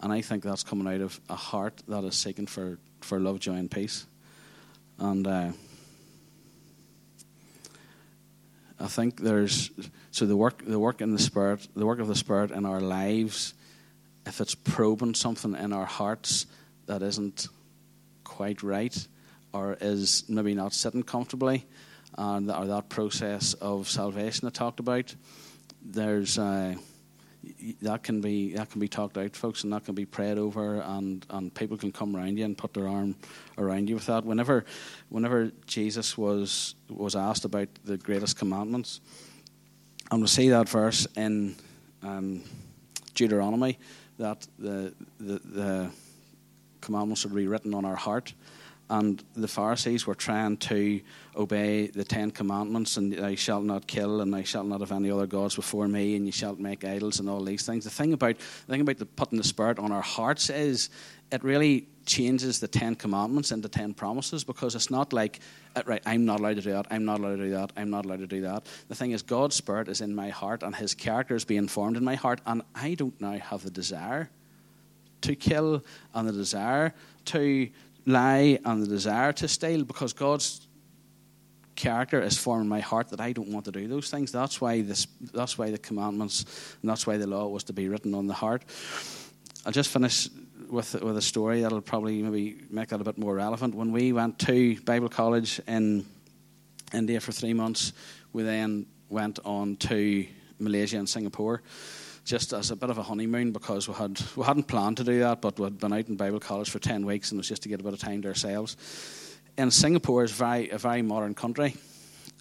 And 0.01 0.12
I 0.12 0.20
think 0.20 0.42
that's 0.42 0.62
coming 0.62 0.92
out 0.92 1.01
of 1.01 1.20
a 1.29 1.37
heart 1.37 1.83
that 1.88 2.05
is 2.05 2.14
seeking 2.14 2.46
for, 2.46 2.79
for 3.01 3.18
love, 3.18 3.40
joy, 3.40 3.55
and 3.55 3.70
peace. 3.70 4.07
And 4.99 5.27
uh, 5.27 5.53
I 8.79 8.87
think 8.87 9.20
there's 9.20 9.70
so 10.11 10.27
the 10.27 10.37
work 10.37 10.62
the 10.64 10.79
work 10.79 11.01
in 11.01 11.12
the 11.12 11.18
spirit, 11.18 11.66
the 11.75 11.87
work 11.87 11.99
of 11.99 12.09
the 12.09 12.14
spirit 12.14 12.51
in 12.51 12.66
our 12.66 12.81
lives, 12.81 13.55
if 14.27 14.40
it's 14.40 14.55
probing 14.55 15.14
something 15.14 15.55
in 15.55 15.72
our 15.72 15.87
hearts 15.87 16.46
that 16.87 17.03
isn't 17.03 17.49
quite 18.25 18.62
right, 18.62 19.07
or 19.57 19.77
is 19.81 20.25
maybe 20.29 20.55
not 20.55 20.73
sitting 20.73 21.03
comfortably, 21.03 21.66
and 22.19 22.51
or 22.51 22.66
that 22.66 22.88
process 22.88 23.55
of 23.55 23.88
salvation 23.88 24.47
I 24.47 24.51
talked 24.51 24.81
about, 24.81 25.14
there's 25.83 26.38
uh, 26.38 26.75
that 27.83 28.03
can 28.03 28.21
be 28.21 28.55
that 28.55 28.71
can 28.71 28.81
be 28.81 28.88
talked 28.88 29.16
out, 29.19 29.37
folks, 29.37 29.64
and 29.64 29.73
that 29.73 29.85
can 29.85 29.95
be 29.95 30.05
prayed 30.05 30.38
over, 30.38 30.81
and, 30.81 31.25
and 31.31 31.55
people 31.55 31.77
can 31.77 31.92
come 31.92 32.16
around 32.16 32.38
you 32.38 32.45
and 32.45 32.59
put 32.59 32.75
their 32.75 32.88
arm 32.88 33.16
around 33.57 33.88
you 33.88 33.95
with 33.95 34.07
that. 34.07 34.25
Whenever, 34.25 34.64
whenever 35.09 35.53
Jesus 35.66 36.19
was 36.19 36.75
was 36.88 37.16
asked 37.16 37.45
about 37.45 37.69
the 37.85 37.97
greatest 37.97 38.38
commandments, 38.38 39.01
and 40.11 40.21
we 40.21 40.29
see 40.29 40.51
that 40.51 40.69
verse 40.69 41.07
in 41.16 41.57
um, 42.03 42.42
Deuteronomy 43.14 43.79
that 44.19 44.47
the, 44.59 44.95
the 45.19 45.38
the 45.38 45.90
commandments 46.81 47.25
are 47.25 47.31
rewritten 47.31 47.75
on 47.75 47.85
our 47.85 47.97
heart 47.97 48.35
and 48.88 49.22
the 49.35 49.49
Pharisees 49.49 50.07
were 50.07 50.14
trying 50.14 50.57
to 50.59 51.01
obey 51.37 51.88
the 51.88 52.05
Ten 52.05 52.31
Commandments, 52.31 52.96
and 52.96 53.12
thou 53.12 53.35
shalt 53.35 53.64
not 53.64 53.87
kill, 53.87 54.20
and 54.20 54.33
thou 54.33 54.42
shalt 54.42 54.66
not 54.66 54.81
have 54.81 54.92
any 54.92 55.11
other 55.11 55.27
gods 55.27 55.57
before 55.57 55.88
me, 55.88 56.16
and 56.16 56.27
you 56.27 56.33
shalt 56.33 56.59
make 56.59 56.85
idols, 56.85 57.18
and 57.18 57.29
all 57.29 57.42
these 57.42 57.66
things. 57.66 57.85
The 57.85 57.90
thing 57.90 58.12
about 58.12 58.38
the 58.38 58.72
thing 58.72 58.81
about 58.81 58.99
the 58.99 59.07
putting 59.07 59.38
the 59.38 59.44
Spirit 59.44 59.79
on 59.79 59.92
our 59.92 60.03
hearts 60.03 60.51
is 60.51 60.90
it 61.33 61.42
really 61.42 61.88
changes 62.07 62.61
the 62.61 62.68
Ten 62.68 62.94
Commandments 62.94 63.51
into 63.51 63.68
ten 63.68 63.92
promises 63.92 64.44
because 64.44 64.75
it's 64.75 64.90
not 64.90 65.12
like 65.12 65.40
uh, 65.75 65.83
right, 65.85 66.03
I'm 66.07 66.25
not 66.25 66.40
allowed 66.40 66.57
to 66.57 66.62
do 66.62 66.72
that, 66.72 66.87
I'm 66.90 67.05
not 67.05 67.18
allowed 67.18 67.37
to 67.37 67.44
do 67.44 67.51
that, 67.51 67.72
I'm 67.77 67.90
not 67.90 68.05
allowed 68.05 68.20
to 68.20 68.27
do 68.27 68.42
that. 68.42 68.66
The 68.88 68.94
thing 68.94 69.11
is, 69.11 69.22
God's 69.22 69.57
Spirit 69.57 69.88
is 69.88 70.01
in 70.01 70.14
my 70.14 70.31
heart, 70.31 70.62
and 70.62 70.75
His 70.75 70.94
character 70.94 71.35
is 71.35 71.44
being 71.44 71.66
formed 71.66 71.96
in 71.96 72.05
my 72.05 72.14
heart, 72.14 72.40
and 72.46 72.62
I 72.75 72.94
don't 72.94 73.20
now 73.20 73.38
have 73.38 73.64
the 73.64 73.70
desire 73.70 74.31
to 75.22 75.35
kill 75.35 75.85
and 76.14 76.29
the 76.29 76.33
desire 76.33 76.94
to 77.27 77.68
lie 78.07 78.59
and 78.64 78.83
the 78.83 78.87
desire 78.87 79.33
to 79.35 79.49
steal 79.49 79.85
because 79.85 80.12
God's 80.12 80.66
character 81.75 82.23
is 82.23 82.38
forming 82.38 82.69
my 82.69 82.81
heart 82.81 83.09
that 83.11 83.21
I 83.21 83.33
don't 83.33 83.49
want 83.49 83.66
to 83.66 83.73
do 83.73 83.87
those 83.87 84.09
things. 84.11 84.33
That's 84.33 84.61
why 84.61 84.83
this 84.83 85.07
that's 85.33 85.59
why 85.59 85.71
the 85.71 85.79
commandments 85.79 86.45
and 86.81 86.90
that's 86.90 87.07
why 87.07 87.19
the 87.19 87.27
law 87.27 87.47
was 87.49 87.64
to 87.64 87.73
be 87.73 87.88
written 87.88 88.14
on 88.14 88.27
the 88.27 88.35
heart. 88.35 88.64
I'll 89.66 89.73
just 89.73 89.90
finish 89.90 90.29
with 90.71 90.95
with 91.03 91.16
a 91.16 91.23
story 91.23 91.61
that'll 91.61 91.83
probably 91.83 92.23
maybe 92.23 92.57
make 92.71 92.88
that 92.88 93.01
a 93.01 93.05
bit 93.05 93.19
more 93.19 93.35
relevant. 93.35 93.75
When 93.75 93.92
we 93.92 94.12
went 94.12 94.38
to 94.40 94.81
Bible 94.83 95.09
college 95.09 95.61
in 95.69 96.07
India 96.95 97.21
for 97.21 97.33
three 97.33 97.53
months, 97.53 97.92
we 98.33 98.42
then 98.42 98.87
went 99.09 99.38
on 99.45 99.77
to 99.77 100.27
Malaysia 100.59 100.97
and 100.97 101.09
Singapore 101.09 101.62
just 102.27 102.53
as 102.53 102.73
a 102.73 102.77
bit 102.77 102.91
of 102.91 102.99
a 102.99 103.03
honeymoon 103.05 103.53
because 103.53 103.89
we 103.89 103.95
had 103.95 104.21
we 104.35 104.45
hadn't 104.45 104.65
planned 104.65 104.99
to 104.99 105.05
do 105.05 105.21
that, 105.21 105.41
but 105.41 105.59
we'd 105.59 105.79
been 105.79 105.93
out 105.93 106.09
in 106.09 106.17
Bible 106.17 106.41
college 106.41 106.69
for 106.69 106.81
ten 106.81 107.07
weeks 107.07 107.31
and 107.31 107.39
it 107.39 107.41
was 107.41 107.49
just 107.49 107.62
to 107.62 107.69
get 107.69 107.81
a 107.81 107.85
bit 107.85 107.95
of 107.95 108.01
time 108.01 108.21
to 108.23 108.29
ourselves. 108.29 108.77
And 109.57 109.73
Singapore 109.73 110.25
is 110.25 110.33
very 110.33 110.69
a 110.71 110.77
very 110.77 111.03
modern 111.03 111.35
country, 111.35 111.77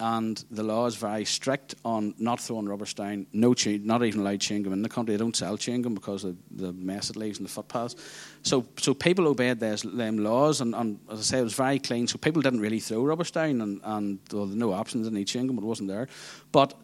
and 0.00 0.44
the 0.50 0.64
law 0.64 0.86
is 0.86 0.96
very 0.96 1.24
strict 1.24 1.76
on 1.84 2.14
not 2.18 2.40
throwing 2.40 2.66
rubbish 2.66 2.94
down, 2.94 3.28
no 3.32 3.54
chew, 3.54 3.78
not 3.78 4.02
even 4.02 4.20
allowed 4.20 4.40
chewing 4.40 4.64
gum 4.64 4.72
in 4.72 4.82
the 4.82 4.88
country. 4.88 5.14
They 5.14 5.22
don't 5.22 5.36
sell 5.36 5.56
chewing 5.56 5.82
gum 5.82 5.94
because 5.94 6.24
of 6.24 6.36
the 6.50 6.72
mess 6.72 7.08
it 7.08 7.16
leaves 7.16 7.38
in 7.38 7.44
the 7.44 7.50
footpaths. 7.50 7.94
So 8.42 8.66
so 8.78 8.92
people 8.92 9.28
obeyed 9.28 9.60
those 9.60 9.82
them 9.82 10.18
laws, 10.18 10.60
and, 10.62 10.74
and, 10.74 10.98
as 11.12 11.20
I 11.20 11.22
say, 11.22 11.38
it 11.38 11.44
was 11.44 11.54
very 11.54 11.78
clean. 11.78 12.08
So 12.08 12.18
people 12.18 12.42
didn't 12.42 12.60
really 12.60 12.80
throw 12.80 13.04
rubbish 13.04 13.30
down, 13.30 13.60
and 13.60 13.80
and 13.84 14.18
well, 14.32 14.46
no 14.46 14.72
options, 14.72 15.06
didn't 15.06 15.20
eat 15.20 15.28
chewing 15.28 15.46
gum, 15.46 15.58
it 15.58 15.62
wasn't 15.64 15.90
there. 15.90 16.08
But 16.50 16.74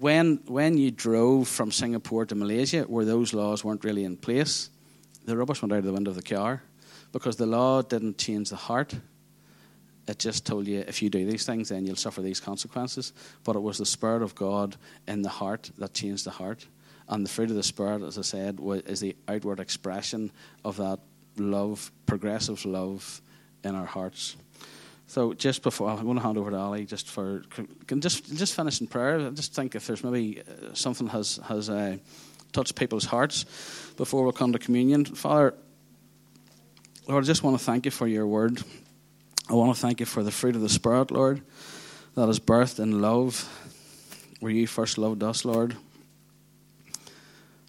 when 0.00 0.40
when 0.46 0.78
you 0.78 0.90
drove 0.90 1.46
from 1.46 1.70
Singapore 1.70 2.24
to 2.26 2.34
Malaysia, 2.34 2.82
where 2.82 3.04
those 3.04 3.34
laws 3.34 3.62
weren't 3.62 3.84
really 3.84 4.04
in 4.04 4.16
place, 4.16 4.70
the 5.26 5.36
rubbish 5.36 5.60
went 5.60 5.72
out 5.72 5.78
of 5.78 5.84
the 5.84 5.92
window 5.92 6.10
of 6.10 6.16
the 6.16 6.22
car 6.22 6.62
because 7.12 7.36
the 7.36 7.46
law 7.46 7.82
didn't 7.82 8.16
change 8.18 8.48
the 8.48 8.56
heart. 8.56 8.94
It 10.08 10.18
just 10.18 10.46
told 10.46 10.66
you 10.66 10.80
if 10.88 11.02
you 11.02 11.10
do 11.10 11.24
these 11.26 11.44
things, 11.44 11.68
then 11.68 11.84
you'll 11.84 11.96
suffer 11.96 12.22
these 12.22 12.40
consequences. 12.40 13.12
But 13.44 13.56
it 13.56 13.60
was 13.60 13.78
the 13.78 13.86
Spirit 13.86 14.22
of 14.22 14.34
God 14.34 14.76
in 15.06 15.22
the 15.22 15.28
heart 15.28 15.70
that 15.78 15.94
changed 15.94 16.24
the 16.24 16.30
heart. 16.30 16.66
And 17.08 17.24
the 17.24 17.30
fruit 17.30 17.50
of 17.50 17.56
the 17.56 17.62
Spirit, 17.62 18.02
as 18.02 18.18
I 18.18 18.22
said, 18.22 18.58
is 18.86 19.00
the 19.00 19.14
outward 19.28 19.60
expression 19.60 20.32
of 20.64 20.78
that 20.78 21.00
love, 21.36 21.92
progressive 22.06 22.64
love 22.64 23.20
in 23.62 23.74
our 23.74 23.86
hearts. 23.86 24.36
So 25.10 25.34
just 25.34 25.64
before 25.64 25.90
I'm 25.90 26.04
going 26.04 26.18
to 26.18 26.22
hand 26.22 26.38
over 26.38 26.52
to 26.52 26.56
Ali, 26.56 26.86
just 26.86 27.08
for 27.08 27.42
can 27.88 28.00
just 28.00 28.32
just 28.32 28.54
finish 28.54 28.80
in 28.80 28.86
prayer. 28.86 29.18
I 29.18 29.30
just 29.30 29.52
think 29.52 29.74
if 29.74 29.84
there's 29.88 30.04
maybe 30.04 30.40
uh, 30.40 30.72
something 30.72 31.08
has 31.08 31.40
has 31.48 31.68
uh, 31.68 31.96
touched 32.52 32.76
people's 32.76 33.06
hearts 33.06 33.44
before 33.96 34.24
we 34.24 34.30
come 34.30 34.52
to 34.52 34.60
communion, 34.60 35.04
Father. 35.04 35.54
Lord, 37.08 37.24
I 37.24 37.26
just 37.26 37.42
want 37.42 37.58
to 37.58 37.64
thank 37.64 37.86
you 37.86 37.90
for 37.90 38.06
your 38.06 38.24
word. 38.24 38.62
I 39.48 39.54
want 39.54 39.74
to 39.74 39.80
thank 39.80 39.98
you 39.98 40.06
for 40.06 40.22
the 40.22 40.30
fruit 40.30 40.54
of 40.54 40.62
the 40.62 40.68
Spirit, 40.68 41.10
Lord, 41.10 41.42
that 42.14 42.28
is 42.28 42.38
birthed 42.38 42.78
in 42.78 43.02
love, 43.02 43.48
where 44.38 44.52
you 44.52 44.68
first 44.68 44.96
loved 44.96 45.24
us, 45.24 45.44
Lord. 45.44 45.76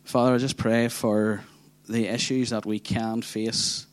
Father, 0.03 0.35
I 0.35 0.37
just 0.37 0.57
pray 0.57 0.89
for 0.89 1.43
the 1.89 2.05
issues 2.05 2.51
that 2.51 2.67
we 2.67 2.77
can 2.77 3.23
face. 3.23 3.87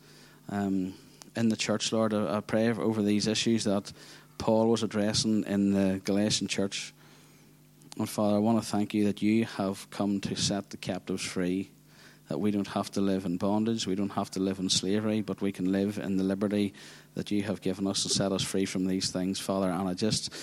Um, 0.49 0.93
in 1.39 1.47
the 1.47 1.55
church, 1.55 1.93
Lord. 1.93 2.13
I, 2.13 2.41
pray 2.41 2.69
over 2.69 3.01
these 3.01 3.25
issues 3.25 3.63
that 3.63 3.91
Paul 4.37 4.67
was 4.67 4.83
addressing 4.83 5.45
in 5.45 5.71
the 5.71 6.01
Galatian 6.03 6.49
church. 6.49 6.93
And 7.97 8.09
Father, 8.09 8.35
I 8.35 8.39
want 8.39 8.61
to 8.61 8.69
thank 8.69 8.93
you 8.93 9.05
that 9.05 9.21
you 9.21 9.45
have 9.45 9.89
come 9.89 10.19
to 10.21 10.35
set 10.35 10.69
the 10.69 10.77
captives 10.77 11.23
free, 11.23 11.71
that 12.27 12.39
we 12.39 12.51
don't 12.51 12.67
have 12.67 12.91
to 12.91 13.01
live 13.01 13.25
in 13.25 13.37
bondage, 13.37 13.87
we 13.87 13.95
don't 13.95 14.11
have 14.11 14.29
to 14.31 14.41
live 14.41 14.59
in 14.59 14.69
slavery, 14.69 15.21
but 15.21 15.41
we 15.41 15.53
can 15.53 15.71
live 15.71 15.97
in 15.97 16.17
the 16.17 16.23
liberty 16.23 16.73
that 17.15 17.31
you 17.31 17.43
have 17.43 17.61
given 17.61 17.87
us 17.87 18.03
and 18.03 18.11
set 18.11 18.33
us 18.33 18.43
free 18.43 18.65
from 18.65 18.85
these 18.85 19.09
things, 19.09 19.39
Father. 19.39 19.69
And 19.69 19.87
I 19.87 19.93
just 19.93 20.33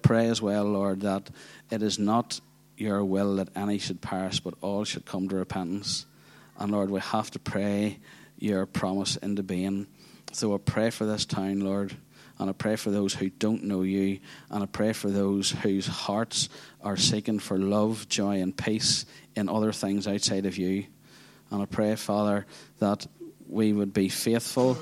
pray 0.00 0.28
as 0.28 0.40
well, 0.40 0.64
Lord, 0.64 1.02
that 1.02 1.28
it 1.70 1.82
is 1.82 1.98
not 1.98 2.40
your 2.78 3.04
will 3.04 3.36
that 3.36 3.50
any 3.54 3.76
should 3.76 4.00
perish, 4.00 4.40
but 4.40 4.54
all 4.62 4.84
should 4.84 5.04
come 5.04 5.28
to 5.28 5.36
repentance. 5.36 6.06
And 6.58 6.72
Lord, 6.72 6.90
we 6.90 7.00
have 7.00 7.30
to 7.32 7.38
pray 7.38 7.98
your 8.38 8.64
promise 8.66 9.16
into 9.16 9.42
being. 9.42 9.86
So 10.36 10.54
I 10.54 10.58
pray 10.58 10.90
for 10.90 11.06
this 11.06 11.24
town, 11.24 11.60
Lord. 11.60 11.96
And 12.38 12.50
I 12.50 12.52
pray 12.52 12.76
for 12.76 12.90
those 12.90 13.14
who 13.14 13.30
don't 13.30 13.64
know 13.64 13.80
you. 13.80 14.20
And 14.50 14.62
I 14.62 14.66
pray 14.66 14.92
for 14.92 15.08
those 15.08 15.50
whose 15.50 15.86
hearts 15.86 16.50
are 16.82 16.98
seeking 16.98 17.38
for 17.38 17.56
love, 17.56 18.06
joy, 18.10 18.42
and 18.42 18.54
peace 18.54 19.06
in 19.34 19.48
other 19.48 19.72
things 19.72 20.06
outside 20.06 20.44
of 20.44 20.58
you. 20.58 20.84
And 21.50 21.62
I 21.62 21.64
pray, 21.64 21.96
Father, 21.96 22.44
that 22.80 23.06
we 23.48 23.72
would 23.72 23.94
be 23.94 24.10
faithful 24.10 24.76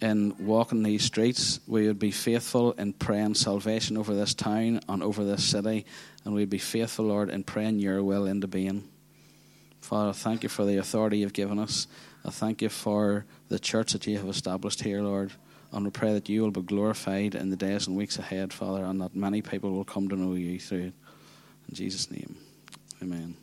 in 0.00 0.34
walking 0.38 0.82
these 0.82 1.04
streets. 1.04 1.60
We 1.66 1.86
would 1.86 1.98
be 1.98 2.10
faithful 2.10 2.72
in 2.72 2.94
praying 2.94 3.34
salvation 3.34 3.98
over 3.98 4.14
this 4.14 4.32
town 4.32 4.80
and 4.88 5.02
over 5.02 5.22
this 5.22 5.44
city. 5.44 5.84
And 6.24 6.32
we'd 6.32 6.48
be 6.48 6.56
faithful, 6.56 7.04
Lord, 7.04 7.28
in 7.28 7.44
praying 7.44 7.80
your 7.80 8.02
will 8.02 8.24
into 8.24 8.48
being. 8.48 8.88
Father, 9.82 10.14
thank 10.14 10.44
you 10.44 10.48
for 10.48 10.64
the 10.64 10.78
authority 10.78 11.18
you've 11.18 11.34
given 11.34 11.58
us. 11.58 11.86
I 12.24 12.30
thank 12.30 12.62
you 12.62 12.68
for 12.68 13.24
the 13.48 13.58
church 13.58 13.92
that 13.92 14.06
you 14.06 14.18
have 14.18 14.28
established 14.28 14.82
here, 14.82 15.02
Lord. 15.02 15.32
And 15.72 15.84
we 15.84 15.90
pray 15.90 16.12
that 16.14 16.28
you 16.28 16.42
will 16.42 16.50
be 16.50 16.62
glorified 16.62 17.34
in 17.34 17.50
the 17.50 17.56
days 17.56 17.86
and 17.86 17.96
weeks 17.96 18.18
ahead, 18.18 18.52
Father, 18.52 18.84
and 18.84 19.00
that 19.00 19.14
many 19.14 19.42
people 19.42 19.72
will 19.72 19.84
come 19.84 20.08
to 20.08 20.16
know 20.16 20.34
you 20.34 20.58
through 20.58 20.78
it. 20.78 20.94
In 21.68 21.74
Jesus' 21.74 22.10
name, 22.10 22.36
amen. 23.02 23.36